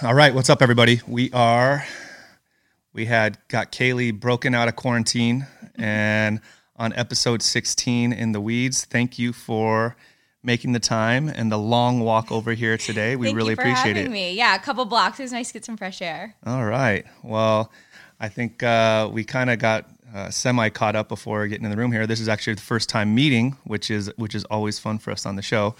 [0.00, 1.00] All right, what's up, everybody?
[1.08, 1.84] We are,
[2.92, 6.40] we had got Kaylee broken out of quarantine and
[6.76, 8.84] on episode 16 in the weeds.
[8.84, 9.96] Thank you for
[10.40, 13.16] making the time and the long walk over here today.
[13.16, 14.14] We Thank really you for appreciate having it.
[14.14, 14.34] Me.
[14.34, 15.18] Yeah, a couple blocks.
[15.18, 16.36] It was nice to get some fresh air.
[16.46, 17.04] All right.
[17.24, 17.72] Well,
[18.20, 21.76] I think uh, we kind of got uh, semi caught up before getting in the
[21.76, 22.06] room here.
[22.06, 25.26] This is actually the first time meeting, which is which is always fun for us
[25.26, 25.74] on the show.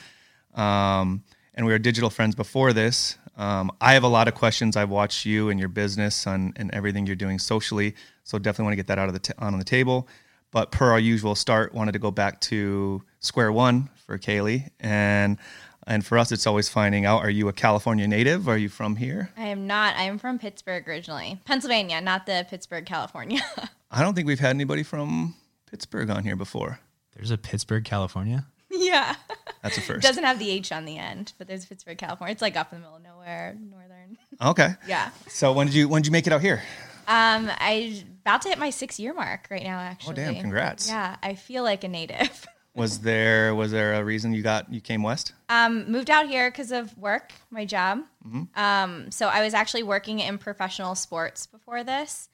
[0.54, 1.22] Um,
[1.58, 3.17] and we were digital friends before this.
[3.38, 4.76] Um, I have a lot of questions.
[4.76, 8.72] I've watched you and your business and, and everything you're doing socially, so definitely want
[8.72, 10.08] to get that out of the t- on the table.
[10.50, 15.38] But per our usual start, wanted to go back to square one for Kaylee, and
[15.86, 18.48] and for us, it's always finding out: Are you a California native?
[18.48, 19.30] Are you from here?
[19.36, 19.94] I am not.
[19.96, 23.40] I am from Pittsburgh originally, Pennsylvania, not the Pittsburg, California.
[23.90, 25.34] I don't think we've had anybody from
[25.70, 26.80] Pittsburgh on here before.
[27.14, 28.46] There's a Pittsburg, California.
[28.86, 29.14] yeah,
[29.62, 30.02] That's a first.
[30.02, 32.32] doesn't have the H on the end, but there's Pittsburg, California.
[32.32, 34.18] It's like up in the middle of nowhere, northern.
[34.40, 34.74] Okay.
[34.86, 35.10] Yeah.
[35.28, 36.62] So when did you when did you make it out here?
[37.06, 39.78] Um, I about to hit my six year mark right now.
[39.78, 40.12] Actually.
[40.12, 40.88] Oh, damn, congrats.
[40.88, 42.46] Yeah, I feel like a native.
[42.74, 45.32] Was there was there a reason you got you came west?
[45.48, 48.02] Um, moved out here because of work, my job.
[48.24, 48.42] Mm-hmm.
[48.54, 52.28] Um, so I was actually working in professional sports before this.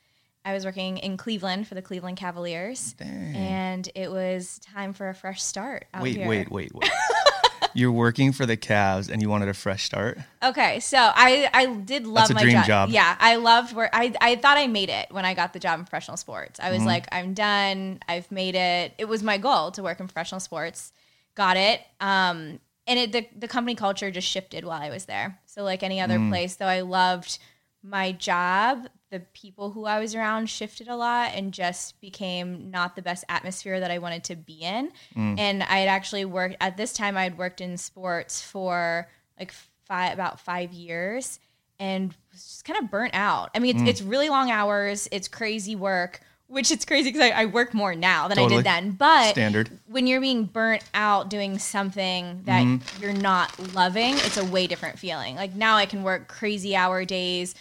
[0.45, 5.15] I was working in Cleveland for the Cleveland Cavaliers, and it was time for a
[5.15, 5.87] fresh start.
[5.95, 6.29] Out Wait, here.
[6.29, 6.91] wait, wait, wait.
[7.77, 10.19] You're working for the Cavs and you wanted a fresh start.
[10.45, 12.67] Okay, so I I did love That's a my dream job.
[12.67, 12.91] job.
[12.91, 15.81] Yeah, I loved where I I thought I made it when I got the job
[15.81, 16.61] in professional sports.
[16.61, 16.87] I was Mm-hmm.
[16.87, 17.99] like, I'm done.
[18.07, 18.93] I've made it.
[18.99, 20.93] It was my goal to work in professional sports.
[21.35, 21.81] Got it.
[22.01, 25.41] Um, and it the the company culture just shifted while I was there.
[25.47, 26.29] So like any other Mm.
[26.29, 27.39] place, though I loved
[27.83, 32.97] my job, the people who I was around shifted a lot and just became not
[32.97, 34.91] the best atmosphere that I wanted to be in.
[35.17, 35.39] Mm.
[35.39, 39.53] And I had actually worked at this time I had worked in sports for like
[39.87, 41.39] five about five years
[41.79, 43.51] and was just kind of burnt out.
[43.55, 43.63] I Mm.
[43.63, 47.45] mean, it's, it's really long hours, it's crazy work, which it's crazy because I, I
[47.47, 48.91] work more now than I did then.
[48.93, 49.71] But Standard.
[49.87, 53.03] when you're being burnt out doing something that Mm-hmm.
[53.03, 55.37] you're not loving, it's a way different feeling.
[55.37, 57.55] Like now I can work crazy hour days,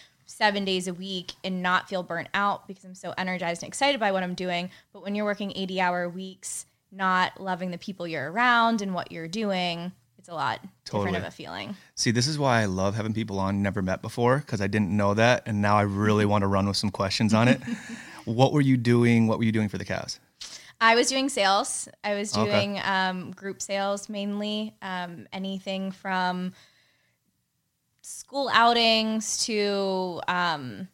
[0.44, 3.98] seven days a week, and not feel burnt out because I'm so energized and excited
[3.98, 4.68] by what I'm doing.
[4.92, 9.10] But when you're working 80 hour weeks, not loving the people you're around and what
[9.10, 11.06] you're doing, it's a lot Totally.
[11.12, 11.76] different of a feeling.
[11.94, 14.94] See, this is why I love having people on never met before because I didn't
[14.94, 17.62] know that, and now I really want to run with some questions on it.
[18.26, 19.26] what were you doing?
[19.26, 20.18] What were you doing for the Cavs?
[20.78, 21.88] I was doing sales.
[22.04, 22.50] I was Okay.
[22.50, 24.74] doing um, group sales mainly.
[24.82, 26.52] Um, anything from
[28.34, 30.88] school outings to um,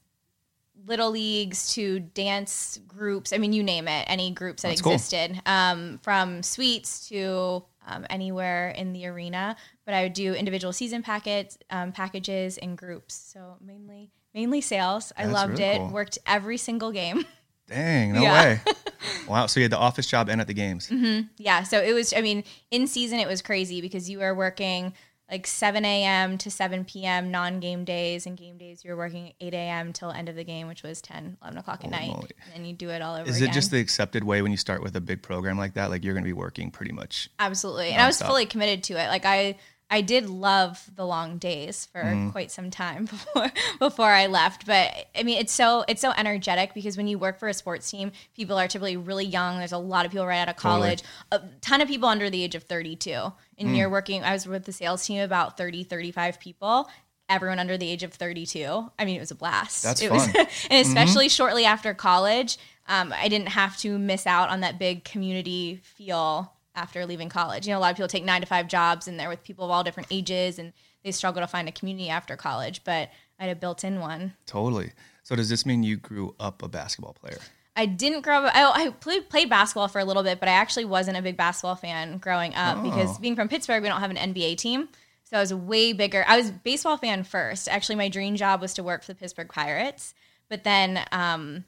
[0.87, 3.33] little leagues to dance groups.
[3.33, 4.05] I mean, you name it.
[4.09, 4.93] Any groups that That's cool.
[4.93, 9.56] existed, um, from suites to um, anywhere in the arena.
[9.87, 13.15] But I would do individual season packets, um, packages, and groups.
[13.15, 15.11] So mainly, mainly sales.
[15.17, 15.78] I That's loved really it.
[15.78, 15.89] cool.
[15.93, 17.25] Worked every single game.
[17.69, 18.33] Dang, no Yeah.
[18.34, 18.61] way.
[19.28, 19.47] wow.
[19.47, 20.93] So you had the office job and at the games.
[21.39, 22.12] Yeah, so it was.
[22.12, 24.93] I mean, in season it was crazy because you were working
[25.30, 26.38] like 7 a.m.
[26.38, 27.30] to 7 p.m.
[27.30, 29.92] non-game days, and game days you're working 8 a.m.
[29.92, 32.30] till end of the game, which was 10, 11 o'clock at Holy night, moly.
[32.46, 33.50] and then you do it all over Is again.
[33.50, 35.91] it just the accepted way when you start with a big program like that?
[35.91, 37.30] Like you're going to be working pretty much.
[37.38, 39.08] Absolutely, and I was fully committed to it.
[39.08, 39.56] Like I,
[39.93, 42.31] I did love the long days for Mm-hmm.
[42.31, 44.65] quite some time before before I left.
[44.67, 47.91] But I mean, it's so it's so energetic because when you work for a sports
[47.91, 49.59] team, people are typically really young.
[49.59, 50.81] There's a lot of people right out of Totally.
[50.81, 51.03] college,
[51.33, 53.11] a ton of people under the age of 32,
[53.59, 53.77] and Mm.
[53.77, 54.23] you're working.
[54.23, 56.89] I was with the sales team about 30, 35 people.
[57.28, 58.91] Everyone under the age of 32.
[58.99, 59.83] I mean, it was a blast.
[59.84, 60.47] That's it was, fun.
[60.71, 62.59] and especially shortly after college,
[62.89, 67.66] um, I didn't have to miss out on that big community feel after leaving college.
[67.66, 69.64] You know, a lot of people take nine to five jobs and they're with people
[69.64, 70.72] of all different ages and
[71.04, 72.82] they struggle to find a community after college.
[72.84, 74.34] But I had a built in one.
[74.47, 74.92] Totally.
[75.22, 77.38] So does this mean you grew up a basketball player?
[77.76, 78.54] I didn't grow up.
[78.54, 81.36] I, I played, played basketball for a little bit, but I actually wasn't a big
[81.36, 84.88] basketball fan growing up because being from Pittsburgh, we don't have an NBA team.
[85.25, 86.25] So I was way bigger.
[86.26, 87.69] I was a baseball fan first.
[87.69, 90.12] Actually, my dream job was to work for the Pittsburgh Pirates.
[90.48, 91.65] But then um,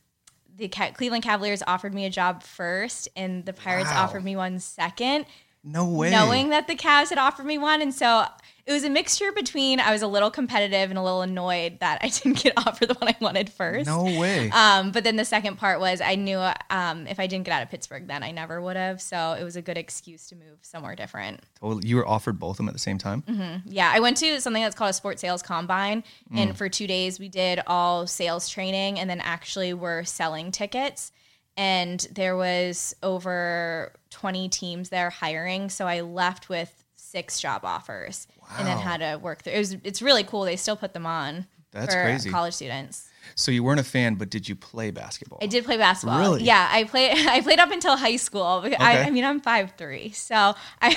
[0.56, 4.04] the Ca- Cleveland Cavaliers offered me a job first, and the Pirates Wow.
[4.04, 5.26] offered me one second.
[5.64, 6.10] No way.
[6.10, 7.80] knowing that the Cavs had offered me one.
[7.80, 8.24] And so
[8.64, 11.98] it was a mixture between I was a little competitive and a little annoyed that
[12.02, 13.86] I didn't get offered the one I wanted first.
[13.86, 14.50] No way.
[14.50, 16.38] Um, but then the second part was I knew
[16.70, 19.00] um, if I didn't get out of Pittsburgh, then I never would have.
[19.02, 21.40] So it was a good excuse to move somewhere different.
[21.60, 21.88] totally.
[21.88, 23.62] You were offered both of them at the same time?
[23.66, 26.04] Yeah, I went to something that's called a sports sales combine,
[26.34, 31.12] and for two days we did all sales training, and then actually were selling tickets.
[31.56, 38.26] And there was over twenty teams there hiring, so I left with six job offers.
[38.58, 39.52] And then had to work through.
[39.54, 40.42] It was it's really cool.
[40.44, 42.30] They still put them on That's for crazy.
[42.30, 43.08] college students.
[43.34, 45.38] So you weren't a fan, but did you play basketball?
[45.40, 46.18] I did play basketball.
[46.18, 46.42] Really?
[46.42, 47.12] Yeah, I played.
[47.28, 48.42] I played up until high school.
[48.64, 48.76] I, Okay.
[48.78, 50.96] I mean, I'm five three, so I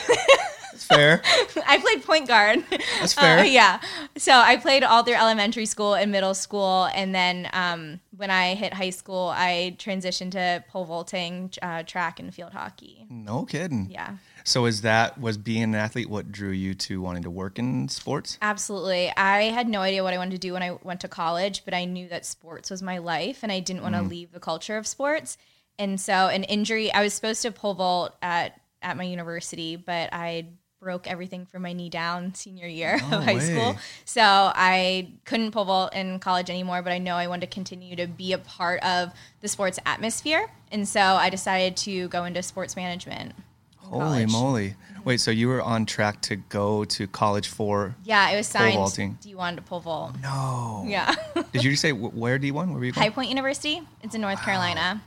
[0.76, 1.22] That's fair.
[1.68, 2.64] I played point guard.
[3.00, 3.40] That's fair.
[3.40, 3.80] Uh, yeah.
[4.18, 8.56] So I played all through elementary school and middle school, and then um, when I
[8.56, 13.06] hit high school, I transitioned to pole vaulting, uh, track, and field hockey.
[13.10, 13.90] No kidding.
[13.90, 14.18] Yeah.
[14.44, 17.88] So is that was being an athlete what drew you to wanting to work in
[17.88, 18.38] sports?
[18.42, 19.12] Absolutely.
[19.16, 21.74] I had no idea what I wanted to do when I went to college, but
[21.74, 24.78] I knew that sports was my life and I didn't want to leave the culture
[24.78, 25.38] of sports.
[25.80, 30.10] And so an injury, I was supposed to pole vault at, at my university, but
[30.14, 30.46] I
[30.86, 33.40] broke everything from my knee down senior year No of high way.
[33.40, 33.76] school.
[34.06, 37.96] So I couldn't pole vault in college anymore, but I know I wanted to continue
[37.96, 39.12] to be a part of
[39.42, 40.48] the sports atmosphere.
[40.72, 43.34] And so I decided to go into sports management.
[43.78, 44.32] Holy college.
[44.32, 44.76] moly.
[45.04, 48.62] Wait, so you were on track to go to college for Yeah, it was Pole
[48.62, 48.76] signed.
[48.76, 49.18] vaulting.
[49.22, 50.16] Do you want to pole vault?
[50.22, 50.84] No.
[50.88, 51.16] Yeah.
[51.52, 52.54] Did you say where D1?
[52.54, 53.10] Where were you High?
[53.10, 53.82] Point University.
[54.04, 55.02] It's in North Carolina.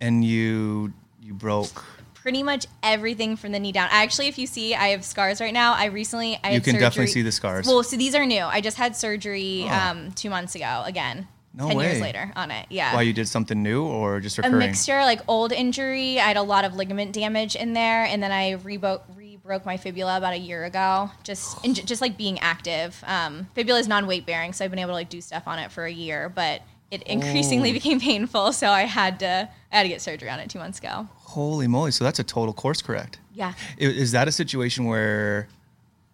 [0.00, 1.84] And you you broke
[2.28, 3.88] Pretty much everything from the knee down.
[3.90, 5.72] Actually, if you see, I have scars right now.
[5.72, 7.66] I recently I You can definitely see the scars.
[7.66, 8.42] Well, so these are new.
[8.42, 9.72] I just had surgery Oh.
[9.72, 10.82] um, two months ago.
[10.84, 12.66] Again, No ten years later on it.
[12.68, 12.94] Yeah.
[12.94, 16.20] Why you did something new or just a mixture, like old injury.
[16.20, 19.78] I had a lot of ligament damage in there, and then I rebo- re-broke my
[19.78, 21.10] fibula about a year ago.
[21.24, 23.02] Just just like being active.
[23.06, 25.72] Um, fibula is non-weight bearing, so I've been able to like do stuff on it
[25.72, 26.60] for a year, but
[26.90, 27.74] it increasingly Oh.
[27.74, 30.78] became painful, so I had to I had to get surgery on it two months
[30.78, 31.08] ago.
[31.16, 31.90] Holy moly.
[31.90, 33.18] So that's a total course correct.
[33.34, 35.46] Yeah, Is that a situation where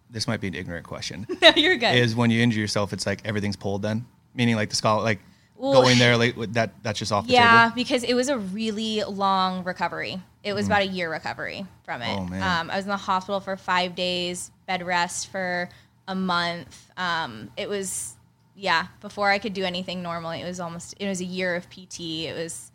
[0.09, 1.25] this might be an ignorant question?
[1.41, 1.95] no, you're good.
[1.95, 4.05] is when you injure yourself, it's like everything's pulled then?
[4.35, 5.19] Meaning like the skull, like
[5.55, 7.43] Well- going there, like with that that's just off the table?
[7.43, 7.75] yeah, table?
[7.75, 10.21] because it was a really long recovery.
[10.43, 12.13] It was about a year recovery from it.
[12.15, 12.43] Oh, man.
[12.43, 15.69] Um, I was in the hospital for five days, bed rest for
[16.07, 16.91] a month.
[16.97, 18.14] Um, it was,
[18.55, 20.41] yeah, before I could do anything normally.
[20.41, 21.99] It was almost, it was a year of PT.
[21.99, 22.71] It was,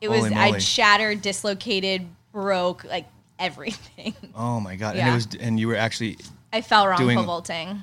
[0.00, 0.40] it was, Holy moly.
[0.54, 3.06] I shattered, dislocated, broke, like
[3.38, 4.14] everything.
[4.34, 4.90] Oh my god.
[4.96, 5.14] And it Yeah.
[5.14, 6.16] was and you were actually
[6.52, 7.82] I fell wrong Doing- pole vaulting.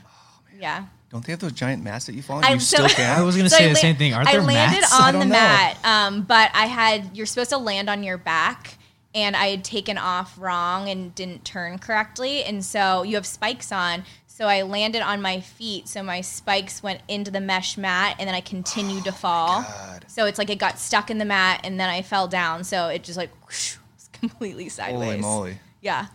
[0.59, 0.85] yeah.
[1.11, 2.43] don't they have those giant mats that you fall on?
[2.45, 3.19] I- You so- still can?
[3.19, 4.13] I was gonna So say I the la- same thing.
[4.13, 4.93] Aren't I there landed mats?
[4.93, 5.31] I on the know.
[5.31, 8.77] mat, um, but I had you're supposed to land on your back,
[9.13, 13.71] and I had taken off wrong and didn't turn correctly, and so you have spikes
[13.71, 14.03] on.
[14.39, 18.25] So I landed on my feet, so my spikes went into the mesh mat, and
[18.25, 19.63] then I continued to oh fall.
[19.63, 20.05] God.
[20.07, 22.63] So it's like it got stuck in the mat, and then I fell down.
[22.63, 25.09] So it just like whoosh, was completely sideways.
[25.09, 25.59] Holy moly.
[25.81, 26.05] Yeah.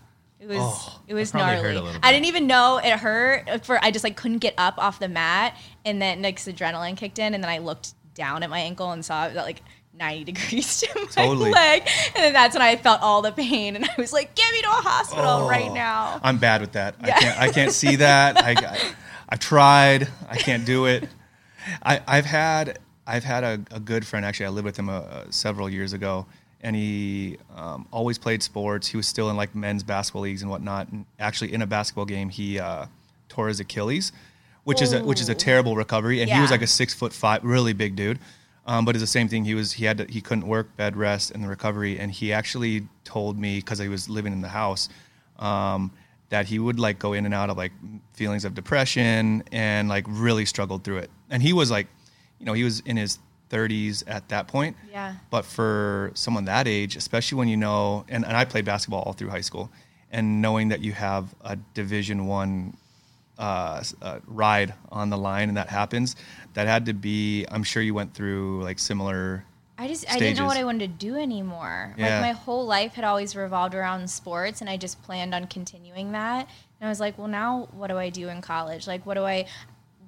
[0.40, 1.98] It was Oh, it was that probably hurt gnarly.
[2.02, 5.08] I didn't even know it hurt for I just like couldn't get up off the
[5.08, 8.90] mat and then like adrenaline kicked in and then I looked down at my ankle
[8.90, 9.62] and saw it was like
[9.98, 11.50] 90 degrees to my Totally.
[11.50, 11.82] leg
[12.14, 14.60] and then that's when I felt all the pain and I was like get me
[14.62, 16.20] to a hospital Oh, right now.
[16.22, 16.96] I'm bad with that.
[17.00, 18.36] I can't I can't see that.
[18.36, 18.92] I, I
[19.28, 20.08] I've tried.
[20.28, 21.08] I can't do it.
[21.82, 24.46] I I've had I've had a, a good friend actually.
[24.46, 26.26] I lived with him uh, several years ago,
[26.60, 28.88] and he um, always played sports.
[28.88, 30.88] He was still in like men's basketball leagues and whatnot.
[30.90, 32.86] And actually, in a basketball game, he uh,
[33.28, 34.12] tore his Achilles,
[34.64, 36.20] which is a, which is a terrible recovery.
[36.22, 38.18] And he was like a six foot five, really big dude.
[38.66, 39.44] Um, but it's the same thing.
[39.44, 41.98] He was he had to, he couldn't work, bed rest, and the recovery.
[41.98, 44.88] And he actually told me because he was living in the house
[45.38, 45.90] um,
[46.30, 47.72] that he would like go in and out of like
[48.14, 51.10] feelings of depression and like really struggled through it.
[51.30, 51.88] And he was like,
[52.38, 53.18] you know, he was in his
[53.50, 54.76] 30s at that point.
[54.90, 55.14] Yeah.
[55.30, 59.12] But for someone that age, especially when you know, and, and I played basketball all
[59.12, 59.70] through high school,
[60.10, 62.76] and knowing that you have a Division One
[63.38, 66.16] uh, uh, ride on the line and that happens,
[66.54, 67.44] that had to be.
[67.50, 69.44] I'm sure you went through like similar.
[69.76, 71.94] I just I didn't know what I wanted to do anymore.
[71.98, 72.20] Yeah.
[72.20, 76.12] Like my whole life had always revolved around sports and I just planned on continuing
[76.12, 76.48] that.
[76.80, 78.86] And I was like, well now what do I do in college?
[78.86, 79.46] Like what do I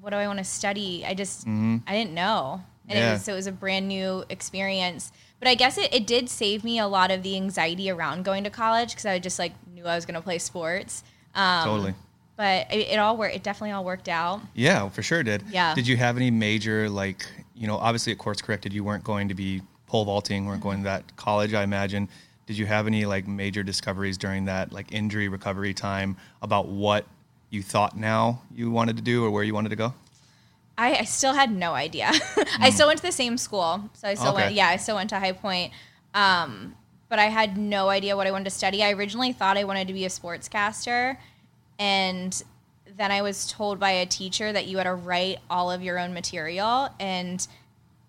[0.00, 1.04] what do I want to study?
[1.04, 2.62] I just I didn't know.
[2.88, 3.10] And Yeah.
[3.10, 5.10] it was so it was a brand new experience.
[5.40, 8.44] But I guess it, it did save me a lot of the anxiety around going
[8.44, 11.02] to college because I just like knew I was going to play sports.
[11.34, 11.94] Um, Totally.
[12.36, 13.34] But it, it all worked.
[13.34, 14.40] It definitely all worked out.
[14.54, 15.42] Yeah, for sure did.
[15.50, 15.74] Yeah.
[15.74, 19.28] Did you have any major like you know obviously at course corrected you weren't going
[19.28, 22.08] to be pole vaulting, weren't going to that college I imagine.
[22.46, 27.06] Did you have any like major discoveries during that like injury recovery time about what
[27.50, 29.94] you thought now you wanted to do or where you wanted to go?
[30.78, 32.10] I, I still had no idea.
[32.60, 34.42] I still went to the same school, so I still Okay.
[34.42, 34.54] went.
[34.54, 35.72] Yeah, I still went to High Point,
[36.12, 36.74] um,
[37.08, 38.84] but I had no idea what I wanted to study.
[38.84, 41.16] I originally thought I wanted to be a sportscaster,
[41.78, 42.42] and
[42.96, 45.98] then I was told by a teacher that you had to write all of your
[45.98, 47.46] own material, and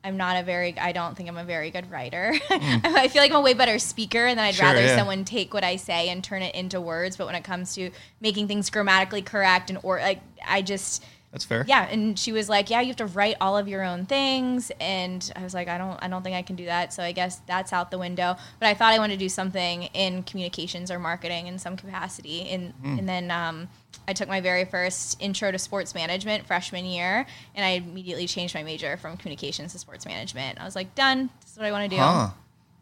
[0.03, 0.77] I'm not a very.
[0.79, 2.33] I don't think I'm a very good writer.
[2.49, 4.95] I feel like I'm a way better speaker, and then I'd Sure, rather yeah.
[4.95, 7.17] someone take what I say and turn it into words.
[7.17, 11.03] But when it comes to making things grammatically correct and or like, I just
[11.37, 11.65] That's fair.
[11.67, 11.87] yeah.
[11.87, 15.31] And she was like, "Yeah, you have to write all of your own things." And
[15.35, 15.97] I was like, "I don't.
[16.01, 18.35] I don't think I can do that." So I guess that's out the window.
[18.59, 22.49] But I thought I wanted to do something in communications or marketing in some capacity.
[22.49, 22.97] And Hmm.
[22.99, 23.69] and then um,
[24.07, 28.55] I took my very first intro to sports management freshman year, and I immediately changed
[28.55, 30.59] my major from communications to sports management.
[30.59, 31.29] I was like, "Done.
[31.41, 32.29] This is what I want to do." Huh.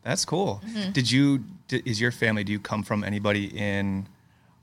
[0.04, 0.62] That's cool.
[0.66, 0.92] Mm-hmm.
[0.92, 1.44] Did you?
[1.72, 2.44] is your family?
[2.44, 4.08] Do you come from anybody in?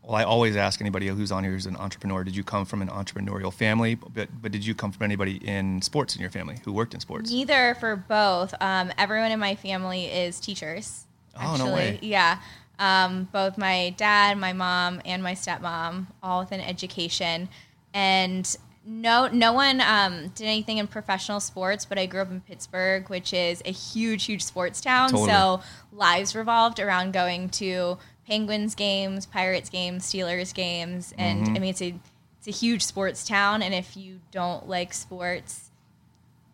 [0.02, 2.24] Well, I always ask anybody who's on here who's an entrepreneur.
[2.24, 3.94] Did you come from an entrepreneurial family?
[3.94, 7.00] But but did you come from anybody in sports in your family who worked in
[7.00, 7.30] sports?
[7.30, 8.52] Neither for both.
[8.60, 11.06] Um, everyone in my family is teachers.
[11.40, 11.98] Oh, no way.
[12.02, 12.38] Yeah.
[12.78, 17.48] Um, both my dad, my mom, and my stepmom, all within education.
[17.94, 22.40] And no, no one um, did anything in professional sports, but I grew up in
[22.40, 25.10] Pittsburgh, which is a huge, huge sports town.
[25.10, 25.30] Totally.
[25.30, 25.60] So
[25.92, 27.98] lives revolved around going to
[28.32, 31.56] Penguins games, Pirates games, Steelers games, and Mm-hmm.
[31.56, 31.94] I mean it's a
[32.38, 33.62] it's a huge sports town.
[33.62, 35.70] And if you don't like sports,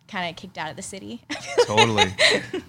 [0.09, 1.23] kind of kicked out of the city.
[1.67, 2.13] totally.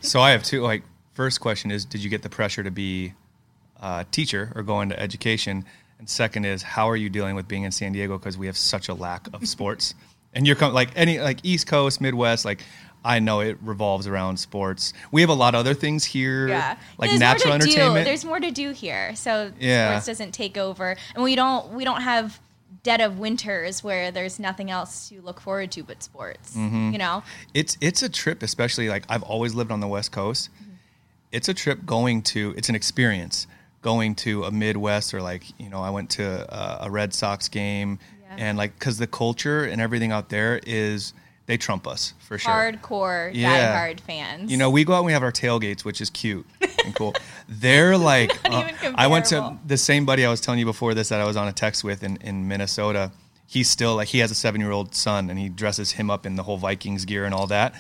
[0.02, 0.62] So I have two.
[0.62, 3.14] Like, first question is, did you get the pressure to be
[3.82, 5.66] a teacher or go into education?
[5.98, 8.56] And second is, how are you dealing with being in San Diego because we have
[8.58, 9.96] such a lack of sports?
[10.34, 12.62] And you're com- like any like East Coast, Midwest, like.
[13.04, 14.94] I know it revolves around sports.
[15.12, 18.04] We have a lot of other things here, Yeah, like There's natural entertainment.
[18.06, 18.10] Do.
[18.10, 19.92] There's more to do here, so Yeah.
[19.92, 22.40] sports doesn't take over, and we don't we don't have
[22.84, 26.56] dead of winters where there's nothing else to look forward to but sports.
[26.56, 26.92] Mm-hmm.
[26.92, 30.50] You know, it's it's a trip especially like i've always lived on the west coast
[31.32, 33.48] it's a trip going to it's an experience
[33.82, 37.48] going to a midwest or like you know i went to a, a red sox
[37.50, 38.36] game Yeah.
[38.48, 41.14] and like because the culture and everything out there is
[41.50, 43.76] they trump us for sure hardcore Yeah.
[43.76, 44.52] diehard fans.
[44.52, 46.46] you know, we go out and we have our tailgates, which is cute
[46.86, 47.16] and cool.
[47.48, 50.94] They're like, uh, even I went to the same buddy I was telling you before
[50.94, 53.12] this that I was on a text with in, in Minnesota.
[53.48, 56.28] He's still like, he has a seven year old son and he dresses him up
[56.28, 57.74] in the whole Vikings gear and all that.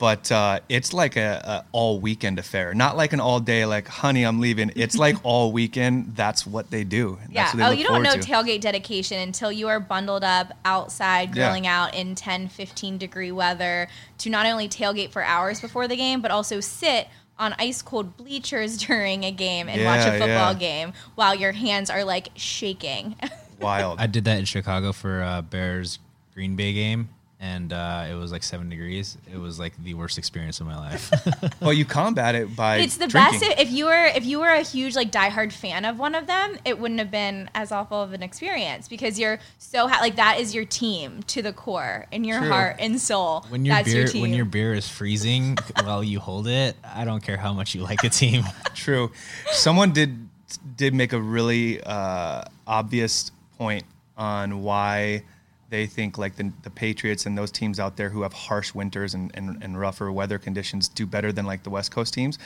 [0.00, 3.66] But uh, it's like a, a all weekend affair, not like an all day.
[3.66, 4.72] Like, honey, I'm leaving.
[4.74, 6.16] It's like all weekend.
[6.16, 7.18] That's what they do.
[7.20, 7.44] That's yeah.
[7.48, 8.18] what they Oh, you don't know to.
[8.18, 11.44] tailgate dedication until you are bundled up outside, Yeah.
[11.44, 13.88] grilling out in 10, 15 degree weather
[14.18, 17.06] to not only tailgate for hours before the game, but also sit
[17.38, 20.54] on ice cold bleachers during a game and watch a football yeah.
[20.54, 23.16] game while your hands are like shaking.
[23.60, 24.00] Wild.
[24.00, 25.98] I did that in Chicago for uh, Bears
[26.32, 29.16] Green Bay game, and uh, it was like seven degrees.
[29.32, 31.10] It was like the worst experience of my life.
[31.60, 33.40] well, you combat it by it's the drinking.
[33.40, 36.14] best if, if you were if you were a huge like diehard fan of one
[36.14, 40.00] of them it wouldn't have been as awful of an experience because you're so ha-
[40.00, 42.48] like that is your team to the core in your True.
[42.48, 46.04] heart and soul when your that's beer your team when your beer is freezing while
[46.04, 48.44] you hold it, I don't care how much you like the team.
[48.74, 49.10] True.
[49.52, 50.28] Someone did
[50.76, 53.84] did make a really uh, obvious point
[54.16, 55.22] on why
[55.70, 59.14] they think like the, the Patriots and those teams out there who have harsh winters
[59.14, 62.38] and, and, and rougher weather conditions do better than like the West Coast teams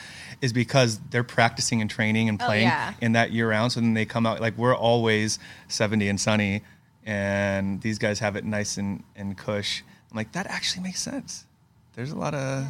[0.43, 2.93] is because they're practicing and training and Oh, playing yeah.
[3.01, 3.73] in that year round.
[3.73, 5.39] So then they come out like we're always
[5.69, 6.63] 70 and sunny
[7.07, 9.83] and these guys have it nice and, and cush.
[10.11, 11.47] I'm like, that actually makes sense.
[11.95, 12.67] There's a lot of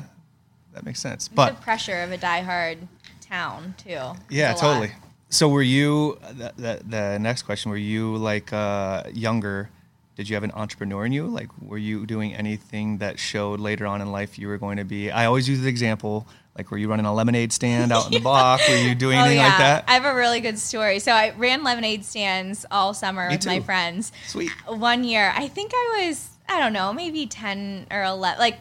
[0.72, 1.26] that makes sense.
[1.26, 2.78] It's But the pressure of a diehard
[3.20, 3.90] town too
[4.30, 4.60] yeah, a lot.
[4.60, 4.92] totally.
[5.30, 7.70] So were you the, the, the next question?
[7.72, 9.70] Were you like uh, younger?
[10.16, 11.26] Did you have an entrepreneur in you?
[11.26, 14.84] Like, were you doing anything that showed later on in life you were going to
[14.84, 15.10] be?
[15.10, 16.26] I always use the example.
[16.56, 18.60] Like, were you running a lemonade stand out in the block?
[18.68, 19.84] Were you doing Oh anything yeah, like that?
[19.88, 21.00] I have a really good story.
[21.00, 24.12] So I ran lemonade stands all summer Me with my friends.
[24.28, 24.50] Sweet.
[24.68, 28.60] One year, I think I was I don't know, maybe ten or eleven, like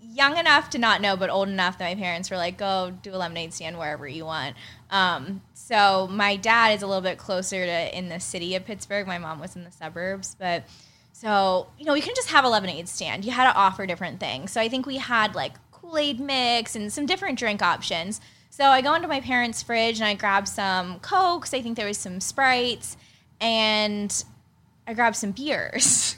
[0.00, 3.14] young enough to not know, but old enough that my parents were like, "Go do
[3.14, 4.56] a lemonade stand wherever you want."
[4.90, 9.06] Um, so my dad is a little bit closer to in the city of Pittsburgh.
[9.06, 10.64] My mom was in the suburbs, but
[11.12, 13.24] so you know, you can just have a lemonade stand.
[13.24, 14.50] You had to offer different things.
[14.50, 18.20] So I think we had like Kool Aid mix and some different drink options.
[18.50, 21.54] So I go into my parents' fridge and I grab some cokes.
[21.54, 22.96] I think there was some sprites,
[23.40, 24.24] and
[24.88, 26.16] I grab some beers.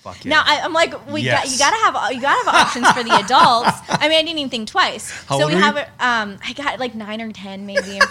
[0.00, 0.30] Fuck yeah.
[0.30, 3.14] Now I, I'm like, we got, you gotta have you gotta have options for the
[3.24, 3.70] adults.
[3.88, 5.10] I mean, I didn't even think twice.
[5.24, 5.88] How so we have it.
[5.98, 7.98] Um, I got like nine or ten maybe.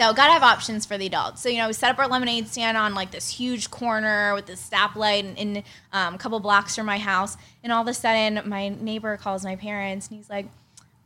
[0.00, 1.42] so gotta have options for the adults.
[1.42, 4.46] So you know, we set up our lemonade stand on like this huge corner with
[4.46, 7.92] this stoplight in, in um, a couple blocks from my house, and all of a
[7.92, 10.46] sudden, my neighbor calls my parents, and he's like.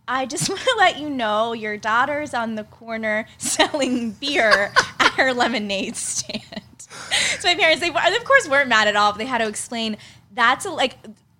[0.06, 4.70] I just want to let you know your daughter's on the corner selling beer
[5.00, 6.42] at her lemonade stand.
[7.40, 9.96] So my parents, they of course weren't mad at all, but they had to explain
[10.32, 10.96] that's a, like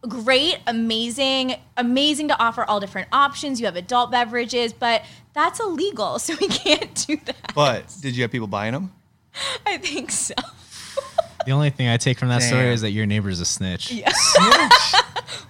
[0.08, 3.60] great, amazing, amazing to offer all different options.
[3.60, 7.54] You have adult beverages, but that's illegal, so we can't do that.
[7.54, 8.92] But did you have people buying them?
[9.66, 10.34] I think so.
[11.44, 13.92] The only thing I take from that story is that your neighbor's a snitch.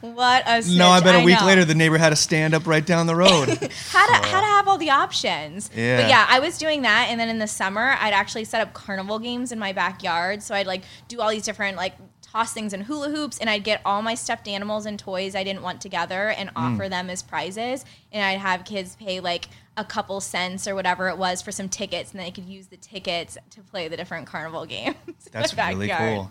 [0.01, 0.77] What a snitch.
[0.77, 1.47] No, I bet a week know.
[1.47, 3.49] later the neighbor had to stand up right down the road.
[3.49, 5.71] how to how to have all the options.
[5.75, 6.03] Yeah.
[6.03, 8.75] But yeah, I was doing that, and then in the summer, I'd actually set up
[8.75, 10.43] carnival games in my backyard.
[10.43, 11.95] So I'd like do all these different like
[12.35, 15.45] toss things and hula hoops, and I'd get all my stuffed animals and toys I
[15.45, 16.75] didn't want together and Mm.
[16.75, 17.85] offer them as prizes.
[18.11, 21.69] And I'd have kids pay like a couple cents or whatever it was for some
[21.69, 24.97] tickets, and they could use the tickets to play the different carnival games.
[25.31, 26.31] That's really cool.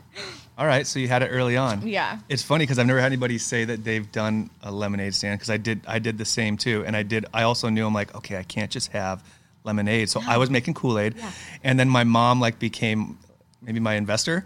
[0.58, 1.88] All right, so you had it early on.
[1.88, 2.20] Yeah.
[2.28, 5.50] It's funny because I've never had anybody say that they've done a lemonade stand because
[5.50, 5.82] I did.
[5.88, 7.26] I did the same too, and I did.
[7.34, 9.24] I also knew I'm like, okay, I can't just have
[9.64, 11.32] lemonade, so I was making Kool Aid, Yeah.
[11.64, 13.18] and then my mom like became
[13.64, 14.46] maybe my investor,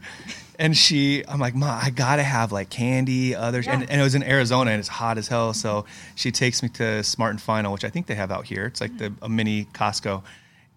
[0.59, 3.87] and she, I'm like, ma, I gotta have like candy, others, and, Yeah.
[3.91, 7.03] and it was in Arizona and it's hot as hell, so she takes me to
[7.03, 8.65] Smart and Final, which I think they have out here.
[8.65, 10.23] It's like the a mini Costco,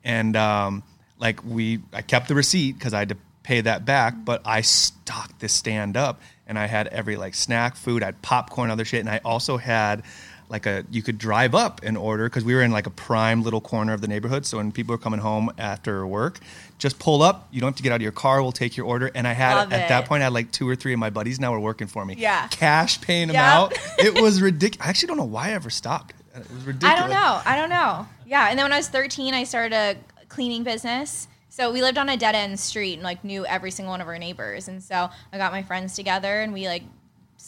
[0.04, 0.82] and um,
[1.18, 4.60] like we, I kept the receipt because I had to pay that back, but I
[4.60, 8.84] stocked this stand up and I had every like snack, food, I had popcorn, other
[8.84, 10.02] shit, and I also had
[10.48, 13.42] like a you could drive up and order because we were in like a prime
[13.42, 14.44] little corner of the neighborhood.
[14.44, 16.38] So when people are coming home after work,
[16.80, 17.46] just pull up.
[17.52, 18.42] You don't have to get out of your car.
[18.42, 19.10] We'll take your order.
[19.14, 21.10] And I had Love at that point I had like two or three of my
[21.10, 22.16] buddies now were working for me.
[22.18, 22.48] Yeah.
[22.48, 23.78] cash paying them out.
[23.98, 24.86] It was ridiculous.
[24.86, 26.14] I actually don't know why I ever stopped.
[26.34, 26.96] It was ridiculous.
[26.96, 27.40] I don't know.
[27.44, 28.06] I don't know.
[28.26, 29.96] Yeah, and then when I was 13, I started a
[30.28, 31.28] cleaning business.
[31.50, 34.08] So we lived on a dead end street and like knew every single one of
[34.08, 34.68] our neighbors.
[34.68, 36.84] And so I got my friends together and we like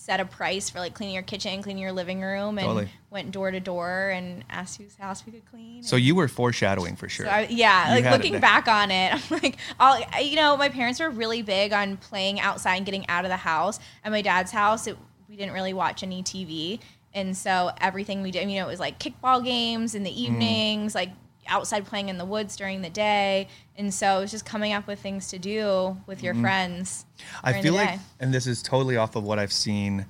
[0.03, 2.89] set a price for like cleaning your kitchen, cleaning your living room, and Totally.
[3.11, 5.81] went door to door and asked whose house we could clean.
[5.85, 7.27] So you were foreshadowing for sure.
[7.27, 10.57] So I, yeah, You like looking back on it, I'm like, all I- you know,
[10.57, 13.79] my parents were really big on playing outside and getting out of the house.
[14.05, 16.81] At my dad's house, it, we didn't really watch any TV,
[17.15, 20.17] and so everything we did, you know, it was like kickball games in the Mm.
[20.17, 21.11] evenings, like
[21.47, 24.87] outside playing in the woods during the day, and so it was just coming up
[24.87, 27.05] with things to do with your friends.
[27.19, 27.47] Mm-hmm.
[27.47, 30.07] I feel like, and this is totally off of what I've seen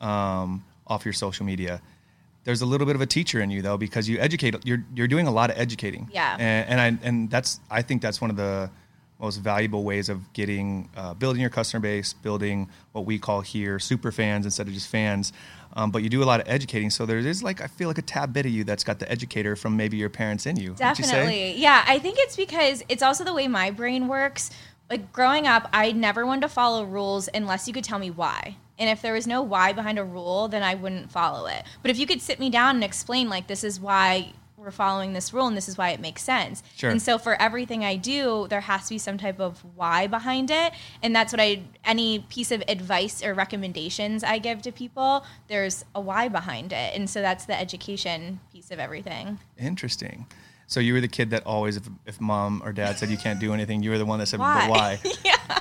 [0.00, 1.80] um, off your social media.
[2.44, 4.56] There's a little bit of a teacher in you though, because you educate.
[4.64, 6.08] You're you're doing a lot of educating.
[6.12, 6.36] Yeah.
[6.38, 8.70] And, and I and that's I think that's one of the
[9.20, 13.78] most valuable ways of getting uh, building your customer base, building what we call here
[13.78, 15.32] super fans instead of just fans.
[15.74, 17.98] Um, but you do a lot of educating, so there is like I feel like
[17.98, 20.70] a tad bit of you that's got the educator from maybe your parents in you.
[20.70, 20.84] Would you?
[20.84, 21.54] Definitely.
[21.56, 24.50] Yeah, I think it's because it's also the way my brain works.
[24.90, 28.56] Like growing up, I never wanted to follow rules unless you could tell me why.
[28.78, 31.62] And if there was no why behind a rule, then I wouldn't follow it.
[31.82, 34.32] But if you could sit me down and explain, like, this is why
[34.62, 36.62] we're following this rule and this is why it makes sense.
[36.76, 36.90] Sure.
[36.90, 40.50] And so for everything I do, there has to be some type of why behind
[40.50, 40.72] it.
[41.02, 45.84] And that's what I, any piece of advice or recommendations I give to people, there's
[45.94, 46.94] a why behind it.
[46.94, 49.40] And so that's the education piece of everything.
[49.58, 50.26] Interesting.
[50.68, 53.40] So you were the kid that always, if, if mom or dad said you can't
[53.40, 54.68] do anything, you were the one that said, Why?
[54.68, 55.58] "But why?" yeah.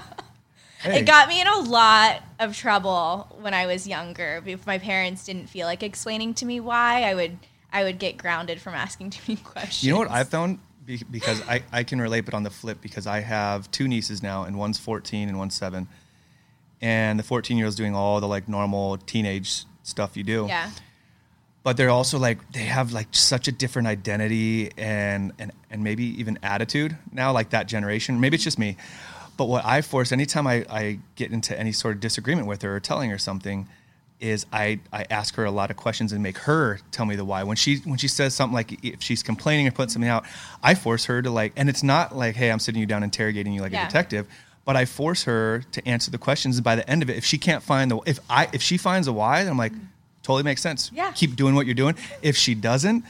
[0.82, 1.00] Hey.
[1.00, 4.42] It got me in a lot of trouble when I was younger.
[4.46, 7.38] If my parents didn't feel like explaining to me why, I would
[7.74, 9.84] I would get grounded from asking too many questions.
[9.84, 10.60] You know what I've found
[11.10, 14.44] because I, I can relate, but on the flip, because I have two nieces now,
[14.44, 15.88] and one's 14 and one's seven,
[16.82, 20.46] and the 14 year old's doing all the like normal teenage stuff you do.
[20.48, 20.72] Yeah.
[21.64, 26.06] But they're also like they have like such a different identity and and and maybe
[26.20, 28.20] even attitude now, like that generation.
[28.20, 28.78] Maybe it's just me,
[29.38, 32.76] but what I force anytime I, I get into any sort of disagreement with her
[32.76, 33.68] or telling her something
[34.22, 37.26] is I, I ask her a lot of questions and make her tell me the
[37.26, 37.44] why.
[37.44, 40.26] When she when she says something like if she's complaining or putting something out,
[40.64, 43.52] I force her to like and it's not like, hey, I'm sitting you down interrogating
[43.54, 43.84] you like Yeah.
[43.84, 44.28] a detective,
[44.64, 47.26] but I force her to answer the questions and by the end of it, if
[47.26, 49.74] she can't find the if I if she finds a why, then I'm like,
[50.24, 50.92] totally makes sense.
[50.94, 51.12] Yeah.
[51.14, 51.96] Keep doing what you're doing.
[52.22, 53.04] If she doesn't,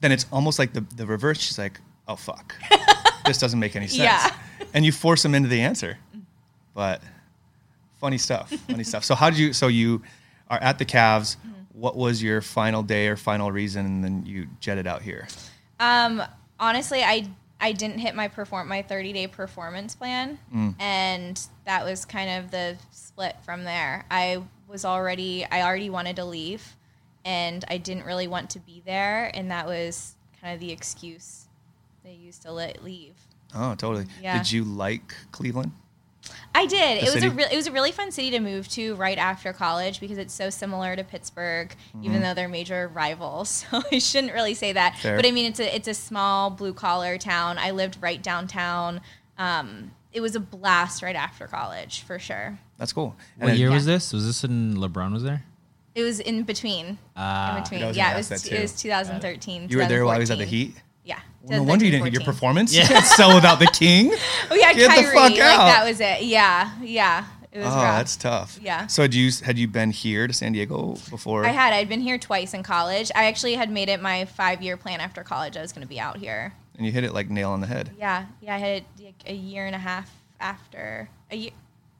[0.00, 1.40] then it's almost like the, the reverse.
[1.40, 2.54] She's like, oh fuck.
[3.26, 3.98] this doesn't make any sense.
[4.02, 4.34] Yeah.
[4.72, 5.98] And you force them into the answer.
[6.74, 7.02] But
[8.00, 8.50] funny stuff.
[8.68, 9.04] Funny stuff.
[9.04, 10.02] So how did you so you
[10.48, 11.36] are at the Cavs.
[11.36, 11.50] Mm-hmm.
[11.72, 15.26] What was your final day or final reason and then you jetted out here?
[15.80, 16.22] Um,
[16.60, 17.28] honestly, I
[17.60, 20.74] I didn't hit my perform my 30 day performance plan, Mm.
[20.78, 24.04] and that was kind of the split from there.
[24.10, 26.76] I was already I already wanted to leave,
[27.24, 31.46] and I didn't really want to be there, and that was kind of the excuse
[32.04, 33.14] they used to let leave.
[33.54, 34.06] Oh, totally.
[34.20, 34.36] Yeah.
[34.38, 35.72] Did you like Cleveland?
[36.54, 37.02] I did.
[37.02, 37.26] The it was city?
[37.26, 40.18] a re- it was a really fun city to move to right after college because
[40.18, 43.64] it's so similar to Pittsburgh, even though they're major rivals.
[43.70, 44.92] So I shouldn't really say that.
[44.92, 45.02] Mm-hmm.
[45.02, 45.16] Fair.
[45.16, 47.58] But I mean, it's a it's a small blue collar town.
[47.58, 49.00] I lived right downtown.
[49.38, 52.56] Um, it was a blast right after college for sure.
[52.78, 53.16] That's cool.
[53.38, 53.74] What then- year Yeah.
[53.74, 54.12] was this?
[54.12, 55.42] Was this when LeBron was there?
[55.96, 56.98] It was in between.
[57.16, 57.56] Ah.
[57.56, 57.82] in between.
[57.82, 59.68] I was Yeah, it was it was 2013.
[59.70, 60.74] You were there while I was at the Heat.
[61.04, 61.20] Yeah.
[61.46, 62.24] No wonder you didn't get your 2013, 14.
[62.24, 62.74] performance.
[62.74, 64.12] You can't sell without the king.
[64.50, 65.14] Oh yeah, Get the Kyrie.
[65.14, 66.22] fuck like that was it.
[66.22, 67.24] Yeah, yeah.
[67.52, 67.96] It was Oh, rough.
[67.98, 68.58] that's tough.
[68.62, 68.86] Yeah.
[68.88, 71.44] So had you had you been here to San Diego before?
[71.46, 71.72] I had.
[71.72, 73.10] I'd been here twice in college.
[73.14, 75.56] I actually had made it my five year plan after college.
[75.56, 76.52] I was going to be out here.
[76.76, 77.90] and you hit it like nail on the head.
[77.98, 78.54] Yeah, yeah.
[78.54, 81.50] I had it like a year and a half after a year.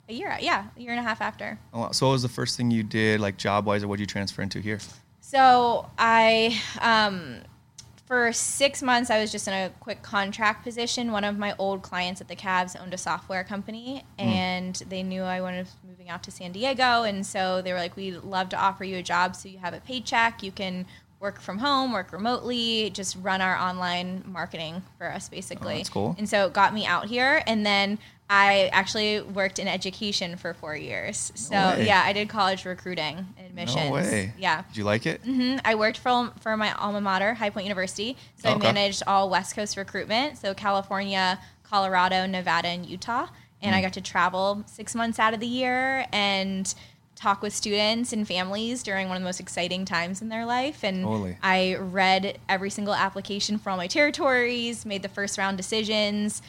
[0.07, 1.59] A year, yeah, a year and a half after.
[1.73, 1.91] Oh, wow.
[1.93, 4.07] So what was the first thing you did, like job wise, or what did you
[4.07, 4.79] transfer into here?
[5.23, 7.39] So I, um,
[8.15, 11.11] for six months, I was just in a quick contract position.
[11.11, 14.29] One of my old clients at the Cavs owned a software company, hmm.
[14.29, 17.97] and they knew I wanted moving out to San Diego, and so they were like,
[17.97, 20.45] "We'd love to offer you a job, so you have a paycheck.
[20.45, 20.87] You can
[21.19, 25.89] work from home, work remotely, just run our online marketing for us, oh, basically." that's
[25.89, 26.15] cool.
[26.17, 27.99] And so it got me out here, and then.
[28.31, 31.31] I actually worked in education for four years.
[31.35, 31.87] So way.
[31.87, 33.77] yeah, I did college recruiting and admissions.
[33.87, 34.33] No way.
[34.39, 34.63] Yeah.
[34.69, 35.21] Did you like it?
[35.23, 38.17] hmm I worked for for my alma mater, High Point University.
[38.37, 38.69] So Okay.
[38.69, 43.27] I managed all West Coast recruitment, so California, Colorado, Nevada, and Utah.
[43.63, 46.75] And I got to travel six months out of the year and
[47.17, 50.83] talk with students and families during one of the most exciting times in their life.
[50.85, 51.39] And Totally.
[51.43, 56.43] I read every single application for all my territories, made the first round decisions,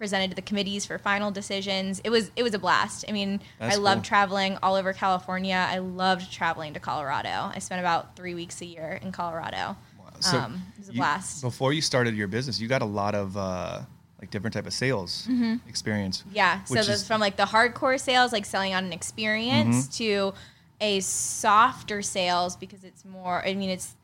[0.00, 2.00] presented to the committees for final decisions.
[2.02, 3.04] It was it was a blast.
[3.08, 4.08] I mean, That's I loved cool.
[4.08, 5.64] traveling all over California.
[5.70, 7.52] I loved traveling to Colorado.
[7.54, 9.76] I spent about three weeks a year in Colorado.
[9.98, 10.06] Wow.
[10.18, 11.42] So um, it was a you- blast.
[11.42, 13.80] Before you started your business, you got a lot of uh,
[14.20, 15.28] like different type of sales
[15.68, 16.22] experience.
[16.22, 16.34] Mm-hmm.
[16.36, 16.64] Yeah.
[16.64, 20.04] So from like the hardcore sales, like selling on an experience, Mm-hmm.
[20.04, 20.34] to
[20.80, 23.46] a softer sales because it's more.
[23.46, 23.94] I mean, it's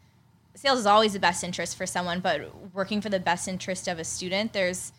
[0.54, 3.98] sales is always the best interest for someone, but working for the best interest of
[3.98, 4.92] a student, there's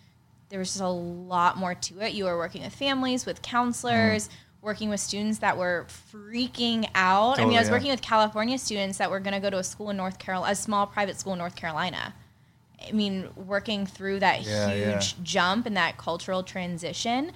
[0.49, 2.13] there's just a lot more to it.
[2.13, 4.27] You were working with families, with counselors.
[4.27, 4.33] Mm-hmm.
[4.59, 7.39] Working with students that were freaking out.
[7.39, 7.75] I oh, mean, I was yeah.
[7.75, 10.51] working with California students that were going to go to a school in North Carolina,
[10.51, 12.15] a small private school in North Carolina.
[12.85, 15.23] I mean, working through that Yeah, huge yeah.
[15.23, 17.31] jump and that cultural transition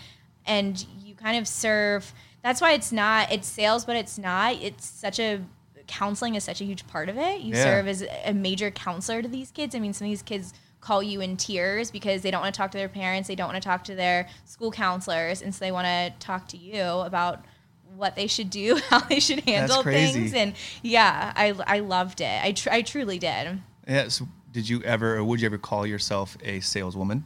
[0.46, 4.88] and you kind of serve that's why it's not it's sales but it's not it's
[4.88, 5.42] such a
[5.88, 9.28] counseling is such a huge part of it you serve as a major counselor to
[9.28, 12.42] these kids i mean some of these kids call you in tears because they don't
[12.42, 15.42] want to talk to their parents they don't want to talk to their school counselors
[15.42, 17.46] and so they want to talk to you about
[17.96, 22.44] what they should do how they should handle things and yeah i, I loved it
[22.44, 24.08] I, tr- I truly did Yeah.
[24.08, 27.26] So did you ever, or would you ever call yourself a saleswoman?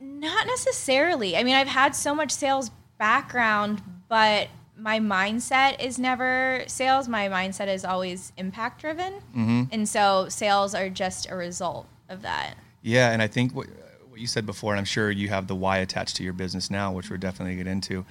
[0.00, 1.36] Not necessarily.
[1.36, 4.48] I mean, I've had so much sales background, but
[4.80, 7.08] my mindset is never sales.
[7.08, 9.14] My mindset is always impact driven.
[9.36, 9.62] Mm-hmm.
[9.72, 12.54] And so sales are just a result of that.
[12.82, 13.66] Yeah, and I think what
[14.08, 16.70] what you said before, and I'm sure you have the why attached to your business
[16.70, 18.04] now, which we're definitely get into.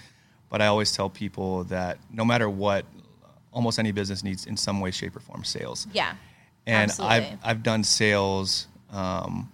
[0.49, 2.85] But I always tell people that no matter what,
[3.51, 5.87] almost any business needs in some way, shape, or form sales.
[5.91, 6.13] Yeah.
[6.65, 7.15] and absolutely.
[7.17, 9.51] I've I've done sales um,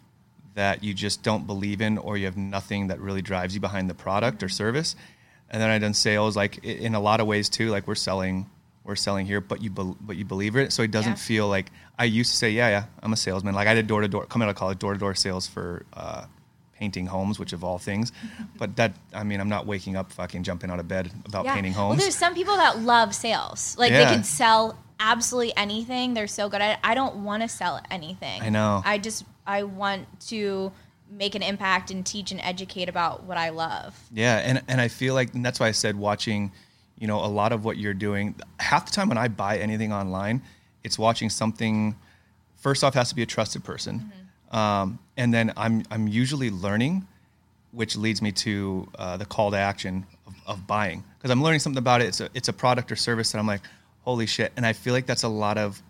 [0.54, 3.90] that you just don't believe in, or you have nothing that really drives you behind
[3.90, 4.96] the product or service.
[5.56, 8.46] And then I've done sales like in a lot of ways too, like we're selling
[8.84, 11.16] we're selling here, but you bel but you believe it, so it doesn't Yeah.
[11.32, 13.56] feel like I used to say, yeah, yeah, I'm a salesman.
[13.56, 15.86] Like I did door to door, coming out of college, door to door sales for.
[15.94, 16.26] Uh,
[16.78, 18.12] painting homes which of all things
[18.58, 21.72] but that i mean i'm not waking up fucking jumping out of bed about painting
[21.72, 21.92] homes.
[21.92, 23.78] Well, there's some people that love sales.
[23.80, 24.04] Like Yeah.
[24.10, 26.16] they can sell absolutely anything.
[26.16, 26.80] They're so good at it.
[26.84, 28.42] I don't want to sell anything.
[28.42, 28.82] I know.
[28.84, 30.74] I just I want to
[31.16, 33.98] make an impact and teach and educate about what I love.
[34.12, 36.52] Yeah, and and I feel like and that's why I said watching,
[37.00, 38.36] you know, a lot of what you're doing.
[38.60, 40.42] Half the time when I buy anything online,
[40.84, 41.96] it's watching something.
[42.58, 44.12] First off, has to be a trusted person,
[44.52, 47.08] um, and then I'm I'm usually learning,
[47.72, 51.60] which leads me to uh, the call to action of, of buying because I'm learning
[51.60, 52.08] something about it.
[52.08, 53.62] It's a it's a product or service that I'm like,
[54.02, 55.82] holy shit, and I feel like that's a lot of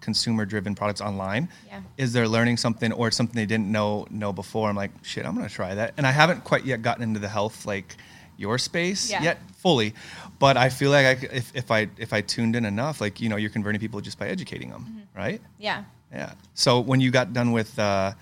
[0.00, 1.80] consumer driven products online Yeah.
[1.96, 5.34] is they're learning something or something they didn't know know before i'm like shit i'm
[5.36, 7.96] gonna try that and i haven't quite yet gotten into the health like
[8.36, 9.22] your space Yeah.
[9.22, 9.94] yet fully
[10.38, 13.28] but i feel like I, if, if i if i tuned in enough like you
[13.28, 15.18] know you're converting people just by educating them Mm-hmm.
[15.18, 15.84] right Yeah.
[16.12, 18.12] yeah so when you got done with uh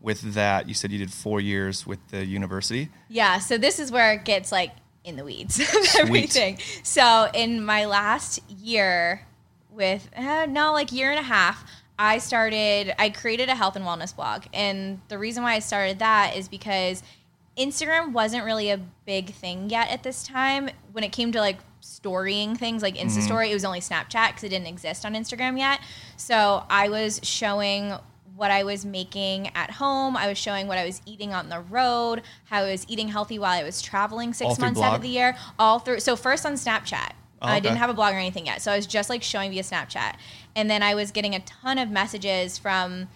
[0.00, 3.90] with that you said you did four years with the university Yeah, so this is
[3.92, 4.72] where it gets like
[5.04, 5.66] in the weeds of
[6.00, 6.58] everything.
[6.82, 9.22] So in my last year
[9.78, 11.64] with uh, no like year and a half,
[11.98, 14.44] I started I created a health and wellness blog.
[14.52, 17.02] And the reason why I started that is because
[17.56, 21.58] Instagram wasn't really a big thing yet at this time when it came to like
[21.80, 25.58] storying things like Insta story it was only Snapchat cuz it didn't exist on Instagram
[25.58, 25.80] yet.
[26.16, 27.94] So I was showing
[28.36, 30.16] what I was making at home.
[30.16, 33.38] I was showing what I was eating on the road, how I was eating healthy
[33.38, 35.98] while I was traveling six months out of the year, all through.
[36.00, 37.60] So first on Snapchat, Oh, I okay.
[37.60, 38.62] didn't have a blog or anything yet.
[38.62, 40.16] So I was just like showing via Snapchat.
[40.56, 43.08] And then I was getting a ton of messages from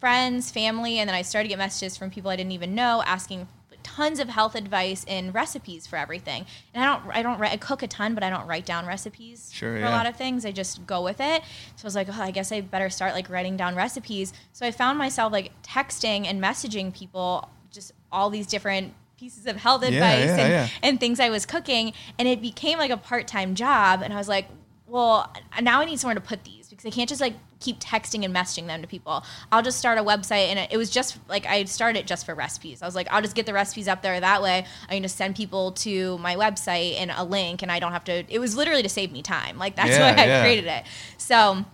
[0.00, 3.02] friends, family, and then I started to get messages from people I didn't even know
[3.06, 3.48] asking
[3.82, 6.44] tons of health advice and recipes for everything.
[6.74, 8.86] And I don't I don't write, I cook a ton, but I don't write down
[8.86, 9.88] recipes Sure, for yeah.
[9.88, 10.44] a lot of things.
[10.44, 11.42] I just go with it.
[11.76, 14.32] So I was like, oh, I guess I better start like writing down recipes.
[14.52, 19.56] So I found myself like texting and messaging people just all these different pieces of
[19.56, 20.68] health advice yeah, and, yeah.
[20.82, 21.92] and things I was cooking.
[22.18, 24.02] And it became like a part time job.
[24.02, 24.46] And I was like,
[24.86, 28.24] well, now I need somewhere to put these because I can't just like keep texting
[28.24, 29.24] and messaging them to people.
[29.52, 32.34] I'll just start a website, and it, it was just like I started just for
[32.34, 32.82] recipes.
[32.82, 34.64] I was like, I'll just get the recipes up there that way.
[34.88, 38.04] I can just send people to my website and a link, and I don't have
[38.04, 38.24] to.
[38.32, 39.58] It was literally to save me time.
[39.58, 40.40] Like that's Yeah, why I yeah.
[40.42, 40.84] created it.
[41.18, 41.64] So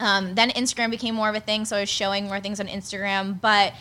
[0.00, 2.66] um, then Instagram became more of a thing, so I was showing more things on
[2.66, 3.74] Instagram, but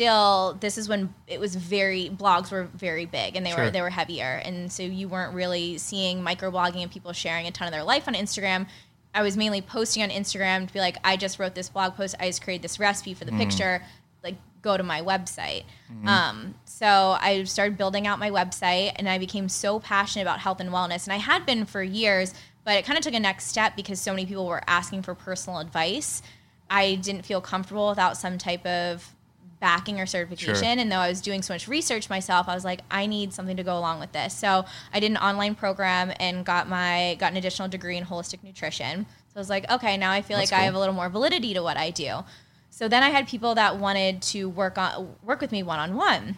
[0.00, 3.64] still this is when it was very blogs were very big and they Sure.
[3.64, 7.50] were they were heavier and so you weren't really seeing microblogging and people sharing a
[7.50, 8.66] ton of their life on Instagram.
[9.14, 12.14] I was mainly posting on Instagram to be like, I just wrote this blog post,
[12.18, 13.82] I just created this recipe for the picture,
[14.24, 15.64] like go to my website.
[16.06, 16.86] Um, so
[17.20, 21.04] I started building out my website and I became so passionate about health and wellness.
[21.04, 22.32] And I had been for years,
[22.64, 25.14] but it kind of took a next step because so many people were asking for
[25.14, 26.22] personal advice.
[26.70, 29.12] I didn't feel comfortable without some type of
[29.60, 30.54] backing or certification.
[30.54, 30.64] Sure.
[30.64, 33.56] And though I was doing so much research myself, I was like, I need something
[33.56, 34.34] to go along with this.
[34.34, 38.42] So I did an online program and got my got an additional degree in holistic
[38.42, 39.06] nutrition.
[39.28, 41.08] So I was like, okay, now I feel That's like I have a little more
[41.08, 42.24] validity to what I do.
[42.70, 45.94] So then I had people that wanted to work on work with me one on
[45.94, 46.36] one.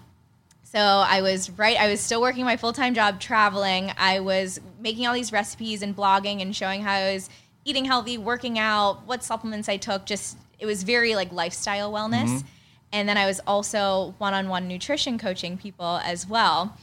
[0.65, 1.79] So I was right.
[1.79, 3.93] I was still working my full time job, traveling.
[3.99, 7.31] I was making all these recipes and blogging and showing how I was
[7.65, 10.07] eating healthy, working out, what supplements I took.
[10.07, 12.29] Just it was very like lifestyle wellness.
[12.29, 12.47] Mm-hmm.
[12.93, 16.77] And then I was also one on one nutrition coaching people as well.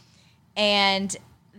[0.55, 1.15] And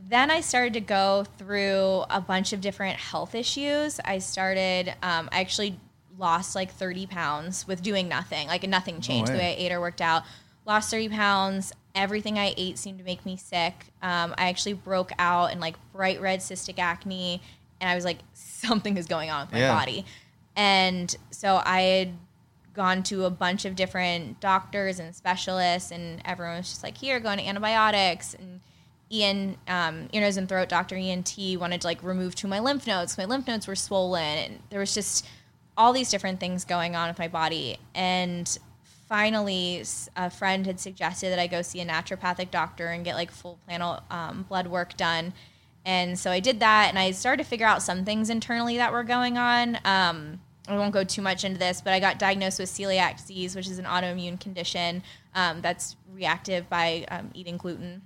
[0.08, 4.00] then I started to go through a bunch of different health issues.
[4.04, 5.78] I started, um, I actually
[6.18, 8.48] lost like 30 pounds with doing nothing.
[8.48, 9.44] Like nothing changed the way.
[9.44, 10.24] way I ate or worked out.
[10.66, 11.72] Lost 30 pounds.
[11.94, 13.86] Everything I ate seemed to make me sick.
[14.02, 17.40] Um, I actually broke out in like bright red cystic acne.
[17.80, 19.74] And I was like, something is going on with my Yeah.
[19.78, 20.04] body.
[20.56, 22.12] And so I had
[22.74, 27.20] gone to a bunch of different doctors and specialists, and everyone was just like, "Here,
[27.20, 28.60] going to antibiotics." And
[29.12, 32.60] Ian, um, ear, nose, and throat doctor ENT wanted to like remove two of my
[32.60, 33.18] lymph nodes.
[33.18, 35.26] My lymph nodes were swollen, and there was just
[35.76, 37.78] all these different things going on with my body.
[37.94, 38.58] And
[39.08, 39.82] finally,
[40.14, 43.58] a friend had suggested that I go see a naturopathic doctor and get like full
[43.66, 45.32] panel um, blood work done.
[45.84, 48.92] And so I did that, and I started to figure out some things internally that
[48.92, 49.78] were going on.
[49.84, 50.40] Um,
[50.74, 53.68] I won't go too much into this, but I got diagnosed with celiac disease, which
[53.68, 55.02] is an autoimmune condition
[55.34, 58.02] um, that's reactive by um, eating gluten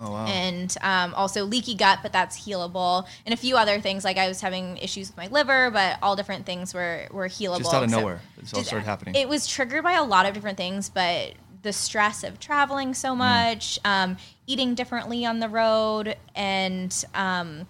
[0.00, 0.26] Oh wow.
[0.26, 4.28] and um, also leaky gut, but that's healable, and a few other things like I
[4.28, 7.58] was having issues with my liver, but all different things were were healable.
[7.58, 9.14] Just out of So- nowhere, this all started happening.
[9.16, 13.14] It was triggered by a lot of different things, but the stress of traveling so
[13.14, 13.18] Mm.
[13.18, 14.16] much, um,
[14.46, 17.66] eating differently on the road, and um,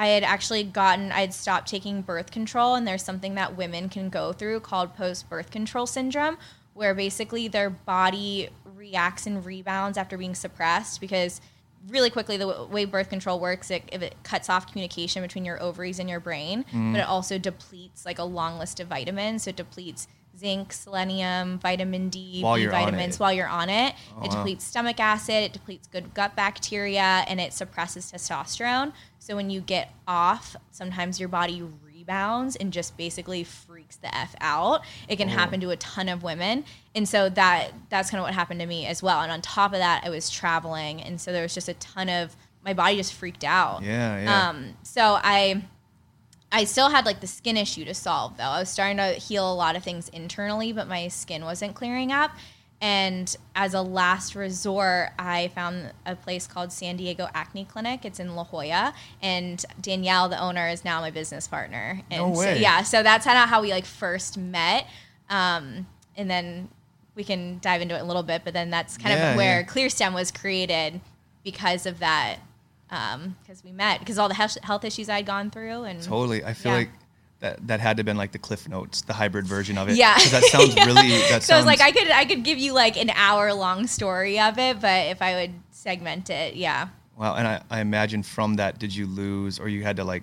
[0.00, 4.08] I had actually gotten, I'd stopped taking birth control, and there's something that women can
[4.08, 6.38] go through called post birth control syndrome,
[6.72, 11.42] where basically their body reacts and rebounds after being suppressed because
[11.88, 15.44] really quickly the w- way birth control works it, if it cuts off communication between
[15.44, 16.92] your ovaries and your brain Mm.
[16.92, 20.06] but it also depletes like a long list of vitamins so it depletes
[20.38, 24.36] zinc selenium vitamin d While b vitamins while you're on it Oh, it wow.
[24.36, 28.92] depletes stomach acid it depletes good gut bacteria and it suppresses testosterone
[29.30, 34.34] so when you get off sometimes your body rebounds and just basically freaks the f
[34.40, 35.32] out it can Oh.
[35.32, 36.64] happen to a ton of women
[36.96, 39.72] and so that that's kind of what happened to me as well and on top
[39.72, 42.96] of that i was traveling and so there was just a ton of my body
[42.96, 44.48] just freaked out yeah, yeah.
[44.48, 45.62] um, so I
[46.52, 48.42] I still had like the skin issue to solve though.
[48.42, 52.10] I was starting to heal a lot of things internally, but my skin wasn't clearing
[52.10, 52.32] up.
[52.82, 58.06] And as a last resort, I found a place called San Diego Acne Clinic.
[58.06, 62.00] It's in La Jolla, and Danielle, the owner, is now my business partner.
[62.10, 62.60] And No so- way.
[62.60, 64.86] yeah, so that's kind of how we like first met.
[65.28, 66.70] Um, and then
[67.14, 69.60] we can dive into it a little bit, but then that's kind Yeah, of where
[69.60, 69.66] yeah.
[69.66, 71.00] ClearStem was created
[71.44, 72.36] because of that.
[72.88, 76.42] Because we met, because all the health health issues I'd gone through, and Totally.
[76.44, 76.78] I feel Yeah.
[76.78, 76.90] like
[77.40, 79.96] that that had to have been like the Cliff Notes, the hybrid version of it.
[79.96, 80.14] Yeah.
[80.14, 80.84] 'Cause that sounds Yeah.
[80.90, 81.08] really.
[81.30, 83.86] That so I was like, I could I could give you like an hour long
[83.86, 86.88] story of it, but if I would segment it, yeah.
[87.16, 87.34] wow.
[87.34, 90.22] And I, I imagine from that, did you lose, or you had to like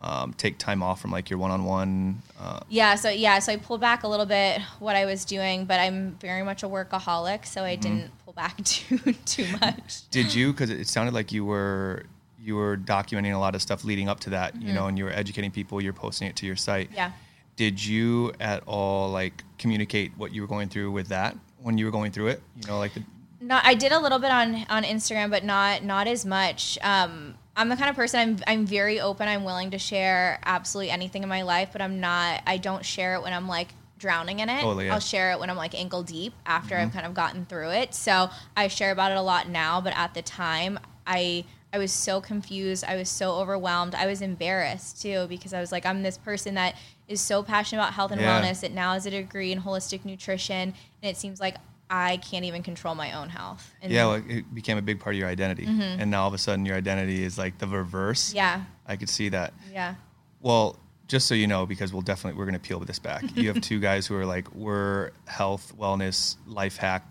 [0.00, 2.20] um, take time off from like your one-on-one?
[2.40, 5.64] Uh, Yeah, so yeah, so I pulled back a little bit what I was doing,
[5.64, 7.70] but I'm very much a workaholic, so Mm-hmm.
[7.70, 10.08] I didn't pull back too too much.
[10.10, 10.52] did you?
[10.52, 12.04] Because it sounded like you were
[12.42, 15.04] you were documenting a lot of stuff leading up to that, you know, and you
[15.04, 15.80] were educating people.
[15.80, 16.88] You're posting it to your site.
[16.88, 16.96] Mm-hmm.
[16.96, 17.12] Yeah.
[17.56, 21.84] Did you at all like communicate what you were going through with that when you
[21.84, 22.42] were going through it?
[22.60, 23.04] You know, like the,
[23.40, 26.78] Not I did a little bit on on Instagram, but not not as much.
[26.82, 29.28] Um, I'm the kind of person I'm I'm very open.
[29.28, 32.42] I'm willing to share absolutely anything in my life, but I'm not.
[32.46, 34.62] I don't share it when I'm like drowning in it.
[34.62, 34.94] Totally, yeah.
[34.94, 37.94] I'll share it when I'm like ankle deep after I've kind of gotten through it.
[37.94, 41.90] So I share about it a lot now, but at the time, I I was
[41.92, 42.84] so confused.
[42.86, 43.94] I was so overwhelmed.
[43.94, 46.76] I was embarrassed too because I was like, I'm this person that
[47.08, 48.40] is so passionate about health and Yeah.
[48.42, 51.56] wellness that now has a degree in holistic nutrition, and it seems like
[51.90, 53.70] I can't even control my own health.
[53.82, 56.34] And yeah, well, it became a big part of your identity, and now all of
[56.34, 58.28] a sudden your identity is like the reverse.
[58.28, 58.36] Mm-hmm.
[58.36, 59.52] yeah, I could see that.
[59.72, 59.94] yeah.
[60.40, 63.24] Well, just so you know, because we'll definitely we're going to peel this back.
[63.36, 67.06] You have two guys who are like we're health, wellness, life hack.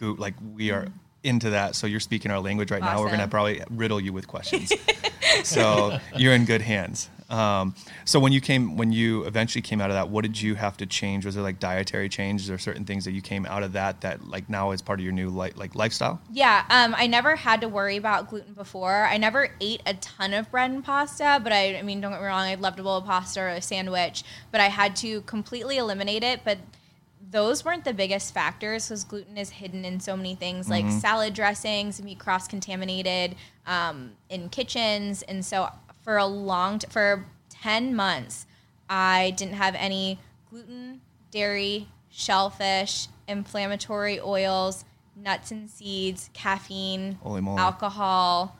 [0.00, 0.88] Like we are
[1.28, 1.76] into that.
[1.76, 3.00] So you're speaking our language right now.
[3.00, 4.72] We're going to probably riddle you with questions.
[5.44, 7.08] so you're in good hands.
[7.30, 7.74] Um,
[8.06, 10.76] so when you came, when you eventually came out of that, what did you have
[10.78, 11.26] to change?
[11.26, 14.26] Was there like dietary changes or certain things that you came out of that that
[14.26, 16.20] like now is part of your new li- like lifestyle?
[16.32, 19.04] Yeah, um, I never had to worry about gluten before.
[19.04, 22.20] I never ate a ton of bread and pasta, but I, I mean, don't get
[22.20, 25.20] me wrong, I loved a bowl of pasta or a sandwich, but I had to
[25.22, 26.40] completely eliminate it.
[26.44, 26.58] But
[27.30, 31.34] those weren't the biggest factors because gluten is hidden in so many things like salad
[31.34, 33.36] dressings, can be cross contaminated
[33.66, 35.22] um, in kitchens.
[35.22, 35.68] And so
[36.02, 38.46] for a long, t- for 10 months,
[38.88, 40.18] I didn't have any
[40.50, 47.18] gluten, dairy, shellfish, inflammatory oils, nuts and seeds, caffeine,
[47.58, 48.56] alcohol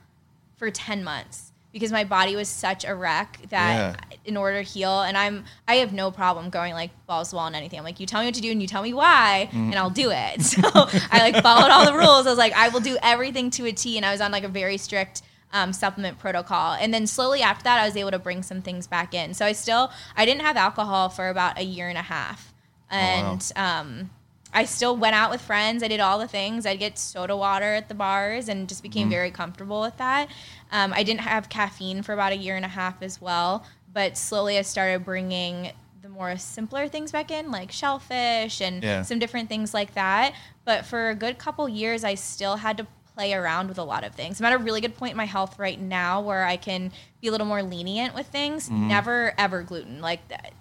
[0.57, 5.03] for 10 months because my body was such a wreck that in order to heal
[5.03, 7.79] and I'm I have no problem going like balls to wall and anything.
[7.79, 9.71] I'm like you tell me what to do and you tell me why Mm.
[9.71, 10.41] and I'll do it.
[10.43, 12.27] So I like followed all the rules.
[12.27, 14.45] I was like I will do everything to a T and I was on like
[14.45, 16.75] a very strict um, supplement protocol.
[16.75, 19.35] And then slowly after that I was able to bring some things back in.
[19.35, 22.53] So I still I didn't have alcohol for about a year and a half.
[22.91, 23.01] Oh, wow.
[23.33, 24.11] And um
[24.53, 25.83] I still went out with friends.
[25.83, 26.65] I did all the things.
[26.67, 30.29] I'd get soda water at the bars and just became very comfortable with that.
[30.73, 34.17] Um, I didn't have caffeine for about a year and a half as well, but
[34.17, 39.03] slowly I started bringing the more simpler things back in, like shellfish and Yeah.
[39.03, 40.33] some different things like that.
[40.65, 44.05] But for a good couple years, I still had to play around with a lot
[44.05, 44.41] of things.
[44.41, 47.27] I'm at a really good point in my health right now where I can be
[47.29, 48.71] a little more lenient with things.
[48.71, 50.01] Never ever gluten.
[50.01, 50.53] Like that.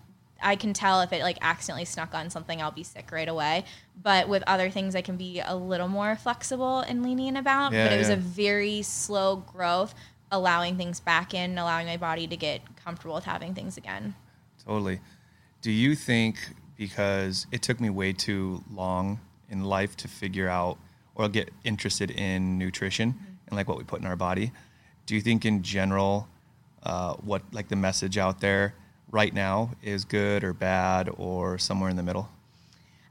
[0.42, 3.66] I can tell if it like accidentally snuck on something, I'll be sick right away.
[4.02, 7.74] But with other things, I can be a little more flexible and lenient about.
[7.74, 8.16] Yeah, but it was yeah.
[8.16, 9.94] a very slow growth,
[10.32, 14.16] allowing things back in, allowing my body to get comfortable with having things again.
[14.66, 15.00] Totally.
[15.62, 16.38] Do you think
[16.78, 19.20] because it took me way too long
[19.50, 20.78] in life to figure out
[21.16, 23.16] or get interested in nutrition
[23.48, 24.52] and like what we put in our body?
[25.06, 26.28] Do you think in general,
[26.84, 28.76] uh, what like the message out there
[29.12, 32.30] right now is good or bad or somewhere in the middle?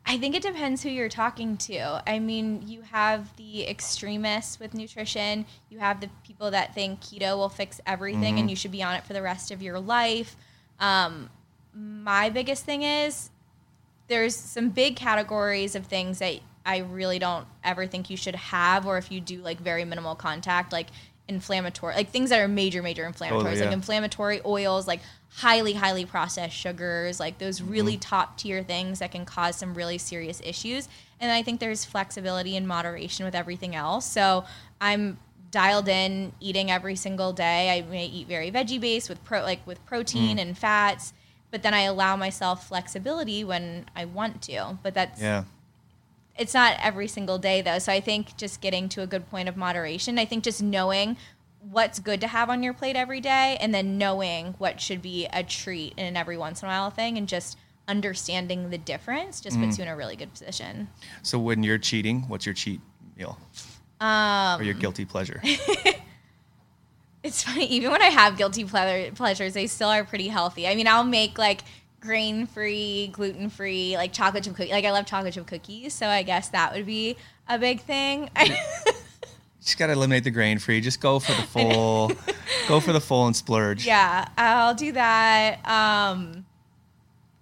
[0.08, 2.02] I think it depends who you're talking to.
[2.08, 5.46] I mean, you have the extremists with nutrition.
[5.68, 8.94] You have the people that think keto will fix everything and you should be on
[8.94, 10.36] it for the rest of your life.
[10.78, 11.28] Um,
[11.74, 13.30] my biggest thing is
[14.06, 18.86] there's some big categories of things that I really don't ever think you should have,
[18.86, 20.88] or if you do like very minimal contact, like
[21.28, 26.04] inflammatory, like things that are major, major inflammatories, Totally, like inflammatory oils, like highly, highly
[26.06, 27.70] processed sugars, like those Mm-hmm.
[27.70, 30.88] really top tier things that can cause some really serious issues.
[31.20, 34.06] And I think there's flexibility and moderation with everything else.
[34.06, 34.44] So
[34.80, 35.18] I'm
[35.50, 37.70] dialed in eating every single day.
[37.76, 39.86] I may eat very veggie based with pro like with Mm.
[39.86, 41.12] protein and fats,
[41.50, 44.78] but then I allow myself flexibility when I want to.
[44.82, 45.44] But that's Yeah.
[46.38, 47.78] It's not every single day though.
[47.78, 50.18] So I think just getting to a good point of moderation.
[50.18, 51.16] I think just knowing
[51.60, 55.26] what's good to have on your plate every day and then knowing what should be
[55.32, 59.40] a treat and an every once in a while thing and just understanding the difference
[59.40, 59.64] just Mm.
[59.64, 60.88] puts you in a really good position.
[61.22, 62.80] So when you're cheating, what's your cheat
[63.16, 63.38] meal?
[64.00, 65.42] Um, or your guilty pleasure?
[67.22, 70.68] It's funny, even when I have guilty ple- pleasures, they still are pretty healthy.
[70.68, 71.62] I mean, I'll make like
[72.06, 74.72] grain free, gluten free, like chocolate chip cookies.
[74.72, 77.16] Like I love chocolate chip cookies, so I guess that would be
[77.48, 78.30] a big thing.
[79.60, 80.80] Just got to eliminate the grain free.
[80.80, 82.12] Just go for the full,
[82.68, 83.84] go for the full and splurge.
[83.84, 85.54] yeah, I'll do that.
[85.68, 86.46] Um,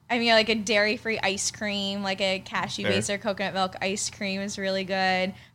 [0.09, 3.75] I mean, like a dairy free ice cream, like a cashew based or coconut milk
[3.83, 4.95] ice cream is really good.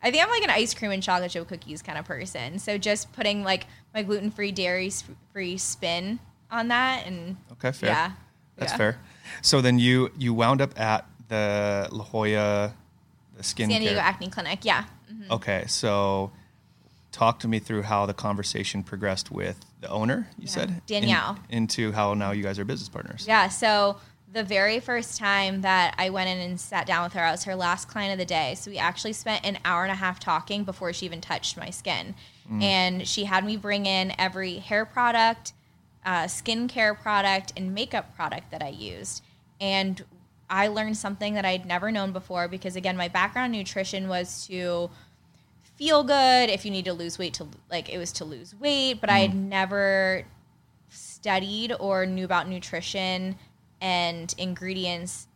[0.03, 2.59] I think I'm like an ice cream and chocolate chip cookies kind of person.
[2.59, 4.91] So just putting like my gluten free, dairy
[5.33, 6.19] free spin
[6.51, 7.89] on that, and Okay, fair.
[7.89, 8.11] yeah,
[8.59, 8.77] That's yeah.
[8.77, 8.99] fair.
[9.41, 12.73] So then you you wound up at the La Jolla,
[13.37, 14.03] the skin San Diego care.
[14.03, 14.59] Acne Clinic.
[14.65, 14.85] Yeah.
[15.11, 15.29] Mhm.
[15.31, 16.31] Okay, so
[17.11, 20.27] talk to me through how the conversation progressed with the owner.
[20.37, 21.39] You Yeah, said in- Danielle.
[21.49, 23.25] into how now you guys are business partners.
[23.27, 23.47] Yeah.
[23.49, 23.97] So
[24.31, 27.45] the very first time that I went in and sat down with her, I was
[27.45, 28.53] her last client of the day.
[28.55, 31.69] So we actually spent an hour and a half talking before she even touched my
[31.71, 32.13] skin.
[32.61, 35.53] And she had me bring in every hair product,
[36.09, 39.21] uh, skincare product, and makeup product that I used.
[39.61, 40.03] And
[40.49, 44.47] I learned something that I'd never known before because, again, my background in nutrition was
[44.47, 44.89] to
[45.75, 46.49] feel good.
[46.49, 49.19] If you need to lose weight, to like it was to lose weight, but I
[49.19, 50.23] had never
[50.89, 53.35] studied or knew about nutrition
[53.79, 55.27] and ingredients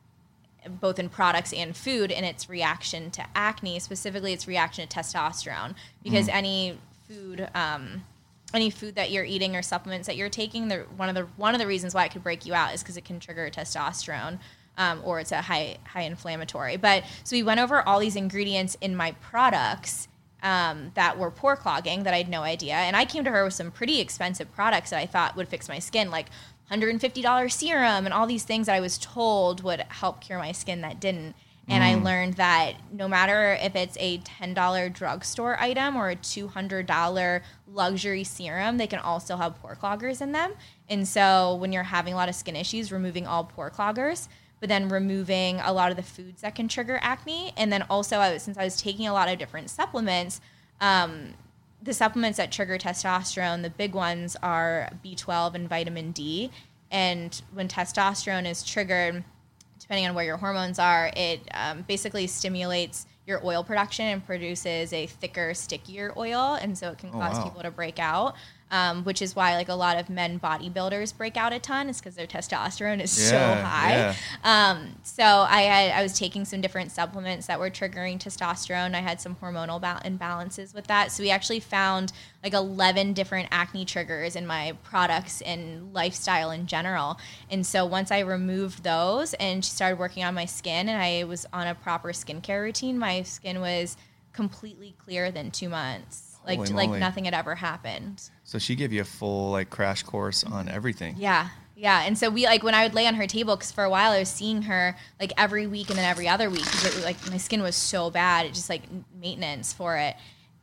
[0.82, 5.76] both in products and food and its reaction to acne specifically its reaction to testosterone
[6.02, 8.02] because any food um,
[8.54, 11.56] any food that you're eating or supplements that you're taking the one of the one
[11.56, 14.40] of the reasons why it could break you out is because it can trigger testosterone
[14.78, 18.78] um, or it's a high high inflammatory but so we went over all these ingredients
[18.82, 20.08] in my products
[20.44, 22.76] um, that were pore clogging that I had no idea.
[22.76, 25.70] And I came to her with some pretty expensive products that I thought would fix
[25.70, 26.28] my skin, like
[26.70, 30.82] $150 serum and all these things that I was told would help cure my skin
[30.82, 31.36] that didn't.
[31.70, 37.42] And I learned that no matter if it's a $10 drugstore item or a $200
[37.68, 40.54] luxury serum, they can still have pore cloggers in them.
[40.90, 44.28] And so when you're having a lot of skin issues, removing all pore cloggers
[44.64, 47.52] but then removing a lot of the foods that can trigger acne.
[47.58, 50.40] And then also, I was, since I was taking a lot of different supplements,
[50.80, 51.34] um,
[51.82, 56.50] the supplements that trigger testosterone, the big ones are B12 and vitamin D.
[56.90, 59.26] And when testosterone is triggered,
[59.84, 64.94] depending on where your hormones are, it um, basically stimulates your oil production and produces
[64.94, 67.44] a thicker, stickier oil, and so it can cause wow.
[67.44, 68.36] people to break out.
[68.74, 72.00] Um, which is why like a lot of men bodybuilders break out a ton is
[72.00, 73.92] because their testosterone is so high.
[73.92, 74.16] yeah.
[74.44, 78.96] Um, so I had I was taking some different supplements that were triggering testosterone.
[78.96, 81.12] I had some hormonal ba- imbalances with that.
[81.12, 82.14] So we actually found
[82.44, 87.20] like 11 different acne triggers in my products and lifestyle in general.
[87.52, 91.46] And so once I removed those and started working on my skin and I was
[91.54, 93.98] on a proper skincare routine, my skin was
[94.34, 96.38] completely clear within two months.
[96.46, 98.30] Like like nothing had ever happened.
[98.44, 101.16] So she gave you a full like crash course on everything.
[101.18, 101.50] Yeah.
[101.76, 102.04] Yeah.
[102.04, 104.12] And so we like when I would lay on her table, because for a while
[104.12, 107.38] I was seeing her like every week and then every other week because like my
[107.38, 108.84] skin was so bad, it just like
[109.20, 110.16] maintenance for it.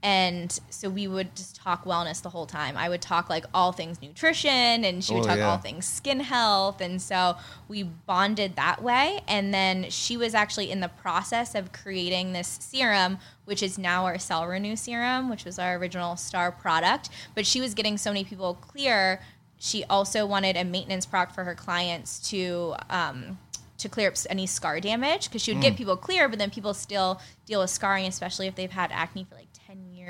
[0.03, 2.76] And so we would just talk wellness the whole time.
[2.76, 4.51] I would talk like all things nutrition
[4.84, 5.51] and she would Oh, talk yeah.
[5.51, 6.80] all things skin health.
[6.80, 7.36] And so
[7.68, 9.20] we bonded that way.
[9.28, 14.07] And then she was actually in the process of creating this serum, which is now
[14.07, 17.11] our Cell Renew serum, which was our original star product.
[17.34, 19.20] But she was getting so many people clear.
[19.59, 23.38] She also wanted a maintenance product for her clients to um,
[23.76, 25.62] to clear up any scar damage because she would Mm.
[25.68, 29.24] get people clear, but then people still deal with scarring, especially if they've had acne
[29.24, 29.49] for like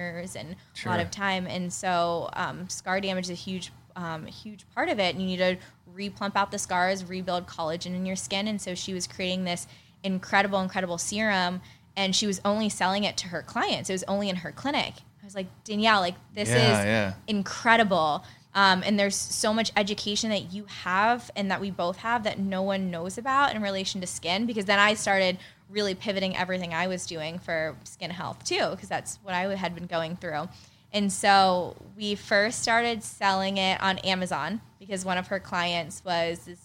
[0.01, 1.47] years and a lot of time.
[1.47, 5.15] And so um, scar damage is a huge um, huge part of it.
[5.15, 5.57] And you need to
[5.95, 8.49] replump out the scars, rebuild collagen in your skin.
[8.49, 9.67] And so she was creating this
[10.03, 11.61] incredible, incredible serum,
[11.97, 13.91] and she was only selling it to her clients.
[13.91, 14.95] It was only in her clinic.
[15.23, 17.13] I was like, Danielle, like this Yeah, is yeah.
[17.27, 18.25] incredible.
[18.55, 22.39] Um, and there's so much education that you have and that we both have that
[22.39, 24.47] no one knows about in relation to skin.
[24.47, 25.39] Because then I started
[25.71, 29.75] really pivoting everything I was doing for skin health too, because that's what I had
[29.75, 30.49] been going through.
[30.93, 36.41] And so we first started selling it on Amazon because one of her clients was
[36.41, 36.59] this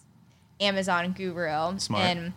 [0.60, 1.78] Amazon guru.
[1.78, 2.04] Smart.
[2.04, 2.34] And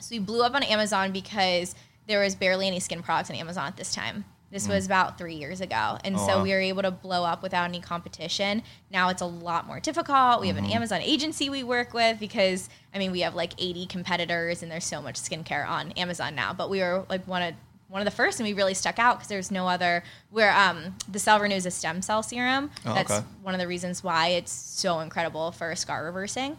[0.00, 1.74] so we blew up on Amazon because
[2.06, 4.24] there was barely any skin products on Amazon at this time.
[4.50, 5.98] This was about three years ago.
[6.04, 6.20] And Mm.
[6.20, 6.42] Oh, so wow.
[6.42, 8.62] we were able to blow up without any competition.
[8.90, 10.40] Now it's a lot more difficult.
[10.40, 10.64] We have Mm-hmm.
[10.66, 14.72] an Amazon agency we work with because, I mean, we have like 80 competitors and
[14.72, 16.52] there's so much skincare on Amazon now.
[16.54, 17.54] But we were like one of
[17.88, 20.94] one of the first and we really stuck out because there's no other where um,
[21.10, 23.24] the cell renew is a stem cell serum Oh, that's okay.
[23.42, 26.58] one of the reasons why it's so incredible for scar reversing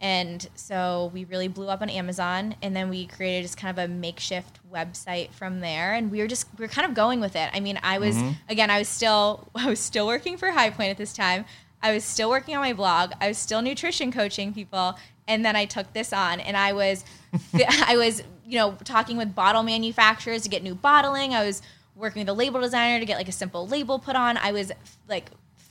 [0.00, 3.84] and so we really blew up on Amazon, and then we created just kind of
[3.84, 5.92] a makeshift website from there.
[5.92, 7.50] And we were just we are kind of going with it.
[7.52, 8.32] I mean, I was mm-hmm.
[8.48, 11.44] again, I was still I was still working for High Point at this time.
[11.82, 13.12] I was still working on my blog.
[13.20, 14.96] I was still nutrition coaching people,
[15.28, 17.04] and then I took this on, and I was
[17.54, 21.34] I was you know talking with bottle manufacturers to get new bottling.
[21.34, 21.60] I was
[21.94, 24.38] working with a label designer to get like a simple label put on.
[24.38, 24.72] I was
[25.08, 25.26] like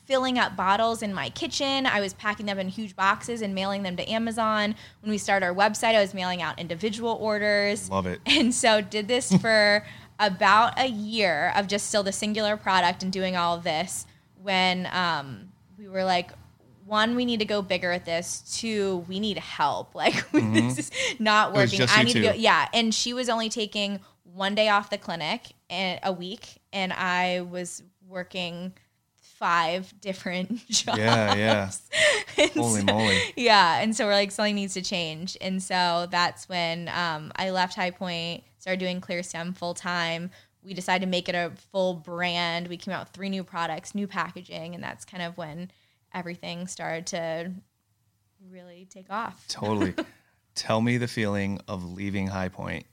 [0.10, 1.86] filling up bottles in my kitchen.
[1.86, 4.74] I was packing them in huge boxes and mailing them to Amazon.
[5.02, 7.90] When we started our website, I was mailing out individual orders.
[7.92, 8.20] Love it.
[8.26, 9.86] And so did this for
[10.18, 14.08] about a year of just still the singular product and doing all of this
[14.42, 16.32] when um, we were like,
[16.88, 18.58] one, we need to go bigger at this.
[18.60, 19.94] Two, we need help.
[20.00, 21.58] Like this is not Mm-hmm.
[21.58, 21.82] Working.
[21.88, 22.22] I need two.
[22.22, 22.34] to go.
[22.34, 26.92] Yeah, and she was only taking one day off the clinic and a week, and
[26.94, 28.74] I was working
[29.40, 30.98] five different jobs.
[31.00, 31.72] Yeah, yeah.
[32.38, 33.20] And Holy so- moly.
[33.36, 37.50] Yeah, and so we're like something needs to change, and so that's when um, I
[37.50, 40.30] left High Point, started doing Clear Stem full time.
[40.64, 42.68] We decided to make it a full brand.
[42.68, 45.72] We came out with three new products, new packaging, and that's kind of when
[46.14, 47.52] everything started to
[48.50, 49.46] really take off.
[49.48, 49.94] Totally.
[50.56, 52.86] Tell me the feeling of leaving High Point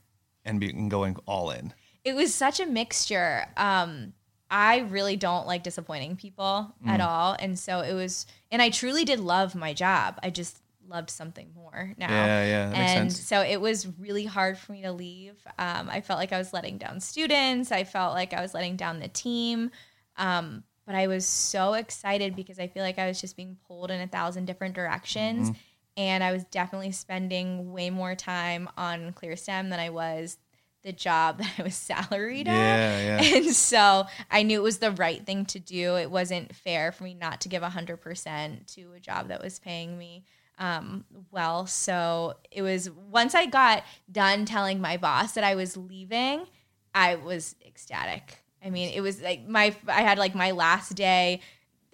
[0.45, 1.73] and, be, and going all in.
[2.03, 3.45] it was such a mixture.
[3.57, 4.13] Um,
[4.49, 6.89] I really don't like disappointing people Mm.
[6.89, 8.25] at all, and so it was.
[8.51, 10.19] And I truly did love my job.
[10.23, 12.09] I just loved something more now.
[12.09, 15.35] Yeah, yeah, and so it was really hard for me to leave.
[15.59, 17.71] Um, I felt like I was letting down students.
[17.73, 19.71] I felt like I was letting down the team.
[20.15, 23.91] Um, but I was so excited because I feel like I was just being pulled
[23.91, 25.49] in a thousand different directions.
[25.49, 25.59] Mm-hmm.
[25.97, 30.37] And I was definitely spending way more time on ClearStem than I was
[30.83, 32.53] the job that I was salaried at.
[32.53, 33.35] Yeah, yeah.
[33.37, 35.95] And so I knew it was the right thing to do.
[35.97, 39.97] It wasn't fair for me not to give 100% to a job that was paying
[39.97, 40.23] me
[40.59, 41.67] um, well.
[41.67, 46.45] So it was once I got done telling my boss that I was leaving,
[46.93, 48.39] I was ecstatic.
[48.63, 51.41] I mean, it was like my, I had like my last day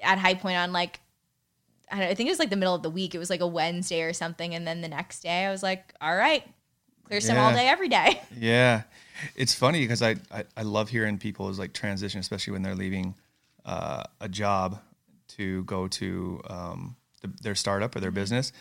[0.01, 1.01] at High Point on like,
[1.91, 3.13] I, don't, I think it was like the middle of the week.
[3.13, 4.55] It was like a Wednesday or something.
[4.55, 6.43] And then the next day I was like, all right,
[7.09, 8.21] ClearStem all day, every day.
[8.39, 8.83] Yeah,
[9.35, 13.15] it's funny because I, I I love hearing people's like transition, especially when they're leaving
[13.65, 14.79] uh, a job
[15.37, 18.51] to go to um, the, their startup or their business.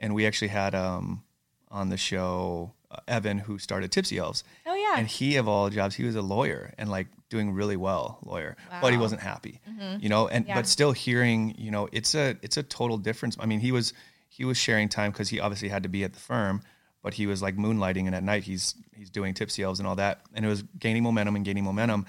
[0.00, 1.22] And we actually had um,
[1.70, 4.44] on the show uh, Evan, who started Tipsy Elves.
[4.66, 4.94] Oh, yeah.
[4.98, 8.56] and he of all jobs, he was a lawyer and like doing really well, lawyer,
[8.82, 9.60] but he wasn't happy,
[10.00, 10.28] you know.
[10.28, 10.56] And Yeah.
[10.56, 13.36] but still hearing, you know, it's a it's a total difference.
[13.40, 13.94] I mean, he was
[14.28, 16.60] he was sharing time because he obviously had to be at the firm,
[17.02, 19.96] but he was like moonlighting, and at night he's he's doing tipsy elves and all
[19.96, 22.06] that, and it was gaining momentum and gaining momentum,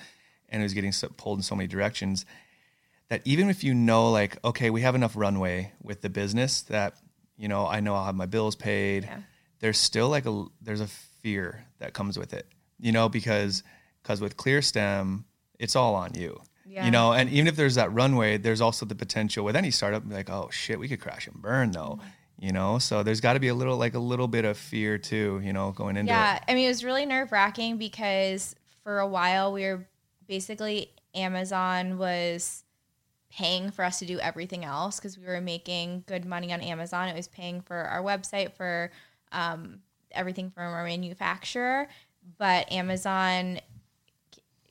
[0.50, 2.26] and it was getting so, pulled in so many directions
[3.10, 6.96] that even if you know like okay we have enough runway with the business that
[7.38, 9.18] you know i know i'll have my bills paid Yeah.
[9.60, 12.48] there's still like a there's a fear that comes with it
[12.80, 13.62] you know because
[14.02, 15.26] because with clear stem
[15.60, 16.86] it's all on you Yeah.
[16.86, 20.04] you know and even if there's that runway there's also the potential with any startup
[20.08, 22.08] like oh shit we could crash and burn though Mm-hmm.
[22.40, 24.98] You know so there's got to be a little like a little bit of fear
[24.98, 28.56] too you know going into Yeah, it I mean, it was really nerve wracking because
[28.84, 29.88] for a while we were
[30.28, 32.64] basically Amazon was
[33.32, 37.08] paying for us to do everything else because we were making good money on Amazon.
[37.08, 38.92] It was paying for our website, for
[39.32, 39.80] um,
[40.12, 41.88] everything from our manufacturer.
[42.38, 43.60] But Amazon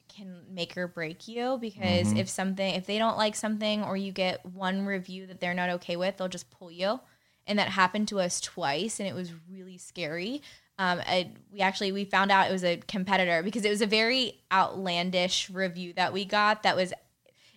[0.09, 4.13] can make or break you because if something, if they don't like something or you
[4.13, 7.01] get one review that they're not okay with, they'll just pull you
[7.47, 10.43] and that happened to us twice and it was really scary.
[10.79, 13.87] Um, I, we actually we found out it was a competitor because it was a
[13.87, 16.93] very outlandish review that we got that was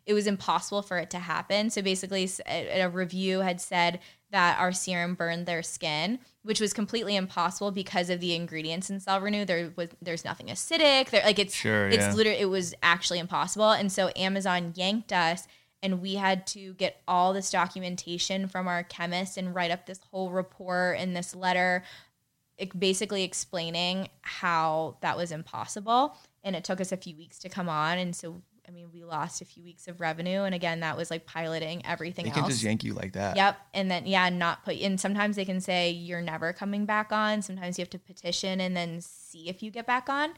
[0.06, 1.70] it was impossible for it to happen.
[1.70, 4.00] So basically a review had said
[4.32, 9.00] that our serum burned their skin which was completely impossible because of the ingredients in
[9.00, 11.10] cell renew there was there's nothing acidic.
[11.10, 12.14] There like it's Sure, it's yeah.
[12.14, 13.72] literally it was actually impossible.
[13.72, 15.48] And so amazon yanked us
[15.86, 20.00] and we had to get all this documentation from our chemist and write up this
[20.12, 21.84] whole report and this letter
[22.78, 27.70] basically explaining how that was impossible and it took us a few weeks to come
[27.70, 30.98] on and so i mean we lost a few weeks of revenue and again that
[30.98, 33.58] was like piloting everything they can else just yank you like that Yep.
[33.74, 37.42] And then yeah, not put and sometimes they can say you're never coming back on.
[37.42, 40.32] Sometimes you have to petition and then see if you get back on.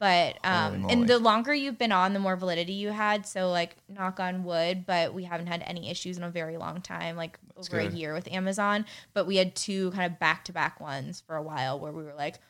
[0.00, 3.26] But um and the longer you've been on, the more validity you had.
[3.26, 6.80] So like knock on wood, but we haven't had any issues in a very long
[6.80, 7.92] time, like over good.
[7.92, 8.86] a year with Amazon.
[9.12, 12.02] But we had two kind of back to back ones for a while where we
[12.02, 12.40] were like,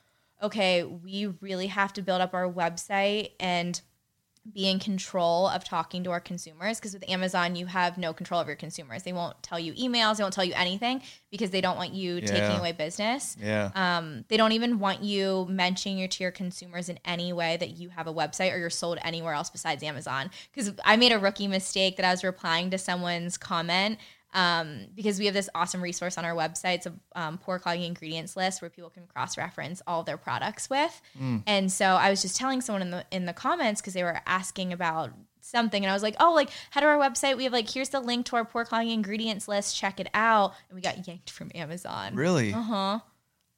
[0.42, 3.80] okay, we really have to build up our website and
[4.52, 8.40] be in control of talking to our consumers because with Amazon you have no control
[8.40, 9.02] of your consumers.
[9.02, 12.20] They won't tell you emails, they won't tell you anything because they don't want you
[12.20, 13.36] taking away business.
[13.40, 17.56] yeah Um, they don't even want you mentioning your to your consumers in any way
[17.56, 20.30] that you have a website or you're sold anywhere else besides Amazon.
[20.52, 23.98] Because I made a rookie mistake that I was replying to someone's comment
[24.34, 26.74] um, because we have this awesome resource on our website.
[26.76, 30.68] It's a um, pore clogging ingredients list where people can cross reference all their products
[30.68, 31.00] with.
[31.46, 34.20] And so I was just telling someone in the in the comments because they were
[34.26, 37.36] asking about something and I was like, oh, like head to our website.
[37.36, 39.76] We have like here's the link to our pore clogging ingredients list.
[39.76, 40.54] Check it out.
[40.68, 42.14] And we got yanked from Amazon.
[42.16, 42.98] really Uh huh.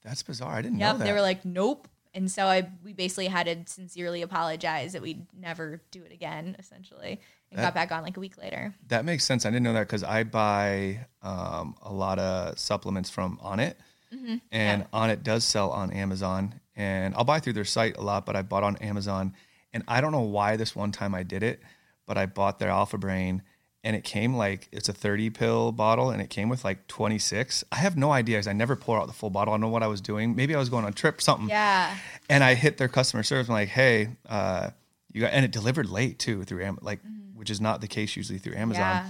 [0.05, 1.89] that's bizarre i didn't know that they were like, nope.
[2.15, 6.57] And so I we basically had to sincerely apologize that we'd never do it again,
[6.59, 7.21] essentially,
[7.51, 8.75] and That- got back on like a week later.
[8.89, 9.47] That makes sense.
[9.47, 13.75] I didn't know that because I buy um, a lot of supplements from Onnit,
[14.15, 14.37] Mm-hmm.
[14.53, 18.25] and Onnit does sell on Amazon, and I'll buy through their site a lot.
[18.25, 19.35] But I bought on Amazon,
[19.73, 21.61] and I don't know why this one time I did it,
[22.07, 23.43] but I bought their Alpha Brain
[23.85, 27.63] and it came like it's a 30 pill bottle and it came with like 26.
[27.71, 29.53] I have no idea because I never pour out the full bottle.
[29.55, 30.35] I don't know what I was doing.
[30.35, 31.49] Maybe I was going on a trip, something.
[31.49, 31.97] Yeah.
[32.29, 33.49] And I hit their customer service.
[33.49, 34.71] I'm like, hey, uh,
[35.13, 36.85] you got, and it delivered late too through Amazon.
[36.85, 36.99] like,
[37.47, 38.81] which is not the case usually through Amazon.
[38.83, 39.07] Yeah.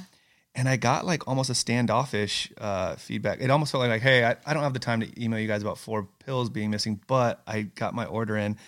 [0.54, 3.40] And I got like almost a standoffish uh, feedback.
[3.40, 5.48] It almost felt like, like, hey, I, I don't have the time to email you
[5.48, 8.58] guys about four pills being missing, but I got my order in,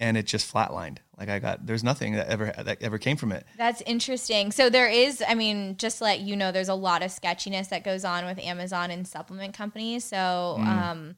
[0.00, 0.98] and it just flatlined.
[1.16, 3.46] Like I got, there's nothing that ever that ever came from it.
[3.56, 4.50] That's interesting.
[4.50, 7.68] So there is, I mean, just to let you know, there's a lot of sketchiness
[7.68, 10.02] that goes on with Amazon and supplement companies.
[10.02, 11.14] So um,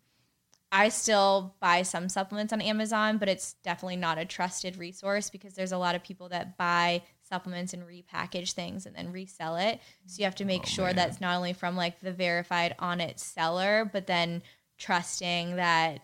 [0.70, 5.54] I still buy some supplements on Amazon, but it's definitely not a trusted resource because
[5.54, 9.80] there's a lot of people that buy supplements and repackage things and then resell it.
[10.06, 13.18] So you have to make oh, sure that's not only from like the verified Onnit
[13.18, 14.42] seller, but then
[14.78, 16.00] trusting that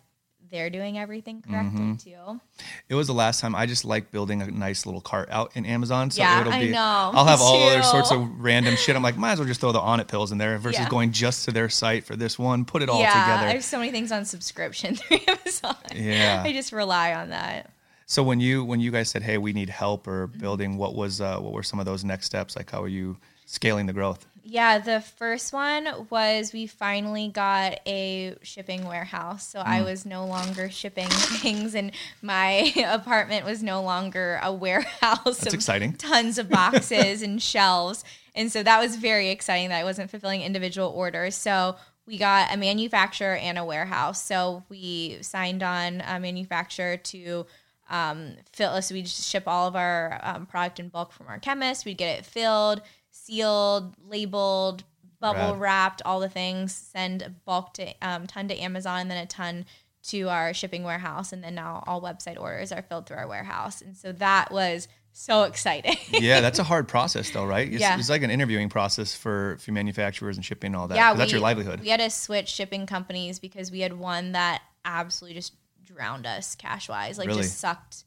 [0.51, 2.35] they're doing everything correctly mm-hmm.
[2.35, 2.41] too.
[2.89, 5.65] It was the last time I just like building a nice little cart out in
[5.65, 6.11] Amazon.
[6.11, 7.11] So Yeah, it'll I be, know.
[7.15, 8.95] I'll have all other sorts of random shit.
[8.95, 10.89] I'm like, might as well just throw the Onnit pills in there versus Yeah.
[10.89, 13.79] going just to their site for this one, put it all yeah, I have so
[13.79, 15.77] many things on subscription through Amazon.
[15.95, 16.43] Yeah.
[16.45, 17.71] I just rely on that.
[18.07, 20.39] So when you when you guys said, "Hey, we need help or Mm-hmm.
[20.41, 22.57] building," what was uh, what were some of those next steps?
[22.57, 24.27] Like, how are you scaling the growth?
[24.45, 29.47] Yeah, the first one was we finally got a shipping warehouse.
[29.47, 29.67] So Mm.
[29.67, 35.39] I was no longer shipping things, and my apartment was no longer a warehouse.
[35.39, 35.93] That's of exciting.
[35.95, 38.05] Tons of boxes and shelves.
[38.35, 41.37] And so that was very exciting that I wasn't fulfilling individual orders.
[41.37, 41.77] So
[42.07, 44.21] we got a manufacturer and a warehouse.
[44.25, 47.47] So we signed on a manufacturer to
[47.93, 48.89] um, fill us.
[48.89, 51.85] So we'd ship all of our um, product in bulk from our chemist.
[51.85, 54.85] We'd get it filled, sealed, labeled,
[55.21, 55.61] bubble Rad.
[55.61, 56.75] wrapped, all the things.
[56.75, 59.65] Send a bulk to um, ton to Amazon, and then a ton
[60.09, 61.33] to our shipping warehouse.
[61.33, 63.81] And then now all website orders are filled through our warehouse.
[63.83, 65.97] And so that was so exciting.
[66.11, 67.71] yeah, that's a hard process, though, right?
[67.71, 67.97] It's, Yeah.
[67.99, 70.97] it's like an interviewing process for, for manufacturers and shipping and all that.
[70.97, 71.81] yeah, 'cause that's your livelihood.
[71.83, 75.53] We had to switch shipping companies because we had one that absolutely just
[75.95, 77.19] drowned us cash wise.
[77.19, 77.43] Like Really?
[77.43, 78.05] just sucked.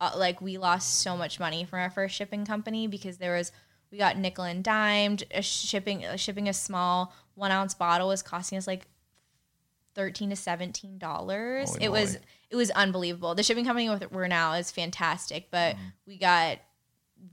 [0.00, 3.50] Uh, like we lost so much money from our first shipping company because there was
[3.90, 5.24] we got nickel and dimed.
[5.30, 8.86] A shipping uh, shipping a small one ounce bottle was costing us like
[9.94, 11.76] thirteen to seventeen dollars.
[11.80, 12.18] It was
[12.50, 13.34] it was unbelievable.
[13.34, 15.84] The shipping company with we're now is fantastic, but Mm-hmm.
[16.06, 16.58] we got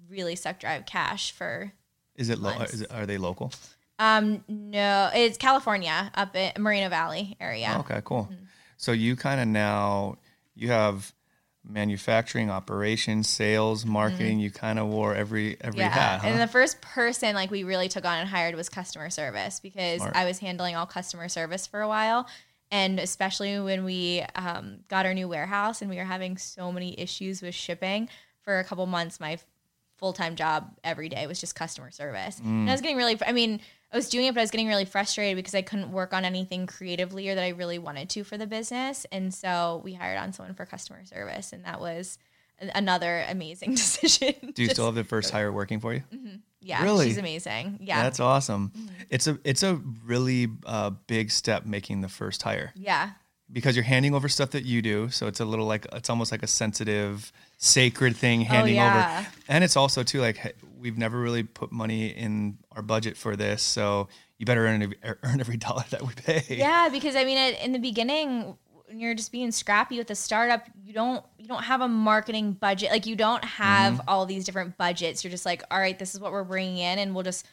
[0.10, 1.74] really sucked dry of cash for
[2.16, 2.92] is it, lo- is it?
[2.94, 3.52] Are they local?
[4.00, 7.76] um no it's California up in Moreno Valley area.
[7.80, 8.30] Okay, cool.
[8.32, 8.44] Mm-hmm.
[8.84, 10.18] So you kind of now
[10.56, 11.14] you have
[11.66, 14.42] manufacturing, operations, sales, marketing.
[14.42, 15.80] You kind of wore every every Mm-hmm.
[15.80, 15.90] Yeah.
[15.90, 16.20] hat.
[16.20, 16.28] Huh?
[16.28, 20.02] And the first person like we really took on and hired was customer service because
[20.02, 20.18] Smart.
[20.18, 22.28] I was handling all customer service for a while.
[22.72, 27.00] And especially when we um, got our new warehouse and we were having so many
[27.00, 28.10] issues with shipping
[28.42, 29.38] for a couple months, my
[29.96, 32.38] full time job every day was just customer service.
[32.40, 33.62] And I was getting really, I mean,
[33.94, 36.26] I was doing it, but I was getting really frustrated because I couldn't work on
[36.26, 39.06] anything creatively or that I really wanted to for the business.
[39.12, 42.18] And so we hired on someone for customer service, and that was
[42.76, 44.34] another amazing decision.
[44.54, 46.04] Do you Just- still have the first hire working for you?
[46.62, 47.08] yeah, Really?
[47.08, 47.80] she's amazing.
[47.82, 48.72] Yeah, That's awesome.
[48.76, 48.88] Mm-hmm.
[49.10, 49.76] It's a it's a
[50.06, 53.12] really uh, big step making the first hire yeah,
[53.52, 55.10] because you're handing over stuff that you do.
[55.10, 59.20] So it's a little like it's almost like a sensitive, sacred thing handing Oh, yeah.
[59.20, 59.28] over.
[59.50, 63.64] And it's also too like we've never really put money in our budget for this,
[63.64, 64.08] so
[64.38, 66.44] you better earn every, earn every dollar that we pay.
[66.50, 66.90] yeah.
[66.90, 68.56] Because I mean, in the beginning,
[68.86, 72.52] when you're just being scrappy with a startup, you don't you don't have a marketing
[72.54, 72.92] budget.
[72.92, 74.10] Like you don't have Mm-hmm.
[74.10, 75.24] all these different budgets.
[75.24, 77.48] You're just like, all right, this is what we're bringing in, and we'll just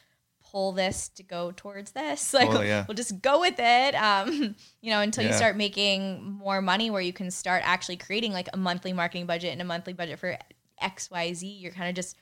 [0.51, 2.33] pull this to go towards this.
[2.33, 2.83] Like Totally, yeah.
[2.87, 3.95] we'll just go with it.
[3.95, 8.33] Um, you know, until you start making more money, where you can start actually creating
[8.33, 10.37] like a monthly marketing budget and a monthly budget for
[10.81, 11.47] X, Y, Z.
[11.47, 12.17] You're kind of just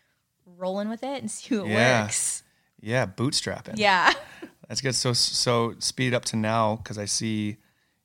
[0.58, 2.04] rolling with it and see what Yeah.
[2.04, 2.44] works.
[2.82, 3.78] Yeah, bootstrapping.
[3.78, 4.14] Yeah.
[4.68, 4.96] That's good.
[4.96, 7.58] So so speed up to now because I see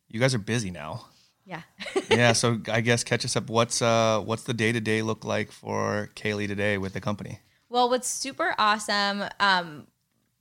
[0.09, 1.07] you guys are busy now.
[1.47, 1.63] Yeah.
[2.11, 3.51] yeah, so I guess catch us up.
[3.51, 7.41] What's uh what's the day to day look like for Kaylee today with the company?
[7.69, 9.87] Well, what's super awesome, um,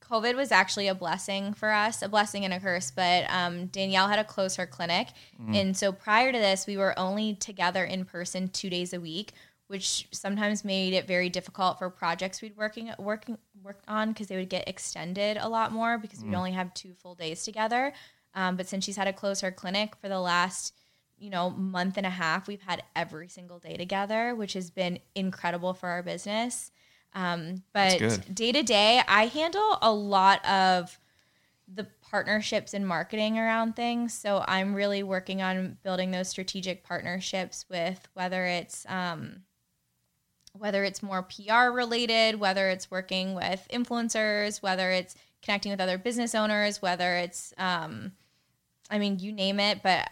[0.00, 2.90] COVID was actually a blessing for us, a blessing and a curse.
[2.90, 5.08] But um, Danielle had to close her clinic.
[5.52, 9.32] And so prior to this, we were only together in person two days a week,
[9.68, 14.36] which sometimes made it very difficult for projects we'd working working worked on because they
[14.36, 17.92] would get extended a lot more because we'd only have two full days together.
[18.34, 20.74] Um, but since she's had to close her clinic for the last
[21.16, 24.98] you know month and a half, we've had every single day together, which has been
[25.14, 26.70] incredible for our business.
[27.14, 28.00] Um, but
[28.34, 30.98] day to day, I handle a lot of
[31.72, 34.12] the partnerships and marketing around things.
[34.12, 39.42] So I'm really working on building those strategic partnerships with whether it's um,
[40.56, 45.98] whether it's more PR related, whether it's working with influencers, whether it's connecting with other
[45.98, 48.12] business owners, whether it's, um,
[48.90, 50.08] I mean, you name it, but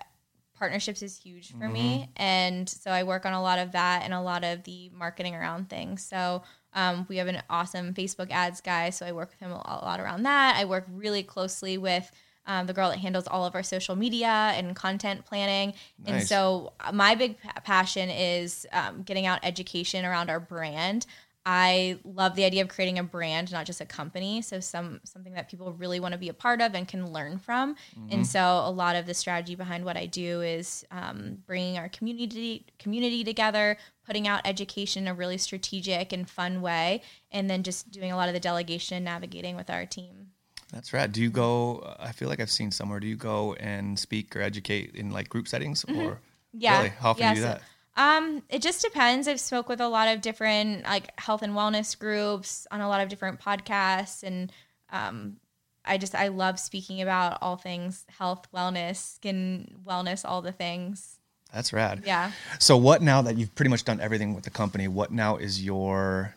[0.54, 1.72] partnerships is huge for mm-hmm.
[1.72, 2.08] me.
[2.16, 5.34] And so I work on a lot of that and a lot of the marketing
[5.34, 6.04] around things.
[6.04, 6.42] So
[6.74, 8.90] um, we have an awesome Facebook ads guy.
[8.90, 10.56] So I work with him a lot around that.
[10.56, 12.10] I work really closely with
[12.46, 15.74] um, the girl that handles all of our social media and content planning.
[16.04, 16.08] Nice.
[16.08, 21.06] And so uh, my big passion is um, getting out education around our brand.
[21.44, 24.42] I love the idea of creating a brand, not just a company.
[24.42, 27.38] So some something that people really want to be a part of and can learn
[27.38, 27.74] from.
[27.74, 28.12] Mm-hmm.
[28.12, 31.88] And so a lot of the strategy behind what I do is um, bringing our
[31.88, 33.76] community community together,
[34.06, 38.16] putting out education in a really strategic and fun way, and then just doing a
[38.16, 40.31] lot of the delegation and navigating with our team.
[40.72, 41.10] That's right.
[41.10, 41.94] Do you go?
[41.98, 42.98] I feel like I've seen somewhere.
[42.98, 46.00] Do you go and speak or educate in like group settings, mm-hmm.
[46.00, 46.20] or
[46.52, 46.88] yeah, really?
[46.98, 47.62] how often yeah, do you do that?
[47.94, 49.28] Um, it just depends.
[49.28, 53.02] I've spoke with a lot of different like health and wellness groups on a lot
[53.02, 54.50] of different podcasts, and
[54.90, 55.36] um,
[55.84, 61.18] I just I love speaking about all things health, wellness, skin wellness, all the things.
[61.52, 62.04] That's rad.
[62.06, 62.32] Yeah.
[62.58, 64.88] So what now that you've pretty much done everything with the company?
[64.88, 66.34] What now is your?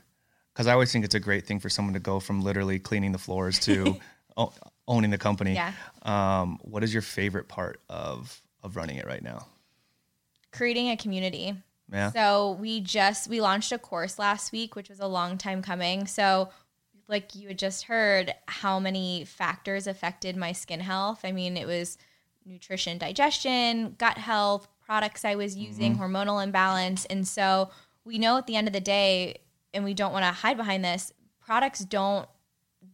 [0.54, 3.14] Because I always think it's a great thing for someone to go from literally cleaning
[3.14, 3.98] the floors to
[4.88, 5.54] owning the company.
[5.54, 5.74] Yeah.
[6.04, 9.46] Um, what is your favorite part of of running it right now?
[10.56, 11.54] creating a community.
[11.92, 12.12] Yeah.
[12.12, 16.08] So we just we launched a course last week, which was a long time coming.
[16.08, 16.50] So
[17.08, 21.22] like you had just heard how many factors affected my skin health.
[21.24, 21.98] I mean, it was
[22.46, 26.04] nutrition, digestion, gut health, products I was using, mm-hmm.
[26.04, 27.06] hormonal imbalance.
[27.06, 27.70] And so
[28.04, 29.38] we know at the end of the day,
[29.74, 32.28] and we don't want to hide behind this, products don't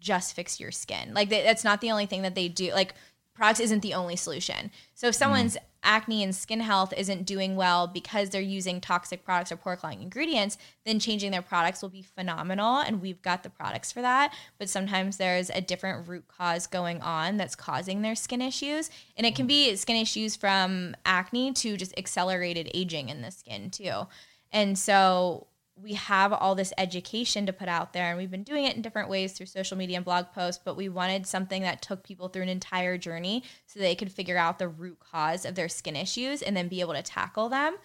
[0.01, 1.13] just fix your skin.
[1.13, 2.73] Like that's not the only thing that they do.
[2.73, 2.93] Like
[3.33, 4.71] products isn't the only solution.
[4.93, 9.23] So if someone's mm acne and skin health isn't doing well because they're using toxic
[9.23, 12.77] products or poor quality ingredients, then changing their products will be phenomenal.
[12.77, 14.33] And we've got the products for that.
[14.57, 18.89] But sometimes there's a different root cause going on that's causing their skin issues.
[19.17, 23.69] And it can be skin issues from acne to just accelerated aging in the skin,
[23.71, 24.07] too.
[24.51, 25.47] And so
[25.81, 28.81] we have all this education to put out there and we've been doing it in
[28.81, 32.27] different ways through social media and blog posts but we wanted something that took people
[32.27, 35.95] through an entire journey so they could figure out the root cause of their skin
[35.95, 37.75] issues and then be able to tackle them.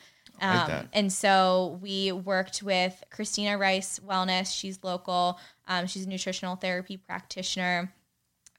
[0.41, 4.55] Like um, and so we worked with christina rice wellness.
[4.55, 5.39] She's local.
[5.67, 7.93] Um, she's a nutritional therapy practitioner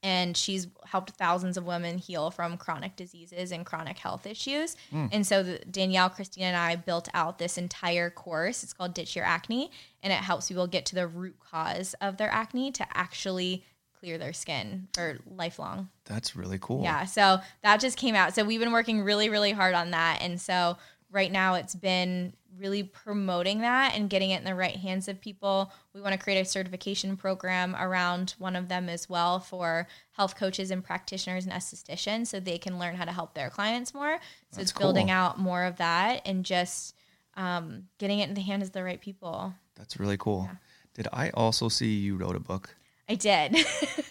[0.07, 4.77] and she's helped thousands of women heal from chronic diseases and chronic health issues.
[4.93, 5.09] Mm.
[5.11, 8.63] And so the, Danielle, Christina, and I built out this entire course.
[8.63, 9.69] It's called Ditch Your Acne,
[10.01, 13.65] and it helps people get to the root cause of their acne to actually
[13.99, 15.89] clear their skin for lifelong.
[16.05, 16.83] That's really cool.
[16.83, 17.03] Yeah.
[17.03, 18.33] So that just came out.
[18.33, 20.19] So we've been working really, really hard on that.
[20.21, 20.77] And so
[21.11, 25.21] right now it's been really promoting that and getting it in the right hands of
[25.21, 25.71] people.
[25.93, 30.35] We want to create a certification program around one of them as well for health
[30.35, 34.15] coaches and practitioners and estheticians so they can learn how to help their clients more.
[34.15, 34.87] So That's it's cool.
[34.87, 36.95] building out more of that and just
[37.35, 39.53] um, getting it in the hands of the right people.
[39.75, 40.49] That's really cool.
[40.49, 40.57] Yeah.
[40.95, 42.75] Did I also see you wrote a book?
[43.07, 43.55] I did.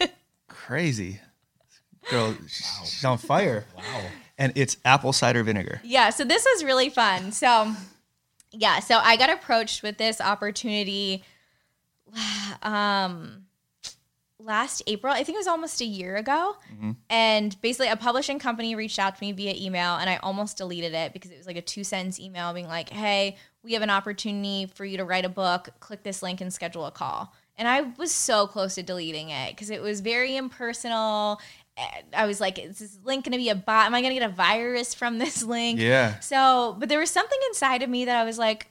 [0.48, 1.20] Crazy.
[2.10, 2.36] Girl, wow.
[2.46, 3.66] she's on fire.
[3.76, 4.02] Wow.
[4.38, 5.80] And it's apple cider vinegar.
[5.82, 7.32] Yeah, so this was really fun.
[7.32, 7.74] So
[8.58, 11.24] yeah, so I got approached with this opportunity
[12.62, 13.46] um
[14.38, 15.12] last April.
[15.12, 16.56] I think it was almost a year ago.
[16.72, 16.92] Mm-hmm.
[17.10, 20.94] And basically a publishing company reached out to me via email and I almost deleted
[20.94, 23.90] it because it was like a two sentence email being like, "Hey, we have an
[23.90, 25.70] opportunity for you to write a book.
[25.80, 29.50] Click this link and schedule a call." And I was so close to deleting it
[29.52, 31.40] because it was very impersonal
[32.14, 33.86] I was like, is this link going to be a bot?
[33.86, 35.78] Am I going to get a virus from this link?
[35.78, 36.18] Yeah.
[36.20, 38.68] So, but there was something inside of me that I was like,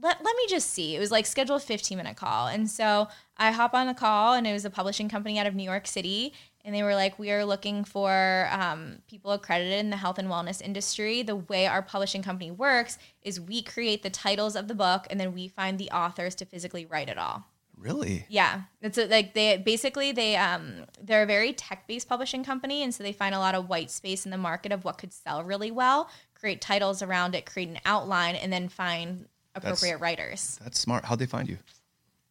[0.00, 0.96] let, let me just see.
[0.96, 2.48] It was like schedule a 15 minute call.
[2.48, 5.54] And so I hop on the call and it was a publishing company out of
[5.54, 6.32] New York City.
[6.64, 10.28] And they were like, we are looking for um, people accredited in the health and
[10.28, 11.22] wellness industry.
[11.22, 15.18] The way our publishing company works is we create the titles of the book and
[15.18, 17.46] then we find the authors to physically write it all.
[17.82, 18.26] Really?
[18.28, 18.62] Yeah.
[18.80, 23.02] It's a, like they basically they um they're a very tech-based publishing company and so
[23.02, 25.70] they find a lot of white space in the market of what could sell really
[25.72, 29.26] well, create titles around it, create an outline and then find
[29.56, 30.60] appropriate that's, writers.
[30.62, 31.04] That's smart.
[31.04, 31.58] How'd they find you?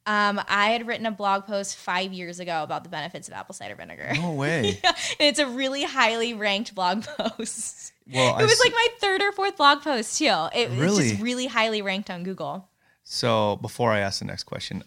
[0.07, 3.53] Um, I had written a blog post five years ago about the benefits of apple
[3.53, 4.11] cider vinegar.
[4.15, 4.79] No way.
[4.83, 7.93] yeah, it's a really highly ranked blog post.
[8.11, 10.25] Well, it I was s- like my third or fourth blog post too.
[10.55, 11.03] It, really?
[11.03, 12.67] It's just really highly ranked on Google.
[13.03, 14.83] So before I ask the next question,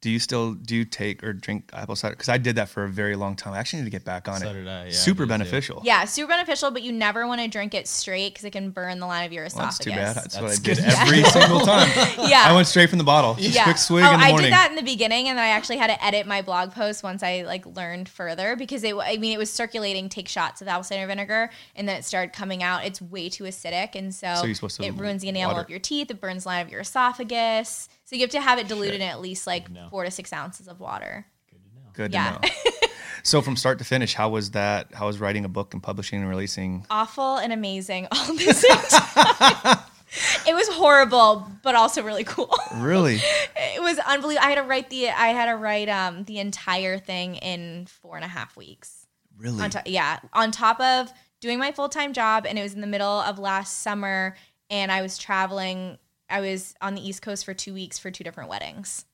[0.00, 2.14] Do you still do you take or drink apple cider?
[2.14, 3.52] Because I did that for a very long time.
[3.52, 4.52] I actually need to get back on So it.
[4.52, 5.28] did I, yeah, Super me too.
[5.30, 5.82] beneficial.
[5.84, 9.00] Yeah, super beneficial, but you never want to drink it straight because it can burn
[9.00, 9.78] the line of your Well, esophagus.
[9.78, 10.14] that's too bad.
[10.14, 10.84] That's, what I did good.
[10.84, 11.88] every single time.
[12.28, 12.44] Yeah.
[12.46, 13.34] I went straight from the bottle.
[13.34, 13.64] Just yeah.
[13.64, 14.38] quick swig oh, in the morning.
[14.38, 16.70] I did that in the beginning, and then I actually had to edit my blog
[16.72, 18.94] post once I like learned further because it.
[18.94, 20.08] I mean, it was circulating.
[20.08, 22.84] Take shots of apple cider vinegar, and then it started coming out.
[22.84, 25.64] It's way too acidic, and so, So you're supposed to it ruins the enamel water.
[25.64, 26.10] of your teeth.
[26.10, 27.88] It burns the line of your esophagus.
[28.08, 29.88] So you have to have it diluted in at least like know.
[29.90, 31.26] four to six ounces of water.
[31.50, 31.90] Good to know.
[31.92, 32.38] Good Yeah.
[32.38, 32.88] to know.
[33.22, 34.94] so from start to finish, how was that?
[34.94, 36.86] How was writing a book and publishing and releasing?
[36.88, 39.78] Awful and amazing all the same time.
[40.46, 42.54] it was horrible, but also really cool.
[42.76, 43.16] Really?
[43.56, 44.46] it was unbelievable.
[44.46, 48.16] I had to write the I had to write um the entire thing in four
[48.16, 49.06] and a half weeks.
[49.36, 49.62] Really?
[49.62, 52.80] On top, yeah, on top of doing my full time job, and it was in
[52.80, 54.34] the middle of last summer,
[54.70, 55.98] and I was traveling.
[56.30, 59.04] I was on the East Coast for two weeks for two different weddings.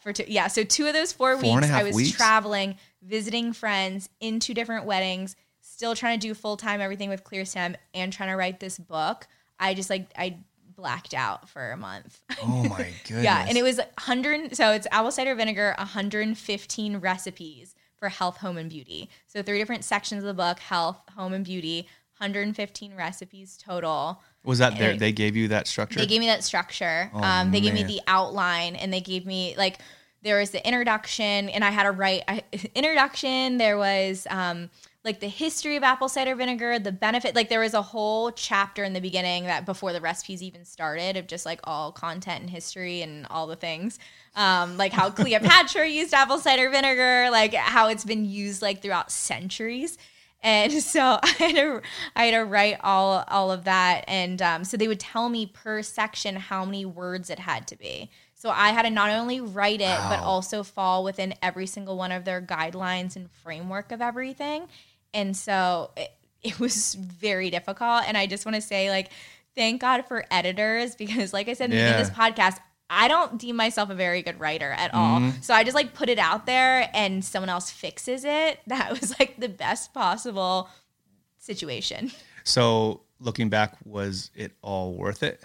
[0.00, 2.12] For two, yeah, so two of those four, Four weeks, I was weeks?
[2.16, 7.24] traveling, visiting friends in two different weddings, still trying to do full time everything with
[7.24, 9.26] Clear Stem and trying to write this book.
[9.58, 10.36] I just like I
[10.76, 12.20] blacked out for a month.
[12.42, 13.24] oh my goodness.
[13.24, 14.54] Yeah, and it was 100.
[14.54, 19.08] So it's apple cider vinegar, 115 recipes for health, home, and beauty.
[19.26, 21.88] So three different sections of the book: health, home, and beauty.
[22.18, 24.22] 115 recipes total.
[24.44, 24.96] Was that there?
[24.96, 25.98] They gave you that structure?
[25.98, 27.10] They gave me that structure.
[27.12, 29.78] Oh, um, they gave me the outline, and they gave me like
[30.22, 32.42] there was the introduction, and I had to write I,
[32.74, 33.58] introduction.
[33.58, 34.70] There was um,
[35.04, 37.34] like the history of apple cider vinegar, the benefit.
[37.34, 41.16] Like there was a whole chapter in the beginning that before the recipes even started
[41.16, 43.98] of just like all content and history and all the things.
[44.34, 49.12] Um, like how Cleopatra used apple cider vinegar, like how it's been used like throughout
[49.12, 49.98] centuries.
[50.44, 51.82] And so I had to
[52.14, 55.46] I had to write all all of that, and um, so they would tell me
[55.46, 58.10] per section how many words it had to be.
[58.34, 62.12] So I had to not only write it, but also fall within every single one
[62.12, 64.68] of their guidelines and framework of everything.
[65.14, 68.02] And so it, it was very difficult.
[68.06, 69.10] And I just want to say, like,
[69.54, 72.58] thank God for editors because, like I said in the this podcast,
[72.94, 75.20] I don't deem myself a very good writer at all.
[75.20, 75.40] Mm-hmm.
[75.42, 78.60] So I just like put it out there and someone else fixes it.
[78.66, 80.68] That was like the best possible
[81.38, 82.10] situation.
[82.44, 85.42] so looking back, was it all worth it?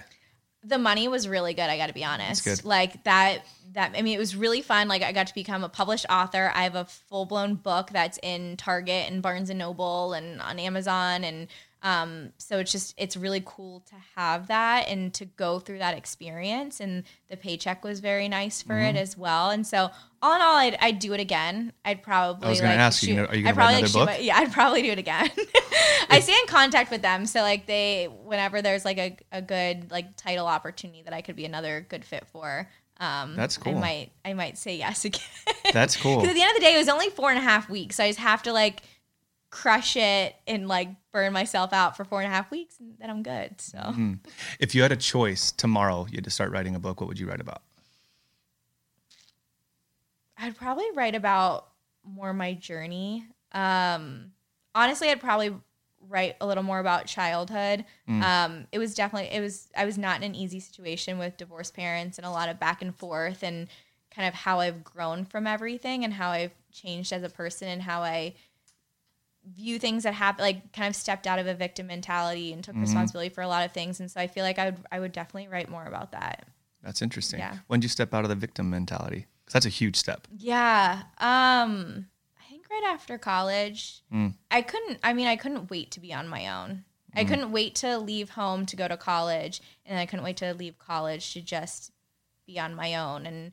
[0.64, 1.64] the money was really good.
[1.64, 2.66] I got to be honest.
[2.66, 3.45] Like that.
[3.74, 4.88] That I mean, it was really fun.
[4.88, 6.52] Like I got to become a published author.
[6.54, 10.60] I have a full blown book that's in Target and Barnes and Noble and on
[10.60, 11.47] Amazon, and
[11.82, 15.95] um, so it's just it's really cool to have that and to go through that
[15.97, 16.80] experience.
[16.80, 18.95] And the paycheck was very nice for Mm-hmm.
[18.97, 19.49] it as well.
[19.49, 19.89] And so
[20.21, 21.71] all in all, I'd, I'd do it again.
[21.86, 22.47] I'd probably.
[22.47, 24.05] I was gonna like, ask you, are you I'd gonna write another shoot book?
[24.07, 25.30] my- yeah, I'd probably do it again.
[26.09, 29.91] I stay in contact with them, so like they, whenever there's like a, a good
[29.91, 32.67] like title opportunity that I could be another good fit for,
[32.99, 33.77] um, That's cool.
[33.77, 35.21] I might, I might say yes again.
[35.71, 36.15] That's cool.
[36.17, 37.95] Because at the end of the day, it was only four and a half weeks,
[37.97, 38.82] so I just have to like
[39.50, 43.10] crush it and like burn myself out for four and a half weeks, and then
[43.10, 43.60] I'm good.
[43.60, 44.14] So Mm-hmm.
[44.60, 47.02] If you had a choice tomorrow, you had to start writing a book.
[47.02, 47.62] What would you write about?
[50.38, 51.68] I'd probably write about
[52.04, 53.26] more my journey.
[53.52, 54.32] Um,
[54.74, 55.54] honestly, I'd probably
[56.08, 57.84] write a little more about childhood.
[58.08, 61.76] Um, it was definitely it was I was not in an easy situation with divorced
[61.76, 63.68] parents and a lot of back and forth and
[64.16, 67.82] kind of how I've grown from everything and how I've changed as a person and
[67.82, 68.34] how I
[69.46, 72.76] view things that happen like kind of stepped out of a victim mentality and took
[72.76, 75.12] responsibility for a lot of things and so I feel like I would I would
[75.12, 76.46] definitely write more about that.
[76.84, 77.40] That's interesting.
[77.40, 77.58] Yeah.
[77.68, 79.26] When did you step out of the victim mentality?
[79.46, 80.28] 'Cause that's a huge step.
[80.38, 81.04] Yeah.
[81.18, 82.08] Um
[82.40, 84.02] I think right after college.
[84.14, 84.36] Mm.
[84.52, 86.84] I couldn't I mean I couldn't wait to be on my own.
[87.16, 87.28] I Mm.
[87.28, 90.78] couldn't wait to leave home to go to college and I couldn't wait to leave
[90.78, 91.92] college to just
[92.46, 93.52] be on my own and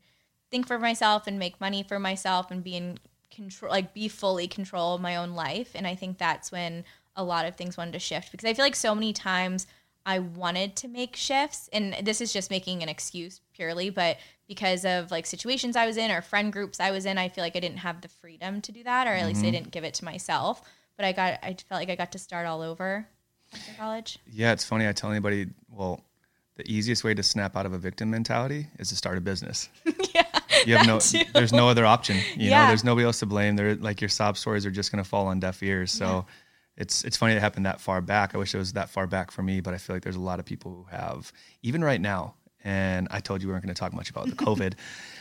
[0.50, 2.98] think for myself and make money for myself and be in
[3.30, 6.84] control like be fully control of my own life and I think that's when
[7.16, 9.66] a lot of things wanted to shift because I feel like so many times
[10.04, 14.18] I wanted to make shifts and this is just making an excuse purely but
[14.48, 17.42] because of like situations I was in or friend groups I was in I feel
[17.42, 19.52] like I didn't have the freedom to do that or at least I mm-hmm.
[19.52, 20.62] didn't give it to myself
[20.96, 23.06] but I got I felt like I got to start all over
[23.52, 24.88] after college Yeah, it's funny.
[24.88, 26.00] I tell anybody, well,
[26.56, 29.68] the easiest way to snap out of a victim mentality is to start a business.
[30.14, 30.25] yeah
[30.66, 31.22] You have no, too.
[31.32, 32.16] there's no other option.
[32.36, 33.56] You know, there's nobody else to blame.
[33.56, 35.92] They're like your sob stories are just going to fall on deaf ears.
[35.92, 36.26] So
[36.76, 38.34] it's it's funny it happened that far back.
[38.34, 40.20] I wish it was that far back for me, but I feel like there's a
[40.20, 42.34] lot of people who have even right now.
[42.64, 44.74] And I told you we weren't going to talk much about the COVID,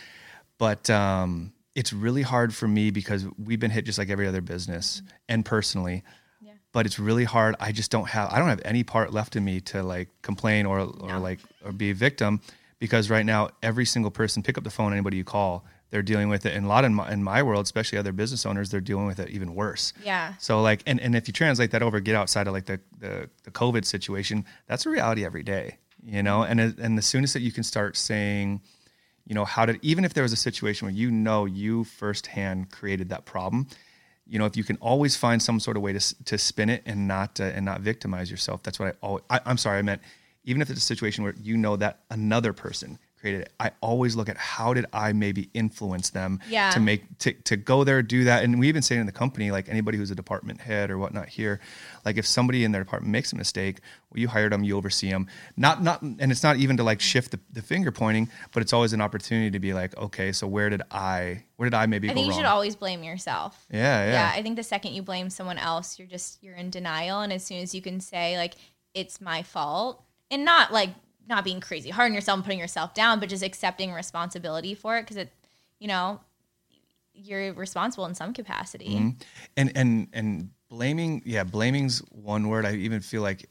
[0.57, 4.41] but um, it's really hard for me because we've been hit just like every other
[4.41, 6.03] business and personally.
[6.41, 6.53] Yeah.
[6.71, 7.55] But it's really hard.
[7.59, 8.31] I just don't have.
[8.31, 11.19] I don't have any part left in me to like complain or or No.
[11.19, 12.41] like or be a victim
[12.85, 16.29] because right now every single person pick up the phone anybody you call they're dealing
[16.29, 16.53] with it.
[16.55, 19.19] And a lot in my, in my world especially other business owners they're dealing with
[19.19, 19.93] it even worse.
[20.03, 20.33] Yeah.
[20.39, 23.29] so like and, and if you translate that over get outside of like the, the
[23.43, 26.43] the covid situation that's a reality every day you know?
[26.43, 28.61] And as- and the soonest that you can start saying
[29.27, 32.69] you know how did even if there was a situation where you know you firsthand
[32.71, 33.67] created that problem
[34.27, 36.83] you know if you can always find some sort of way to, to spin it
[36.85, 39.81] and not uh, and not victimize yourself that's what i always I, i'm sorry i
[39.81, 40.01] meant
[40.45, 44.15] even if it's a situation where you know that another person created it i always
[44.15, 46.69] look at how did i maybe influence them Yeah.
[46.71, 48.43] to make to, to go there do that.
[48.43, 51.29] And we even say in the company like anybody who's a department head or whatnot
[51.29, 51.59] here
[52.05, 53.79] like if somebody in their department makes a mistake
[54.11, 55.27] well you hired them you oversee them.
[55.57, 58.73] Not not and it's not even to like shift the, the finger pointing but it's
[58.73, 62.09] always an opportunity to be like okay so where did i where did i maybe
[62.09, 62.39] I go think you wrong?
[62.41, 63.65] should always blame yourself.
[63.71, 66.69] yeah yeah, yeah i think the second you blame someone else you're just you're in
[66.69, 67.21] denial.
[67.21, 68.53] And as soon as you can say like
[68.93, 70.89] it's my fault and not like
[71.27, 74.97] not being crazy hard on yourself and putting yourself down but just accepting responsibility for
[74.97, 75.31] it because it
[75.79, 76.19] you know
[77.13, 78.89] you're responsible in some capacity.
[78.95, 79.09] Mm-hmm.
[79.57, 82.65] and and and blaming yeah blaming's one word.
[82.65, 83.49] I even feel like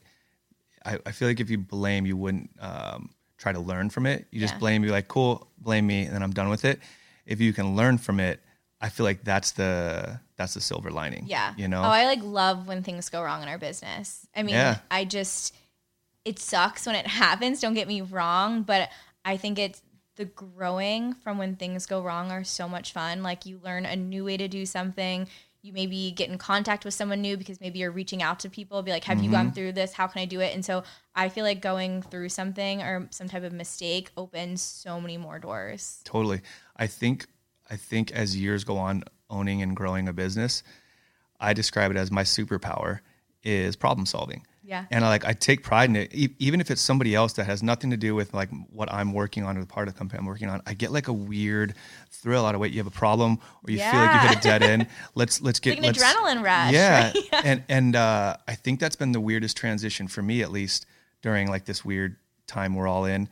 [0.84, 4.26] i, I feel like if you blame you wouldn't um, try to learn from it.
[4.30, 4.58] You just Yeah.
[4.60, 6.80] blame you like cool blame me and then i'm done with it.
[7.26, 8.40] If you can learn from it
[8.80, 11.54] i feel like that's the that's the silver lining yeah.
[11.56, 11.80] you know?
[11.80, 14.26] Oh i like love when things go wrong in our business.
[14.36, 14.78] I mean Yeah.
[14.90, 15.54] i just
[16.24, 18.88] it sucks when it happens don't get me wrong but
[19.24, 19.82] i think it's
[20.16, 23.22] the growing from when things go wrong are so much fun.
[23.22, 25.28] Like you learn a new way to do something.
[25.62, 28.82] You maybe get in contact with someone new because maybe you're reaching out to people
[28.82, 29.54] be like have you gone mm-hmm.
[29.54, 29.94] through this?
[29.94, 30.54] How can i do it?
[30.54, 35.00] And so i feel like going through something or some type of mistake opens so
[35.00, 36.00] many more doors.
[36.04, 36.42] Totally.
[36.76, 37.26] I think
[37.70, 40.62] I think as years go on owning and growing a business,
[41.40, 43.00] I describe it as my superpower
[43.42, 44.46] is problem solving.
[44.66, 44.86] Yeah.
[44.90, 47.44] And I like I take pride in it E- even if it's somebody else that
[47.44, 49.98] has nothing to do with like what I'm working on or the part of the
[49.98, 50.62] company I'm working on.
[50.66, 51.74] I get like a weird
[52.10, 52.72] thrill out of it.
[52.72, 54.86] You have a problem or you feel like you hit a dead end.
[55.14, 57.12] Let's let's get like an let's, adrenaline rush yeah.
[57.32, 57.44] right?
[57.44, 60.86] And and uh, I think that's been the weirdest transition for me, at least
[61.20, 63.28] during like this weird time we're all in,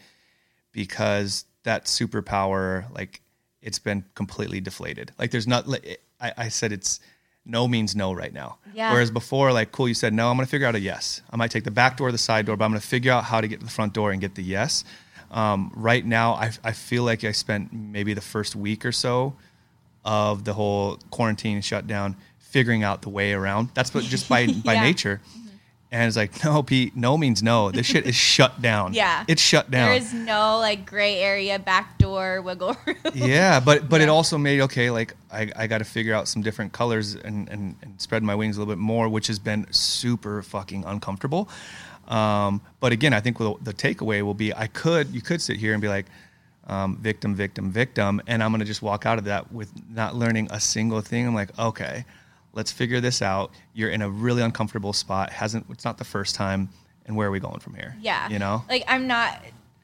[0.72, 3.20] because that superpower, like,
[3.60, 5.12] it's been completely deflated.
[5.18, 5.68] Like, there's not.
[5.68, 7.00] Like, I, I said it's
[7.44, 8.58] no means no right now.
[8.74, 8.92] Yeah.
[8.92, 10.30] Whereas before, like, cool, you said no.
[10.30, 11.20] I'm gonna figure out a yes.
[11.30, 13.24] I might take the back door, or the side door, but I'm gonna figure out
[13.24, 14.84] how to get to the front door and get the yes.
[15.30, 19.34] Um, right now, I, I feel like I spent maybe the first week or so
[20.04, 23.70] of the whole quarantine shutdown, figuring out the way around.
[23.74, 24.82] That's what just by by Yeah.
[24.82, 25.20] nature.
[25.92, 27.70] And it's like, no, Pete, no means no.
[27.70, 28.94] This shit is shut down.
[28.94, 29.24] Yeah.
[29.28, 29.90] It's shut down.
[29.90, 32.96] There is no like gray area, back door, wiggle room.
[33.14, 36.42] yeah, but but it also made okay, like I, I got to figure out some
[36.42, 39.70] different colors and, and and spread my wings a little bit more, which has been
[39.70, 41.48] super fucking uncomfortable.
[42.08, 45.58] Um, but again, I think the, the takeaway will be I could you could sit
[45.58, 46.06] here and be like
[46.68, 50.48] um, victim, victim, victim, and I'm gonna just walk out of that with not learning
[50.50, 51.26] a single thing.
[51.26, 52.06] I'm like, okay,
[52.52, 53.50] let's figure this out.
[53.74, 55.30] You're in a really uncomfortable spot.
[55.30, 56.68] hasn't It's not the first time,
[57.06, 57.96] and where are we going from here?
[58.00, 58.28] Yeah.
[58.28, 58.64] you know.
[58.68, 59.42] Like I'm not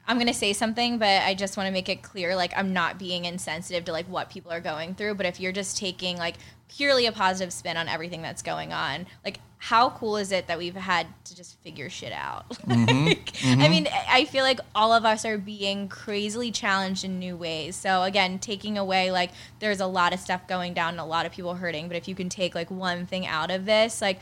[0.09, 2.97] I'm to say something, but I just want to make it clear like I'm not
[2.97, 6.35] being insensitive to like what people are going through, but if you're just taking like
[6.69, 10.57] purely a positive spin on everything that's going on, like how cool is it that
[10.57, 12.45] we've had to just figure shit out?
[12.69, 13.07] Mm-hmm.
[13.07, 17.35] like, I mean, I feel like all of us are being crazily challenged in new
[17.35, 17.75] ways.
[17.75, 21.25] So again, taking away like there's a lot of stuff going down and a lot
[21.25, 24.19] of people hurting, but if you can take like one thing out of this, like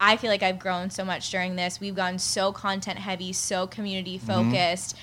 [0.00, 1.80] I feel like I've grown so much during this.
[1.80, 4.94] We've gone so content heavy, so community Mm-hmm.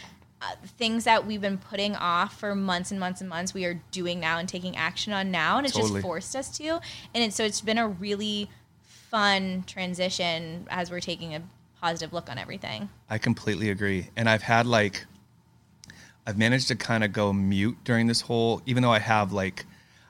[0.42, 3.80] Uh, things that we've been putting off for months and months and months, we are
[3.92, 5.94] doing now and taking action on now, and it's Totally.
[5.94, 6.68] just forced us to.
[7.14, 8.50] And it's so it's been a really
[8.82, 11.44] fun transition as we're taking a
[11.80, 12.90] positive look on everything.
[13.10, 14.10] I completely agree.
[14.16, 15.06] And I've had like,
[16.26, 19.66] I've managed to kind of go mute during this whole, even though I have like,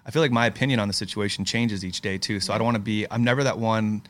[0.06, 2.40] I feel like my opinion on the situation changes each day too.
[2.40, 4.02] So I don't want to be, I'm never that one,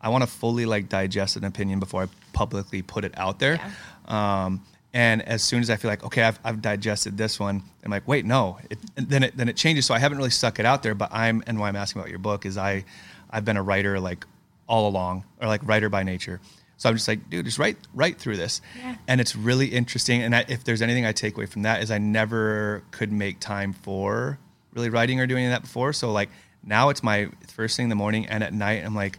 [0.00, 3.58] I want to fully like digest an opinion before I publicly put it out there.
[4.06, 4.62] Um,
[4.94, 8.08] and as soon as I feel like, okay, I've, I've digested this one, I'm like,
[8.08, 9.84] wait, no, it, then it, then it changes.
[9.84, 12.08] So I haven't really stuck it out there, but I'm, and why I'm asking about
[12.10, 12.84] your book is I,
[13.28, 14.24] I've been a writer like
[14.68, 16.40] all along or like writer by nature.
[16.76, 18.96] So I'm just like, dude, just write write through this, Yeah.
[19.06, 20.22] and it's really interesting.
[20.22, 23.38] And I, if there's anything I take away from that is I never could make
[23.40, 24.38] time for
[24.74, 25.92] really writing or doing that before.
[25.92, 26.30] So like
[26.64, 28.84] now it's my first thing in the morning and at night.
[28.84, 29.18] I'm like,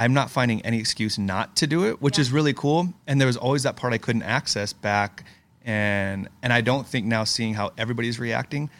[0.00, 2.22] I'm not finding any excuse not to do it, which Yeah.
[2.22, 2.94] is really cool.
[3.08, 5.24] And there was always that part I couldn't access back,
[5.64, 8.70] and and I don't think now seeing how everybody's reacting,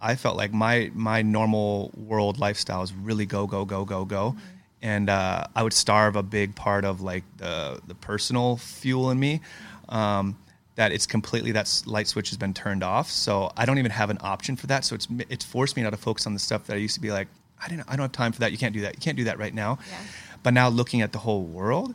[0.00, 4.36] I felt like my my normal world lifestyle is really go go go go go,
[4.80, 9.18] and uh, I would starve a big part of like the the personal fuel in
[9.18, 9.40] me.
[9.88, 10.36] Um,
[10.76, 13.10] that it's completely that light switch has been turned off.
[13.10, 14.84] So I don't even have an option for that.
[14.84, 17.00] So it's it's forced me now to focus on the stuff that I used to
[17.00, 17.26] be like,
[17.60, 18.52] I didn't, I don't have time for that.
[18.52, 18.94] You can't do that.
[18.94, 19.78] You can't do that right now.
[19.90, 19.96] Yeah.
[20.42, 21.94] But now looking at the whole world,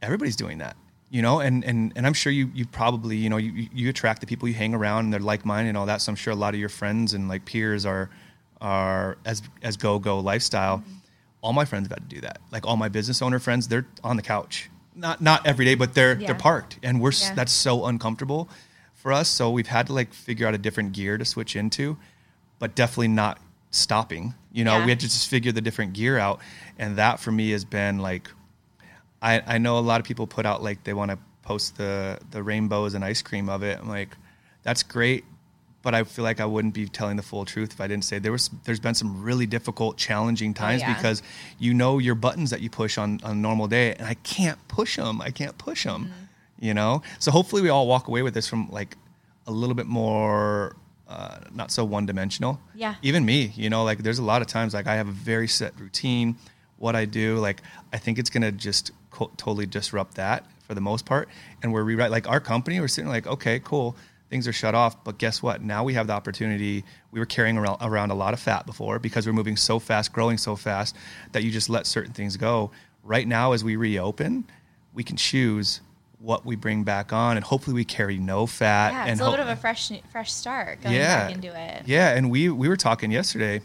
[0.00, 0.76] everybody's doing that.
[1.10, 4.22] You know, and, and, and I'm sure you, you probably, you know, you, you- attract
[4.22, 6.00] the people you hang around and they're like minded and all that.
[6.00, 8.08] So I'm sure a lot of your friends and like peers are,
[8.62, 10.78] are as, as go, go lifestyle.
[10.78, 10.92] Mm-hmm.
[11.42, 12.38] All my friends have had to do that.
[12.50, 15.92] Like all my business owner friends, they're on the couch, not, not every day, but
[15.92, 16.28] they're, Yeah.
[16.28, 17.34] they're parked and we're, Yeah.
[17.34, 18.48] that's so uncomfortable
[18.94, 19.28] for us.
[19.28, 21.98] So we've had to like figure out a different gear to switch into,
[22.58, 23.38] but definitely not
[23.70, 24.32] stopping.
[24.52, 24.84] You know, Yeah.
[24.84, 26.40] we had to just figure the different gear out.
[26.82, 28.28] And that for me has been like,
[29.20, 32.18] I, I know a lot of people put out like they want to post the
[32.30, 33.78] the rainbows and ice cream of it.
[33.80, 34.16] I'm like,
[34.64, 35.24] that's great,
[35.82, 38.18] but I feel like I wouldn't be telling the full truth if I didn't say
[38.18, 40.94] there was there's been some really difficult, challenging times Oh, yeah.
[40.96, 41.22] because
[41.58, 44.58] you know your buttons that you push on on a normal day, and I can't
[44.66, 45.20] push them.
[45.22, 46.06] I can't push them.
[46.06, 46.18] Mm-hmm.
[46.66, 48.96] You know, so hopefully we all walk away with this from like
[49.46, 50.76] a little bit more.
[51.08, 52.58] Uh, not so one dimensional.
[52.74, 52.94] Yeah.
[53.02, 55.46] Even me, you know, like there's a lot of times like I have a very
[55.46, 56.36] set routine,
[56.82, 57.36] what I do.
[57.36, 57.62] Like
[57.92, 61.28] I think it's gonna just co- totally disrupt that for the most part.
[61.62, 62.80] And we're rewrite like our company.
[62.80, 63.96] We're sitting like, okay, cool,
[64.28, 65.02] things are shut off.
[65.04, 65.62] But guess what?
[65.62, 66.84] Now we have the opportunity.
[67.12, 70.12] We were carrying around, around a lot of fat before because we're moving so fast,
[70.12, 70.96] growing so fast
[71.30, 72.72] that you just let certain things go.
[73.04, 74.44] Right now, as we reopen,
[74.92, 75.80] we can choose
[76.18, 78.92] what we bring back on, and hopefully we carry no fat.
[78.92, 81.26] Yeah, and it's a little ho- bit of a fresh fresh start going yeah.
[81.26, 81.82] back into it.
[81.86, 83.60] Yeah, and we we were talking yesterday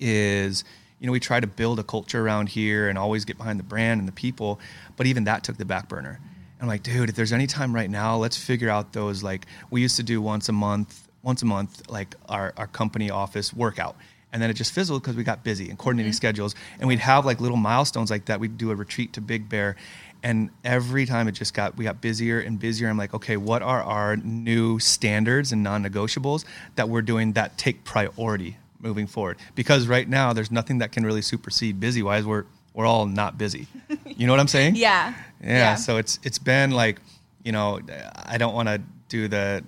[0.00, 0.64] is
[0.98, 3.64] you know we try to build a culture around here and always get behind the
[3.64, 4.60] brand and the people,
[4.96, 6.20] but even that took the back burner.
[6.60, 9.82] I'm like, dude, if there's any time right now, let's figure out those like we
[9.82, 13.96] used to do once a month, once a month like our our company office workout.
[14.32, 16.16] And then it just fizzled because we got busy and coordinating mm-hmm.
[16.16, 16.56] schedules.
[16.80, 18.40] And we'd have like little milestones like that.
[18.40, 19.76] We'd do a retreat to Big Bear.
[20.24, 22.88] And every time it just got, we got busier and busier.
[22.88, 27.58] I'm like, okay, what are our new standards and non negotiables that we're doing that
[27.58, 29.38] take priority moving forward?
[29.56, 32.24] Because right now, there's nothing that can really supersede busy wise.
[32.24, 33.66] We're, we're all not busy.
[34.16, 34.76] You know what I'm saying?
[34.76, 35.12] Yeah.
[35.42, 35.74] yeah.
[35.74, 37.00] So it's, it's been like,
[37.42, 37.80] you know,
[38.26, 39.64] I don't want to do the,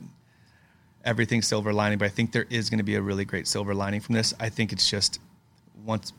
[1.04, 3.74] everything silver lining, but I think there is going to be a really great silver
[3.74, 4.34] lining from this.
[4.38, 5.18] I think it's just
[5.84, 6.12] once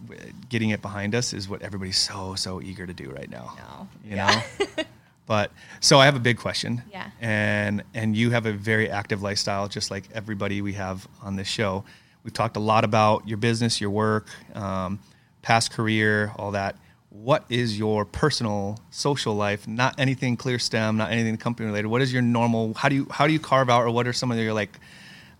[0.49, 3.55] getting it behind us is what everybody's so so eager to do right now.
[3.57, 3.87] No.
[4.09, 4.41] You Yeah.
[4.59, 4.65] know.
[5.25, 6.81] but so I have a big question.
[6.91, 7.09] Yeah.
[7.21, 11.47] And and you have a very active lifestyle, just like everybody we have on this
[11.47, 11.85] show.
[12.27, 14.99] We've talked a lot about your business, your work, um,
[15.43, 16.75] past career, all that.
[17.09, 19.65] What is your personal social life?
[19.65, 21.87] Not anything ClearStem, not anything company related.
[21.87, 22.73] What is your normal?
[22.73, 24.77] How do you how do you carve out, or what are some of your like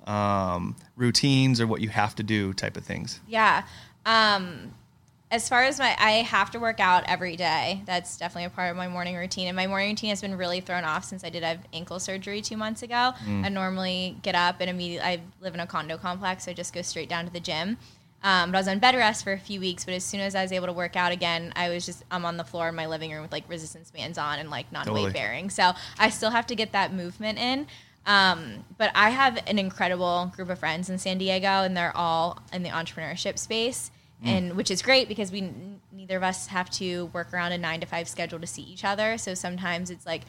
[0.05, 3.19] um, routines, or what you have to do type of things?
[3.27, 3.63] Yeah.
[4.05, 4.73] Um,
[5.29, 7.81] as far as my, I have to work out every day.
[7.85, 9.47] That's definitely a part of my morning routine.
[9.47, 12.41] And my morning routine has been really thrown off since I did have ankle surgery
[12.41, 13.11] two months ago.
[13.45, 16.73] I normally get up and immediately, I live in a condo complex, so I just
[16.73, 17.77] go straight down to the gym.
[18.23, 19.85] Um, but I was on bed rest for a few weeks.
[19.85, 22.25] But as soon as I was able to work out again, I was just I'm
[22.25, 24.85] on the floor in my living room with like resistance bands on and like non
[24.85, 25.13] weight Totally.
[25.13, 25.49] bearing.
[25.49, 27.67] So I still have to get that movement in.
[28.05, 32.39] Um, but I have an incredible group of friends in San Diego, and they're all
[32.53, 33.91] in the entrepreneurship space,
[34.23, 35.51] and which is great because we
[35.91, 38.83] neither of us have to work around a nine to five schedule to see each
[38.83, 39.17] other.
[39.17, 40.23] So sometimes it's like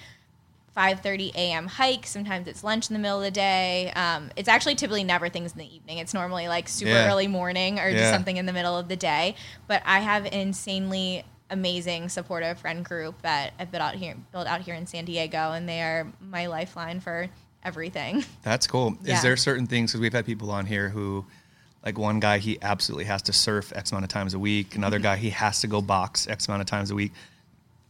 [0.76, 1.66] 5:30 a.m.
[1.66, 2.06] hike.
[2.06, 3.90] Sometimes it's lunch in the middle of the day.
[3.96, 5.98] Um, it's actually typically never things in the evening.
[5.98, 7.08] It's normally like super Yeah.
[7.10, 9.34] early morning or just something in the middle of the day.
[9.66, 14.46] But I have an insanely amazing supportive friend group that I've built out here built
[14.46, 17.28] out here in San Diego, and they are my lifeline for
[17.64, 18.24] everything.
[18.42, 18.96] That's cool.
[19.02, 19.16] Yeah.
[19.16, 21.24] Is there certain things because we've had people on here who,
[21.88, 24.76] like one guy, he absolutely has to surf X amount of times a week.
[24.76, 27.12] Another guy, he has to go box X amount of times a week.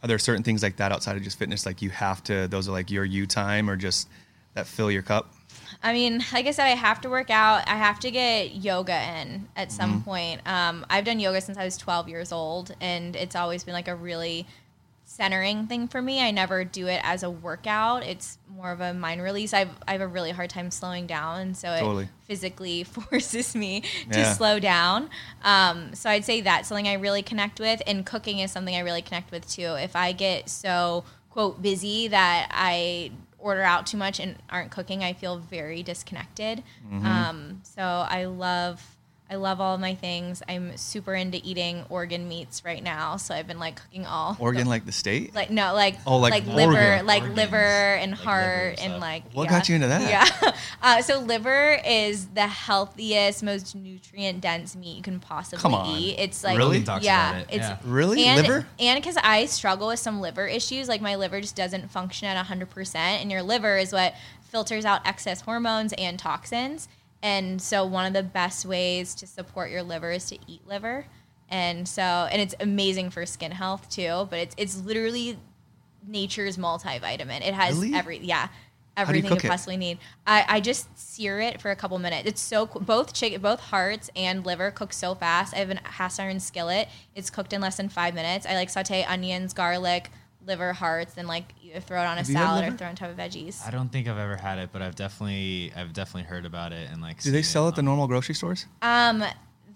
[0.03, 1.67] Are there certain things like that outside of just fitness?
[1.67, 4.09] Like you have to, those are like your you time or just
[4.55, 5.35] that fill your cup?
[5.83, 7.69] I mean, like I said, I have to work out.
[7.69, 10.41] I have to get yoga in at some point.
[10.47, 13.89] Um, I've done yoga since I was 12 years old, and it's always been like
[13.89, 14.47] a really
[15.09, 16.21] centering thing for me.
[16.23, 18.05] I never do it as a workout.
[18.05, 19.55] It's more of a mind release.
[19.55, 23.81] I've, I have a really hard time slowing down, and so it physically forces me
[24.13, 24.33] to Yeah.
[24.35, 25.09] slow down.
[25.43, 28.81] Um, so I'd say that's something I really connect with, and cooking is something I
[28.81, 29.75] really connect with too.
[29.79, 35.03] If I get so quote busy that I order out too much and aren't cooking,
[35.03, 36.63] I feel very disconnected.
[36.87, 37.07] Mm-hmm.
[37.07, 38.83] Um, so I love.
[39.31, 40.43] I love all of my things.
[40.49, 44.67] I'm super into eating organ meats right now, so I've been like cooking all Oregon,
[44.69, 45.35] like the state.
[45.35, 47.07] like no, like Oh, like like, liver, organ.
[47.07, 47.37] like Organs.
[47.37, 49.51] liver and Like liver heart and and, like What yeah.
[49.51, 50.09] got you into that?
[50.43, 50.53] Yeah,
[50.83, 55.97] uh, so liver is the healthiest, most nutrient dense meat you can possibly Come on.
[55.99, 56.19] eat.
[56.19, 56.79] It's like Really?
[56.81, 57.77] Logan yeah, about it, it's yeah.
[57.85, 58.25] Really?
[58.25, 58.67] and, Liver?
[58.79, 62.47] And because I struggle with some liver issues, like my liver just doesn't function at
[62.47, 62.95] 100%.
[62.97, 66.89] And your liver is what filters out excess hormones and toxins.
[67.23, 71.07] And so, one of the best ways to support your liver is to eat liver.
[71.51, 75.39] And so, and it's amazing for skin health too, but it's, it's literally
[76.07, 77.41] nature's multivitamin.
[77.47, 77.95] It has Really?
[77.95, 78.45] every, yeah.
[78.45, 78.49] you
[78.97, 79.45] Everything you it?
[79.45, 79.99] possibly need.
[80.27, 82.29] I, I just sear it for a couple minutes.
[82.29, 82.83] It's so cool.
[82.83, 85.55] both chicken, both hearts and liver cook so fast.
[85.55, 86.89] I have a cast iron skillet.
[87.15, 88.45] It's cooked in less than five minutes.
[88.45, 90.11] I like saute onions, garlic,
[90.49, 92.77] liver, hearts, and like either throw it on a Have you had salad or liver?
[92.79, 93.65] throw it on top of veggies.
[93.65, 96.91] I don't think I've ever had it, but I've definitely I've definitely heard about it
[96.91, 97.23] and like.
[97.23, 98.67] Do they seen sell it at the on- normal grocery stores?
[98.83, 99.23] Um,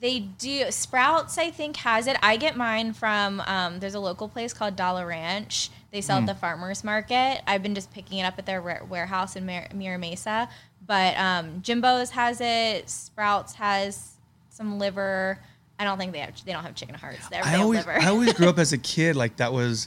[0.00, 0.68] they do.
[0.72, 2.16] Sprouts, I think, has it.
[2.22, 3.40] I get mine from.
[3.46, 5.70] Um, there's a local place called Dollar Ranch.
[5.92, 6.28] They sell Hmm.
[6.28, 7.42] at the farmers market.
[7.46, 10.48] I've been just picking it up at their wa- warehouse in Mir- Mira Mesa.
[10.84, 12.90] But um, Jimbo's has it.
[12.90, 14.14] Sprouts has
[14.48, 15.38] some liver.
[15.78, 16.44] I don't think they have.
[16.44, 17.28] They don't have chicken hearts.
[17.28, 18.00] They, they I have always, liver.
[18.00, 19.86] I always grew up as a kid like that was,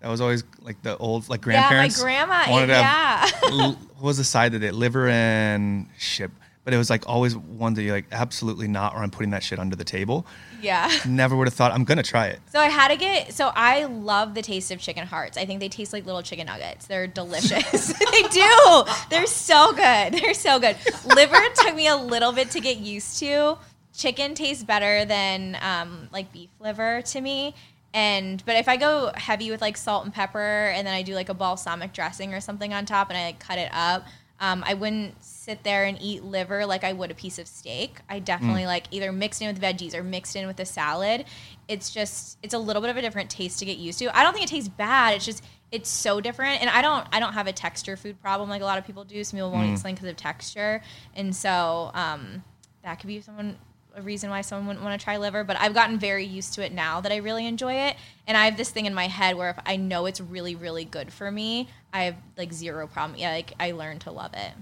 [0.00, 2.02] that was always like the old like yeah, my grandparents.
[2.02, 2.50] grandma.
[2.50, 3.26] wanted to yeah.
[3.26, 4.74] have- what was the side that it?
[4.74, 6.30] Liver and shit?
[6.64, 9.42] But it was like always one that you're like absolutely not, or I'm putting that
[9.42, 10.26] shit under the table.
[10.60, 10.90] yeah.
[11.06, 12.38] Never would have thought I'm gonna try it.
[12.52, 13.32] So I had to get.
[13.32, 15.38] So I love the taste of chicken hearts.
[15.38, 16.86] I think they taste like little chicken nuggets.
[16.86, 17.92] They're delicious.
[17.98, 18.84] they do.
[19.08, 20.12] They're so good.
[20.14, 20.76] They're so good.
[21.14, 23.56] Liver took me a little bit to get used to.
[23.94, 27.54] Chicken tastes better than um, like beef liver to me.
[27.92, 31.14] And but if I go heavy with like salt and pepper, and then I do
[31.14, 34.04] like a balsamic dressing or something on top, and I like, cut it up,
[34.40, 37.98] um, I wouldn't sit there and eat liver like I would a piece of steak.
[38.08, 41.26] I definitely like either mixed in with veggies or mixed in with a salad.
[41.68, 44.16] It's just it's a little bit of a different taste to get used to.
[44.16, 45.14] I don't think it tastes bad.
[45.14, 48.48] It's just it's so different, and I don't I don't have a texture food problem
[48.48, 49.22] like a lot of people do.
[49.24, 50.80] Some people won't eat something because of texture,
[51.14, 52.42] and so um,
[52.82, 53.58] that could be someone
[54.00, 56.64] a reason why someone wouldn't want to try liver, but I've gotten very used to
[56.64, 57.96] it now that I really enjoy it.
[58.26, 60.84] And I have this thing in my head where if I know it's really, really
[60.84, 63.18] good for me, I have like zero problem.
[63.18, 64.52] Yeah, like I learned to love it.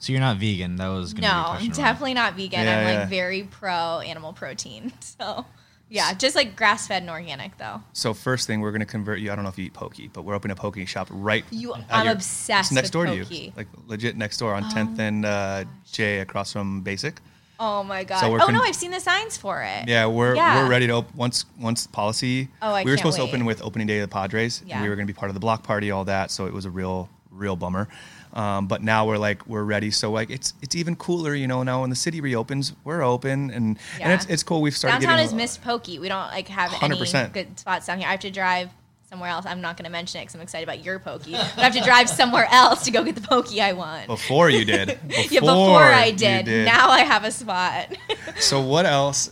[0.00, 0.76] So you're not vegan?
[0.76, 2.64] That was gonna No, be a I'm definitely not vegan.
[2.64, 3.06] Yeah, I'm like yeah.
[3.06, 4.92] very pro animal protein.
[5.00, 5.46] So
[5.88, 7.82] yeah, just like grass fed and organic though.
[7.92, 9.30] So first thing, we're gonna convert you.
[9.30, 11.44] I don't know if you eat poke, but we're opening a poke shop right.
[11.50, 14.64] You- I'm your- obsessed it's next with door to you, like legit next door on
[14.64, 17.20] 10th and uh, J across from Basic.
[17.64, 18.18] Oh my god.
[18.20, 19.86] So oh con- no, I've seen the signs for it.
[19.86, 20.62] Yeah, we're Yeah.
[20.64, 22.48] we're ready to op- once once policy.
[22.60, 24.62] Oh, I we were supposed to open with opening day of the Padres.
[24.66, 24.74] Yeah.
[24.74, 26.32] And we were going to be part of the block party, all that.
[26.32, 27.86] So it was a real real bummer.
[28.34, 29.90] Um, but now we're like we're ready.
[29.92, 31.62] So like it's it's even cooler, you know.
[31.62, 34.04] Now when the city reopens, we're open, and Yeah.
[34.06, 34.60] and it's it's cool.
[34.60, 35.86] We've started Downtown getting is missed poke.
[35.86, 37.14] We don't like have 100%.
[37.14, 38.08] any good spots down here.
[38.08, 38.70] I have to drive
[39.12, 39.44] somewhere else.
[39.44, 41.24] I'm not going to mention it because I'm excited about your poke.
[41.30, 44.06] But I have to drive somewhere else to go get the poke I want.
[44.06, 44.88] before you did.
[45.06, 46.46] Before yeah, before I you did.
[46.64, 47.88] Now I have a spot.
[48.38, 49.30] So what else?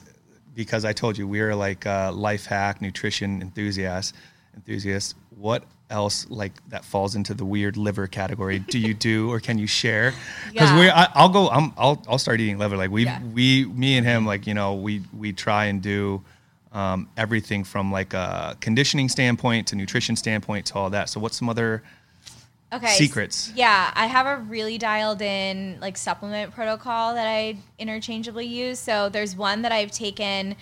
[0.55, 4.13] Because I told you we are like uh, life hack nutrition enthusiasts.
[4.55, 5.15] Enthusiasts.
[5.31, 8.59] What else like that falls into the weird liver category?
[8.59, 10.13] Do you do or can you share?
[10.53, 10.79] Because Yeah.
[10.79, 11.49] we, I'll go.
[11.49, 12.77] I'm, I'll, I'll start eating liver.
[12.77, 13.21] Like we, Yeah.
[13.33, 16.23] we, me and him, like you know, we, we try and do
[16.73, 21.09] um, everything from like a conditioning standpoint to nutrition standpoint to all that.
[21.09, 21.83] So what's some other?
[22.73, 22.95] Okay.
[22.95, 23.53] Secrets.
[23.57, 28.79] Yeah, I have a really dialed in like supplement protocol that I interchangeably use.
[28.79, 30.55] So there's one that I've taken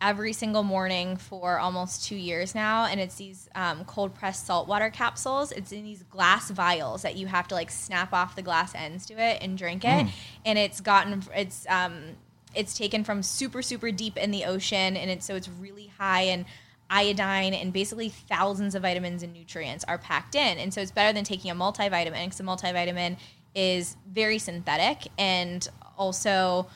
[0.00, 4.90] every single morning for almost two years now, and it's these um, cold pressed saltwater
[4.90, 5.50] capsules.
[5.50, 9.06] It's in these glass vials that you have to like snap off the glass ends
[9.06, 10.06] to it and drink it,
[10.44, 12.16] and it's gotten it's um
[12.54, 16.22] it's taken from super super deep in the ocean, and it's so it's really high
[16.22, 16.44] and
[16.90, 20.58] iodine and basically thousands of vitamins and nutrients are packed in.
[20.58, 23.18] And so it's better than taking a multivitamin because a multivitamin
[23.54, 26.66] is very synthetic and also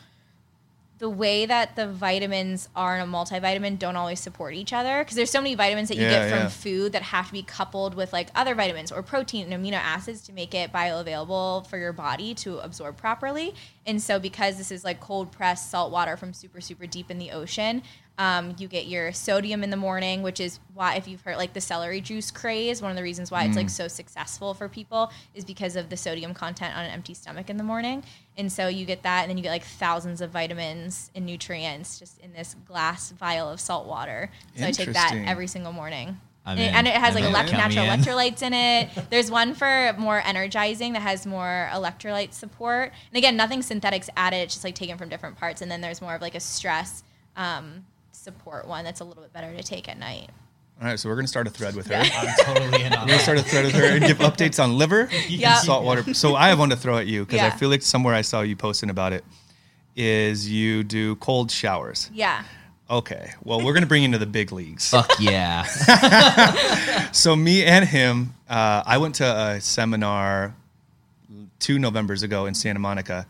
[1.02, 5.16] the way that the vitamins are in a multivitamin don't always support each other because
[5.16, 6.48] there's so many vitamins that you Yeah, get from yeah.
[6.48, 10.20] food that have to be coupled with like other vitamins or protein and amino acids
[10.22, 13.52] to make it bioavailable for your body to absorb properly.
[13.84, 17.18] And so because this is like cold pressed salt water from super super deep in
[17.18, 17.82] the ocean,
[18.18, 21.52] um, you get your sodium in the morning, which is why if you've heard like
[21.54, 23.62] the celery juice craze, one of the reasons why it's Mm.
[23.62, 27.50] like so successful for people is because of the sodium content on an empty stomach
[27.50, 28.04] in the morning.
[28.36, 31.98] And so you get that, and then you get like thousands of vitamins and nutrients
[31.98, 34.30] just in this glass vial of salt water.
[34.56, 36.18] So I take that every single morning.
[36.44, 37.34] And it, and it has like I'm in.
[37.36, 38.00] elect- natural in.
[38.00, 38.88] electrolytes in it.
[39.10, 42.92] There's one for more energizing that has more electrolyte support.
[43.10, 44.38] And again, nothing synthetics added.
[44.38, 45.62] It's just like taken from different parts.
[45.62, 47.04] And then there's more of like a stress
[47.36, 50.30] um, support one that's a little bit better to take at night.
[50.82, 51.94] All right, so we're gonna start a thread with her.
[51.94, 54.76] I'm totally in on We're gonna start a thread with her and give updates on
[54.78, 55.52] liver Yeah.
[55.56, 56.12] and saltwater.
[56.12, 58.40] So I have one to throw at you because I feel like somewhere I saw
[58.40, 59.24] you posting about it.
[59.94, 62.10] Is you do cold showers?
[62.12, 62.42] Yeah.
[62.90, 64.90] Okay, well we're gonna bring you into the big leagues.
[64.90, 65.62] Fuck yeah.
[67.12, 70.54] So me and him, uh, I went to a seminar
[71.60, 73.26] two Novembers ago in Santa Monica,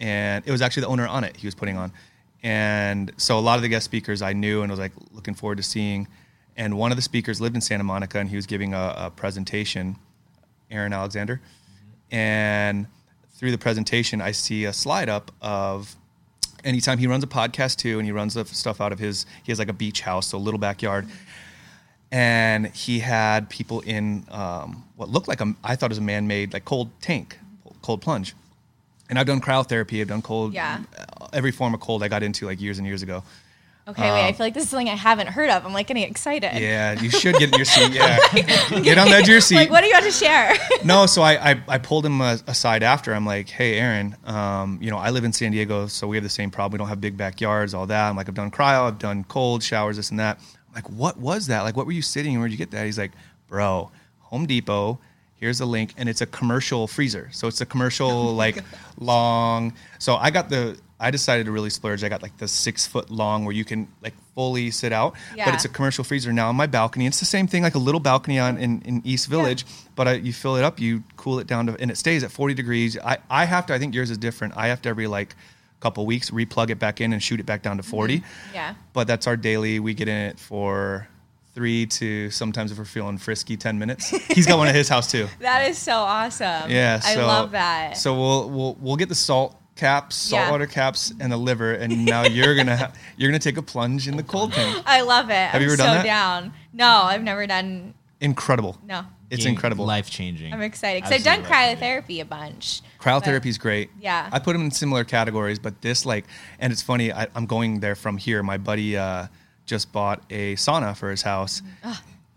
[0.00, 1.92] and it was actually the owner on it he was putting on,
[2.42, 5.56] and so a lot of the guest speakers I knew and was like looking forward
[5.56, 6.08] to seeing,
[6.56, 9.10] and one of the speakers lived in Santa Monica and he was giving a, a
[9.10, 9.96] presentation,
[10.70, 11.40] Aaron Alexander,
[12.10, 12.86] and
[13.34, 15.96] through the presentation I see a slide up of
[16.64, 19.52] anytime he runs a podcast too and he runs the stuff out of his he
[19.52, 21.06] has like a beach house so a little backyard
[22.12, 26.52] and he had people in um, what looked like a I thought was a man-made
[26.52, 27.38] like cold tank,
[27.82, 28.34] cold plunge.
[29.08, 30.00] And I've done cryotherapy.
[30.00, 30.54] I've done cold.
[30.54, 30.82] Yeah.
[31.32, 33.22] Every form of cold I got into like years and years ago.
[33.90, 34.26] Okay, wait.
[34.28, 35.64] I feel like this is something I haven't heard of.
[35.64, 36.50] I'm like getting excited.
[36.54, 37.92] Um, Yeah, you should get in your seat.
[37.92, 38.18] Yeah,
[38.82, 39.56] get on the edge of your seat.
[39.56, 40.54] Like, what do you have to share?
[40.84, 43.12] no, so I, I, I pulled him aside after.
[43.14, 46.24] I'm like, hey, Aaron, um, you know, I live in San Diego, so we have
[46.24, 46.72] the same problem.
[46.72, 48.08] We don't have big backyards, all that.
[48.08, 50.38] I'm like, I've done cryo, I've done cold showers, this and that.
[50.68, 51.62] I'm like, what was that?
[51.62, 52.38] Like, what were you sitting?
[52.38, 52.84] Where'd you get that?
[52.86, 53.12] He's like,
[53.48, 53.90] bro,
[54.20, 54.98] Home Depot.
[55.34, 57.28] Here's the link, and it's a commercial freezer.
[57.32, 58.62] So it's a commercial, like
[58.98, 59.72] long.
[59.98, 60.78] So I got the.
[61.00, 62.04] I decided to really splurge.
[62.04, 65.46] I got like the six foot long where you can like fully sit out, yeah.
[65.46, 67.06] but it's a commercial freezer now on my balcony.
[67.06, 69.64] It's the same thing, like a little balcony on in, in East Village,
[69.96, 72.30] but I, you fill it up, you cool it down to, and it stays at
[72.30, 72.98] 40 degrees.
[72.98, 74.56] I, I have to, I think yours is different.
[74.56, 75.34] I have to every like
[75.80, 77.90] couple weeks replug it back in and shoot it back down to mm-hmm.
[77.90, 78.22] 40.
[78.54, 78.74] yeah.
[78.92, 79.80] But that's our daily.
[79.80, 81.08] We get in it for
[81.54, 84.10] three to sometimes if we're feeling frisky, 10 minutes.
[84.28, 85.28] He's got one at his house too.
[85.40, 86.70] That is so awesome.
[86.70, 87.96] Yeah, I love that.
[87.96, 90.40] So we'll we'll we'll get the salt caps, Yeah.
[90.42, 94.06] saltwater caps, and the liver, and now you're gonna ha- you're gonna take a plunge
[94.06, 94.82] in the cold tank.
[94.86, 95.48] I love it.
[95.50, 96.04] Have you I'm ever so done that?
[96.04, 96.52] down.
[96.72, 97.94] No, I've never done.
[98.20, 98.76] Incredible.
[98.86, 99.86] No, It's Game- incredible.
[99.86, 100.52] Life changing.
[100.52, 102.82] I'm excited because I've done Absolutely cryotherapy a bunch.
[103.00, 103.88] Cryotherapy is great.
[103.98, 104.28] Yeah.
[104.30, 106.26] I put them in similar categories, but this like,
[106.58, 107.10] and it's funny.
[107.12, 108.42] I, I'm going there from here.
[108.42, 109.28] My buddy uh,
[109.64, 111.62] just bought a sauna for his house,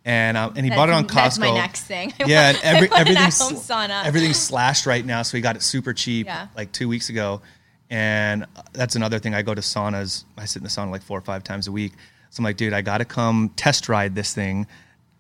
[0.06, 1.14] and um, and he bought it on Costco.
[1.16, 2.14] That's my next thing.
[2.20, 4.06] I Yeah, want- and every, I want everything's at-home sauna.
[4.06, 6.48] everything's slashed right now, so he got it super cheap Yeah.
[6.56, 7.42] like two weeks ago.
[7.90, 9.34] And that's another thing.
[9.36, 10.24] I go to saunas.
[10.38, 11.94] I sit in the sauna like four or five times a week.
[12.32, 14.66] So I'm like, dude, I got to come test ride this thing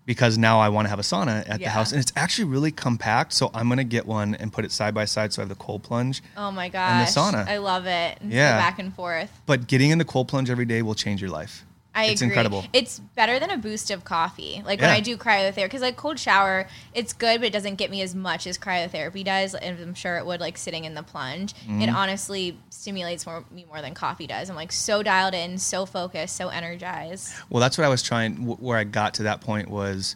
[0.06, 2.72] because now I want to have a sauna at the house, and it's actually really
[2.72, 3.32] compact.
[3.34, 5.56] So I'm gonna get one and put it side by side, so I have the
[5.56, 6.22] cold plunge.
[6.36, 6.90] Oh my God.
[6.92, 7.48] And the sauna.
[7.48, 8.18] I love it.
[8.22, 8.58] Yeah.
[8.58, 9.32] back and forth.
[9.46, 11.64] But getting in the cold plunge every day will change your life.
[11.95, 12.32] I it's agree.
[12.32, 12.65] incredible.
[12.74, 14.64] It's better than a boost of coffee.
[14.65, 14.88] Like Yeah.
[14.88, 18.02] when I do cryotherapy, because like cold shower, it's good, but it doesn't get me
[18.02, 19.53] as much as cryotherapy does.
[19.53, 21.53] And I'm sure it would like sitting in the plunge.
[21.53, 21.82] Mm-hmm.
[21.84, 24.49] It honestly stimulates more, me more than coffee does.
[24.49, 27.32] I'm like so dialed in, so focused, so energized.
[27.49, 28.38] Well, that's what I was trying.
[28.38, 30.15] wh- Where I got to that point was,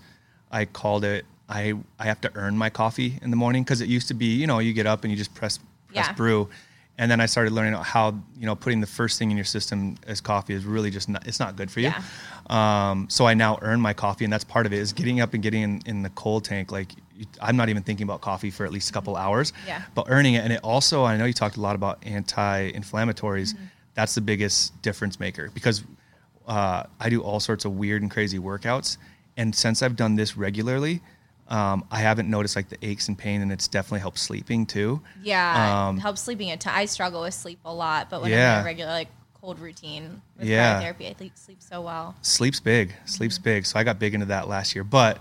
[0.51, 1.25] I called it.
[1.49, 4.25] I I have to earn my coffee in the morning because it used to be,
[4.35, 6.13] you know, you get up and you just press press Yeah.
[6.13, 6.49] brew,
[6.99, 9.97] and then I started learning how you know putting the first thing in your system
[10.07, 11.27] as coffee is really just not.
[11.27, 11.89] It's not good for you.
[11.89, 12.01] Yeah.
[12.49, 15.33] Um, so I now earn my coffee, and that's part of it is getting up
[15.33, 16.71] and getting in, in the cold tank.
[16.71, 19.53] Like you, I'm not even thinking about coffee for at least a couple hours.
[19.67, 19.83] Yeah.
[19.93, 23.53] But earning it, and it also I know you talked a lot about anti-inflammatories.
[23.53, 23.65] Mm-hmm.
[23.93, 25.83] That's the biggest difference maker because
[26.47, 28.97] uh, I do all sorts of weird and crazy workouts,
[29.35, 31.01] and since I've done this regularly,
[31.49, 35.01] um, I haven't noticed like the aches and pain, and it's definitely helped sleeping too.
[35.23, 36.73] Yeah, Um, it helps sleeping a ton.
[36.75, 39.07] I struggle with sleep a lot, but when I'm in a regular like
[39.39, 40.81] cold routine with Yeah.
[40.81, 42.15] cryotherapy, I sleep, sleep so well.
[42.21, 42.93] Sleep's big.
[43.05, 43.65] Sleep's big.
[43.65, 45.19] So I got big into that last year, but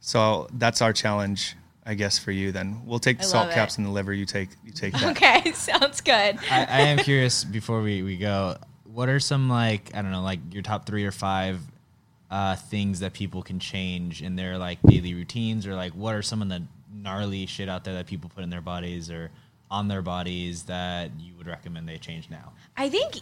[0.00, 2.52] so that's our challenge, I guess, for you.
[2.52, 3.78] Then we'll take the I salt caps it.
[3.78, 4.12] and the liver.
[4.12, 5.10] You take you take that.
[5.16, 6.38] Okay, sounds good.
[6.50, 10.22] I, I am curious before we, we go, what are some like I don't know,
[10.22, 11.58] like your top three or five
[12.30, 16.22] uh, things that people can change in their like daily routines, or like what are
[16.22, 16.62] some of the
[16.92, 19.30] gnarly shit out there that people put in their bodies or
[19.70, 22.52] on their bodies that you would recommend they change now?
[22.76, 23.20] I think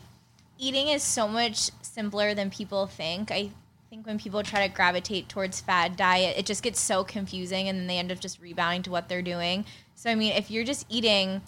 [0.59, 3.31] eating is so much simpler than people think.
[3.31, 3.51] I
[3.91, 7.79] think when people try to gravitate towards fad diet, it just gets so confusing and
[7.79, 9.65] then they end up just rebounding to what they're doing.
[9.95, 11.43] So, I mean, if you're just eating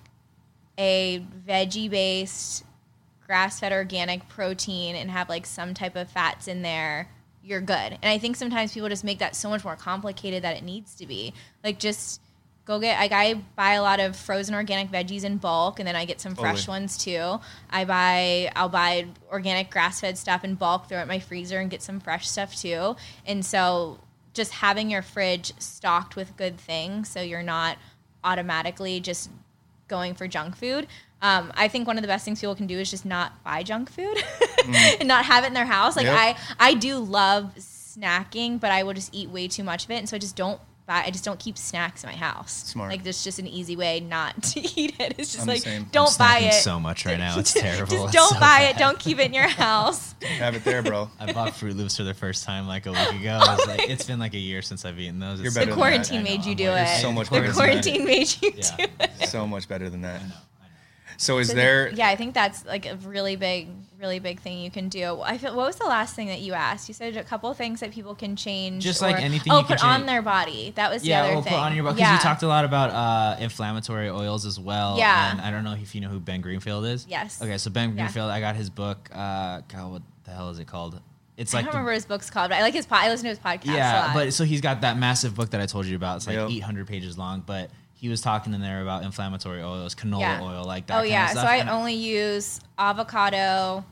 [0.78, 2.64] a veggie based,
[3.26, 7.08] grass fed organic protein and have like some type of fats in there,
[7.46, 7.92] you're good.
[8.02, 10.96] And I think sometimes people just make that so much more complicated that it needs
[10.96, 11.32] to be.
[11.62, 12.20] Like, just
[12.64, 15.94] go get like I buy a lot of frozen organic veggies in bulk and then
[15.94, 16.80] I get some fresh Totally.
[16.80, 17.38] ones too.
[17.70, 21.60] I buy I'll buy organic grass fed stuff in bulk, throw it in my freezer
[21.60, 22.96] and get some fresh stuff too.
[23.24, 24.00] And so
[24.34, 27.78] just having your fridge stocked with good things so you're not
[28.24, 29.30] automatically just
[29.86, 30.88] going for junk food.
[31.26, 33.62] Um, I think one of the best things people can do is just not buy
[33.62, 34.16] junk food
[35.00, 35.96] and not have it in their house.
[35.96, 36.16] Like Yep.
[36.16, 39.96] I, I do love snacking, but I will just eat way too much of it,
[39.96, 41.02] and so I just don't buy.
[41.04, 42.52] I just don't keep snacks in my house.
[42.66, 42.90] Smart.
[42.92, 45.14] Like there's just an easy way not to eat it.
[45.18, 45.82] It's just I'm the like same.
[45.82, 46.52] I'm don't buy it.
[46.54, 47.38] so much right now.
[47.38, 47.90] It's terrible.
[48.04, 48.78] just don't so buy it.
[48.78, 50.14] Don't keep it in your house.
[50.38, 51.10] Have it there, bro.
[51.18, 53.38] I bought Fruit Loops for the first time like a week ago.
[53.42, 55.38] I was like, it's been like a year since I've eaten those.
[55.40, 57.00] You're It's better The quarantine made you do it.
[57.00, 57.66] so much the better than that.
[57.66, 58.58] quarantine made you do
[59.00, 59.28] it.
[59.28, 60.20] so much better than that.
[61.06, 61.14] I know.
[61.18, 61.90] So is So there?
[61.90, 63.68] the- yeah, I think that's like a really big,
[64.00, 65.20] really big thing you can do.
[65.22, 65.54] I feel.
[65.56, 66.88] What was the last thing that you asked?
[66.88, 68.82] You said a couple things that people can change.
[68.82, 70.06] Just, like, anything Oh, you can put on change.
[70.08, 70.72] their body.
[70.76, 71.52] That was the Yeah, other we'll thing.
[71.52, 72.14] put on your body because yeah.
[72.14, 74.98] you talked a lot about uh, inflammatory oils as well.
[74.98, 75.30] Yeah.
[75.32, 77.06] And I don't know if you know who Ben Greenfield is.
[77.08, 77.40] Yes.
[77.40, 77.94] Okay, so Ben Yeah.
[78.04, 79.08] Greenfield, I got his book.
[79.14, 81.00] Uh, God, what the hell is it called?
[81.36, 82.86] It's I like don't the- remember what his book's called, but I like his.
[82.86, 83.72] Po- I listen to his podcast.
[83.74, 84.14] a Yeah, lot.
[84.14, 86.16] but so he's got that massive book that I told you about.
[86.16, 86.50] It's like Yep.
[86.50, 87.70] 800 pages long, but
[88.06, 90.40] he was talking in there about inflammatory oils, canola Yeah.
[90.42, 91.00] oil, like that.
[91.00, 91.40] oh yeah, so.
[91.40, 93.84] I And only use avocado,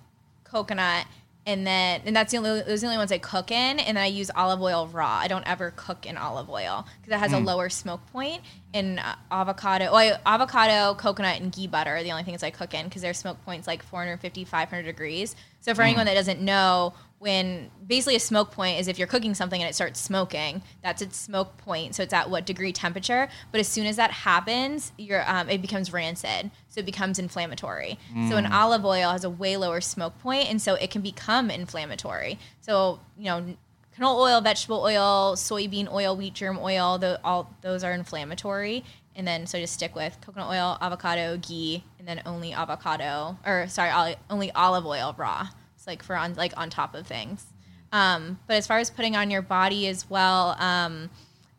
[0.44, 1.06] coconut,
[1.46, 3.96] and then and that's the only those are the only ones I cook in, and
[3.96, 5.18] then I use olive oil raw.
[5.20, 8.40] I don't ever cook in olive oil because it has a lower smoke point.
[8.72, 12.72] And uh, avocado, I, avocado, coconut, and ghee butter are the only things I cook
[12.72, 15.34] in because their smoke point's like 450, 500 degrees.
[15.60, 16.94] So for anyone that doesn't know,
[17.24, 21.00] when basically a smoke point is if you're cooking something and it starts smoking, that's
[21.00, 21.94] its smoke point.
[21.94, 23.30] So it's at what degree temperature.
[23.50, 27.98] But as soon as that happens, your um, it becomes rancid, so it becomes inflammatory.
[28.28, 31.50] So an olive oil has a way lower smoke point, and so it can become
[31.50, 32.38] inflammatory.
[32.60, 33.56] So you know.
[33.96, 38.82] Canola oil, vegetable oil, soybean oil, wheat germ oil, the, all those are inflammatory.
[39.14, 43.68] And then so just stick with coconut oil, avocado, ghee, and then only avocado or
[43.68, 45.46] sorry, only olive oil raw.
[45.84, 47.44] It's like for on like on top of things.
[47.92, 51.10] Um, but as far as putting on your body as well, um,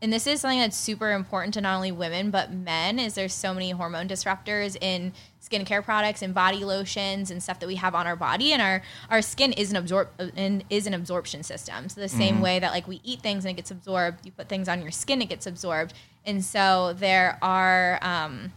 [0.01, 3.35] and this is something that's super important to not only women but men, is there's
[3.35, 7.93] so many hormone disruptors in skincare products and body lotions and stuff that we have
[7.93, 8.81] on our body, and our
[9.11, 11.87] our skin is an absorb and is an absorption system.
[11.87, 14.49] So the same way that like we eat things and it gets absorbed, you put
[14.49, 15.93] things on your skin, it gets absorbed.
[16.25, 17.99] And so there are.
[18.01, 18.53] Um,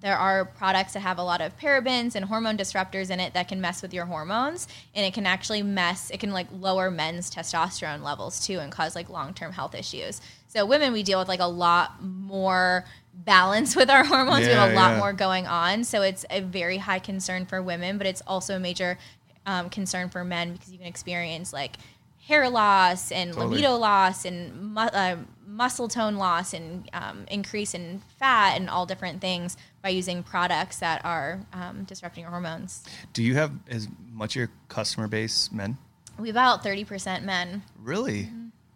[0.00, 3.48] there are products that have a lot of parabens and hormone disruptors in it that
[3.48, 7.30] can mess with your hormones and it can actually mess it can like lower men's
[7.30, 11.40] testosterone levels too and cause like long-term health issues so women we deal with like
[11.40, 14.98] a lot more balance with our hormones we have a lot yeah.
[14.98, 18.60] more going on so it's a very high concern for women but it's also a
[18.60, 18.98] major
[19.46, 21.76] um, concern for men because you can experience like
[22.26, 23.56] hair loss and Totally.
[23.56, 25.16] libido loss and mu- uh,
[25.50, 30.78] muscle tone loss and um, increase in fat and all different things by using products
[30.78, 32.84] that are um, disrupting your hormones.
[33.12, 35.76] Do you have as much of your customer base men?
[36.18, 37.62] We have about 30% men.
[37.82, 38.28] Really?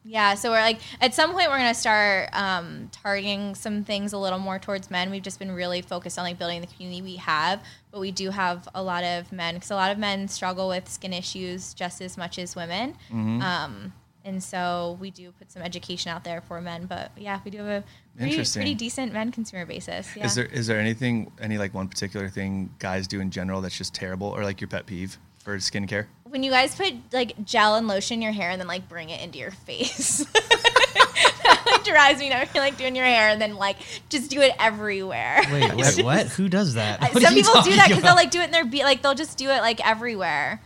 [0.07, 4.13] Yeah, so we're like, at some point, we're going to start um, targeting some things
[4.13, 5.11] a little more towards men.
[5.11, 8.29] We've just been really focused on like building the community we have, but we do
[8.29, 12.03] have a lot of men because a lot of men struggle with skin issues just
[12.03, 12.97] as much as women.
[13.43, 13.93] Um,
[14.25, 17.59] and so we do put some education out there for men, but yeah, we do
[17.59, 17.85] have a
[18.17, 20.09] pretty, pretty decent men consumer basis.
[20.17, 20.27] Yeah.
[20.27, 23.77] Is there is there anything any like one particular thing guys do in general that's
[23.77, 26.07] just terrible or like your pet peeve for skincare?
[26.35, 29.09] when you guys put like gel and lotion in your hair and then like bring
[29.09, 30.25] it into your face.
[30.33, 32.53] that like drives me nuts.
[32.53, 33.77] You're like doing your hair and then like
[34.09, 35.43] just do it everywhere.
[35.53, 36.27] Wait, wait, what?
[36.27, 37.01] Who does that?
[37.01, 39.15] What Some people do that because they'll like do it in their be like they'll
[39.15, 40.61] just do it like everywhere.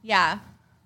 [0.00, 0.38] Yeah,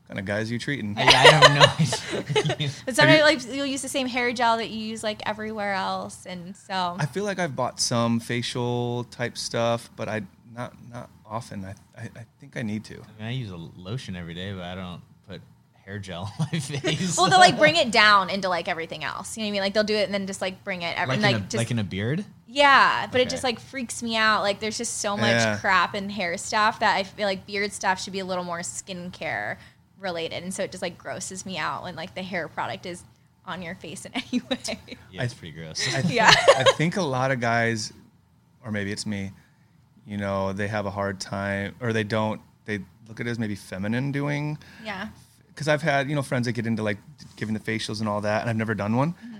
[0.09, 0.97] Kind of guys you treating?
[0.97, 2.71] I, I have no idea.
[2.87, 6.25] but sometimes like you'll use the same hair gel that you use like everywhere else,
[6.25, 10.23] and so I feel like I've bought some facial type stuff, but I
[10.55, 11.63] not not often.
[11.65, 12.95] I I, I think I need to.
[12.95, 15.43] I, mean, I use a lotion every day, but I don't put
[15.85, 17.17] hair gel on my face.
[17.19, 19.37] well they'll like bring it down into like everything else.
[19.37, 19.61] You know what I mean?
[19.61, 21.45] Like they'll do it and then just like bring it every like, like, in a,
[21.45, 22.25] just like in a beard.
[22.47, 24.41] Yeah, but it just like freaks me out.
[24.41, 25.59] Like there's just so much Yeah.
[25.59, 28.61] crap in hair stuff that I feel like beard stuff should be a little more
[28.61, 29.59] skincare
[29.99, 33.03] related, and so it just like grosses me out when like the hair product is
[33.47, 34.79] on your face in any way.
[35.11, 35.83] Yeah, it's pretty gross.
[35.95, 36.31] I, Yeah.
[36.57, 37.93] I think a lot of guys,
[38.65, 39.33] or maybe it's me,
[40.07, 42.41] you know, they have a hard time, or they don't.
[42.67, 44.59] They look at it as maybe feminine doing.
[44.85, 45.09] yeah,
[45.49, 46.99] Because I've had you know friends that get into like
[47.37, 49.13] giving the facials and all that, and I've never done one.
[49.15, 49.35] Mm-hmm.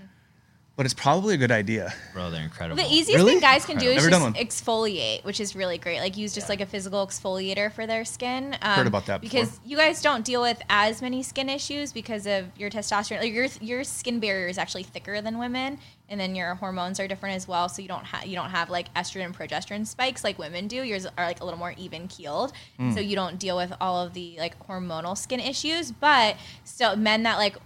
[0.79, 1.93] But it's probably a good idea.
[2.13, 2.81] Bro, they're incredible.
[2.81, 3.33] the easiest Really?
[3.33, 5.99] thing guys can do is Never just exfoliate, which is really great.
[5.99, 8.55] Like use just like a physical exfoliator for their skin.
[8.61, 9.67] Um, Heard about that because before.
[9.69, 13.19] you guys don't deal with as many skin issues because of your testosterone.
[13.19, 17.09] Like your your skin barrier is actually thicker than women, and then your hormones are
[17.09, 17.67] different as well.
[17.67, 20.83] So you don't have you don't have like estrogen and progesterone spikes like women do.
[20.83, 22.53] Yours are like a little more even keeled,
[22.93, 25.91] so you don't deal with all of the like hormonal skin issues.
[25.91, 27.57] But still, men that like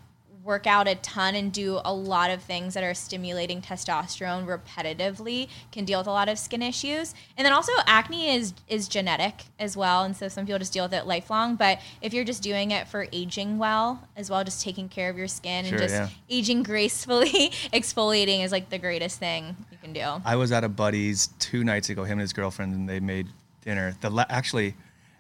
[0.44, 5.48] work out a ton and do a lot of things that are stimulating testosterone repetitively
[5.72, 7.16] can deal with a lot of skin issues.
[7.38, 10.86] And then also acne is is genetic as well, and so some people just deal
[10.86, 11.56] with it lifelong.
[11.56, 15.18] But if you're just doing it for aging well as well, just taking care of
[15.18, 16.10] your skin Sure, and just yeah.
[16.30, 20.22] aging gracefully, exfoliating is like the greatest thing you can do.
[20.26, 22.04] I was at a buddy's two nights ago.
[22.04, 23.28] Him and his girlfriend, and they made
[23.62, 23.96] dinner.
[24.02, 24.76] The la- actually,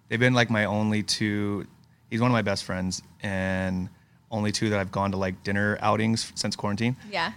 [0.09, 1.65] they've been like my only two.
[2.09, 3.89] He's one of my best friends, and
[4.34, 6.97] only two that I've gone to like dinner outings since quarantine.
[7.10, 7.31] Yeah.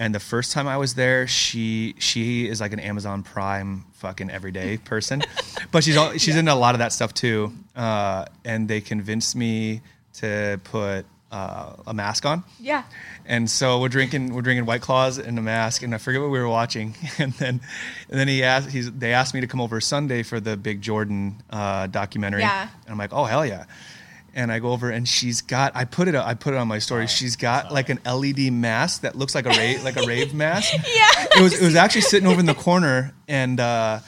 [0.00, 4.30] And the first time I was there, she she is like an Amazon Prime fucking
[4.30, 5.22] everyday person,
[5.70, 7.52] but she's all, she's into a lot of that stuff too.
[7.76, 9.80] Uh, and they convinced me
[10.14, 12.44] to put uh, a mask on.
[12.60, 12.84] Yeah.
[13.26, 16.30] And so we're drinking we're drinking White Claws in a mask, and I forget what
[16.30, 16.94] we were watching.
[17.18, 17.60] And then
[18.08, 20.80] and then he asked he's they asked me to come over Sunday for the big
[20.80, 22.42] Jordan uh, documentary.
[22.42, 22.68] Yeah.
[22.84, 23.64] And I'm like, oh hell yeah.
[24.38, 26.78] And I go over and she's got I put it I put it on my
[26.78, 27.08] story.
[27.08, 30.72] She's got like an LED mask that looks like a rave like a rave mask.
[30.74, 31.26] Yeah.
[31.36, 33.98] It was it was actually sitting over in the corner and uh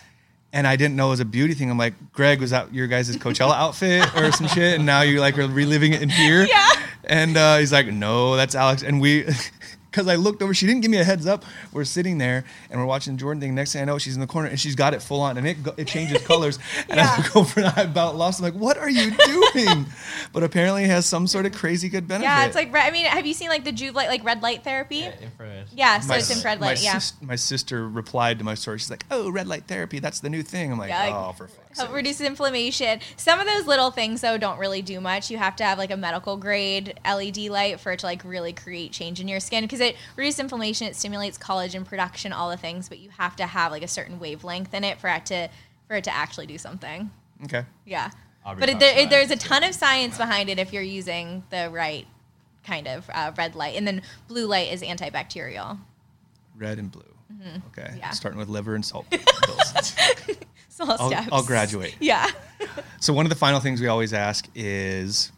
[0.52, 1.70] and I didn't know it was a beauty thing.
[1.70, 4.76] I'm like, Greg, was that your guys' Coachella outfit or some shit?
[4.76, 6.44] And now you like are reliving it in here.
[6.44, 6.68] Yeah.
[7.04, 8.82] And uh, he's like, no, that's Alex.
[8.82, 9.26] And we,
[9.90, 11.44] because I looked over, she didn't give me a heads up.
[11.72, 13.54] We're sitting there and we're watching Jordan thing.
[13.54, 15.46] Next thing I know, she's in the corner and she's got it full on and
[15.46, 16.58] it it changes colors.
[16.88, 17.16] And I Yeah.
[17.18, 18.40] look over and I about lost.
[18.40, 19.86] I'm like, what are you doing?
[20.32, 22.24] but apparently, it has some sort of crazy good benefit.
[22.28, 24.64] Yeah, it's like I mean, have you seen like the Joovv light, like red light
[24.64, 24.96] therapy?
[24.98, 26.02] Yeah, infrared.
[26.04, 26.82] so it's infrared my, light.
[26.82, 28.78] Yeah, sis- my sister replied to my story.
[28.78, 29.98] She's like, "Oh, red light therapy.
[29.98, 33.00] That's the new thing." I'm like, Yeah, like- "Oh, for fuck's help sake." reduces inflammation.
[33.16, 35.30] Some of those little things though don't really do much.
[35.30, 38.52] You have to have like a medical grade LED light for it to like really
[38.52, 42.56] create change in your skin because it reduces inflammation, it stimulates collagen production, all the
[42.56, 42.88] things.
[42.88, 45.48] But you have to have like a certain wavelength in it for it to
[45.88, 47.10] for it to actually do something.
[47.44, 47.64] Okay.
[47.84, 48.10] Yeah,
[48.44, 51.68] but it, there, it, there's a ton of science behind it if you're using the
[51.70, 52.06] right
[52.64, 55.78] kind of uh, red light, and then blue light is antibacterial.
[56.56, 57.02] Red and blue.
[57.68, 57.82] Okay.
[57.82, 57.98] Mm-hmm.
[57.98, 58.10] Yeah.
[58.10, 59.96] Starting with liver and salt pills.
[60.82, 61.28] Small I'll, steps.
[61.32, 61.96] I'll graduate.
[62.00, 62.30] Yeah.
[63.00, 65.32] So one of the final things we always ask is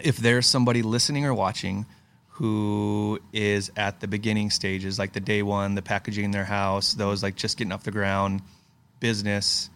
[0.00, 1.86] if there's somebody listening or watching
[2.30, 6.94] who is at the beginning stages, like the day one, the packaging in their house,
[6.94, 8.42] those like just getting off the ground,
[8.98, 9.70] business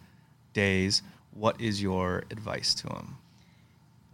[0.52, 3.18] days, what is your advice to them?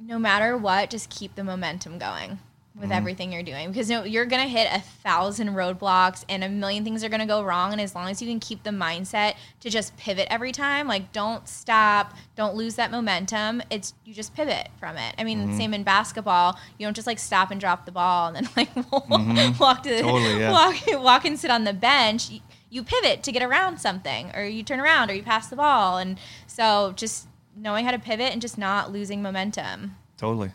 [0.05, 2.39] no matter what, just keep the momentum going
[2.75, 2.93] with Mm-hmm.
[2.93, 6.85] everything you're doing because you know, you're gonna hit a thousand roadblocks and a million
[6.85, 7.71] things are gonna go wrong.
[7.73, 11.13] And as long as you can keep the mindset to just pivot every time, like
[11.13, 13.61] don't stop, don't lose that momentum.
[13.69, 15.15] It's you just pivot from it.
[15.19, 15.57] I mean, Mm-hmm.
[15.59, 16.59] same in basketball.
[16.79, 19.97] You don't just like stop and drop the ball and then like walk to the,
[19.97, 20.09] Mm-hmm.
[20.09, 20.51] Totally, yeah.
[20.51, 22.31] walk walk and sit on the bench.
[22.71, 25.99] You pivot to get around something, or you turn around, or you pass the ball,
[25.99, 29.95] and so just knowing how to pivot and just not losing momentum.
[30.17, 30.53] Totally.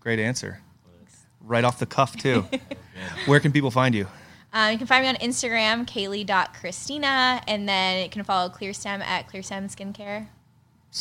[0.00, 0.60] Great answer.
[1.46, 2.44] Right off the cuff, too.
[3.26, 4.06] Where can people find you?
[4.52, 9.28] Um, you can find me on Instagram, kaylee.christina, and then you can follow ClearStem at
[9.28, 10.26] ClearStem Skincare.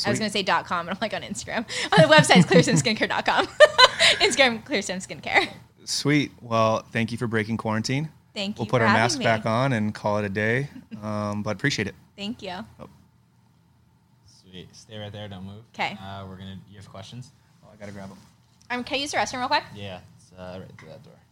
[0.05, 1.59] I was going to say dot .com, but I'm like on Instagram.
[1.93, 3.45] On the website is clearstemskincare.com.
[4.19, 5.49] Instagram, ClearStem Skincare.
[5.85, 6.31] Sweet.
[6.41, 8.09] Well, thank you for breaking quarantine.
[8.34, 8.61] Thank you.
[8.61, 9.23] We'll put for our having mask me.
[9.26, 10.67] back on and call it a day.
[11.01, 11.95] Um, but appreciate it.
[12.17, 12.57] Thank you.
[14.26, 14.67] Sweet.
[14.76, 15.27] Stay right there.
[15.30, 15.63] Don't move.
[15.72, 15.97] 'Kay.
[16.01, 16.59] Uh, we're gonna.
[16.69, 17.31] You have questions?
[17.63, 18.17] Oh, I gotta grab them.
[18.69, 19.63] Um, can I use the restroom real quick?
[19.76, 19.99] Yeah.
[20.38, 21.24] Uh, right through that door.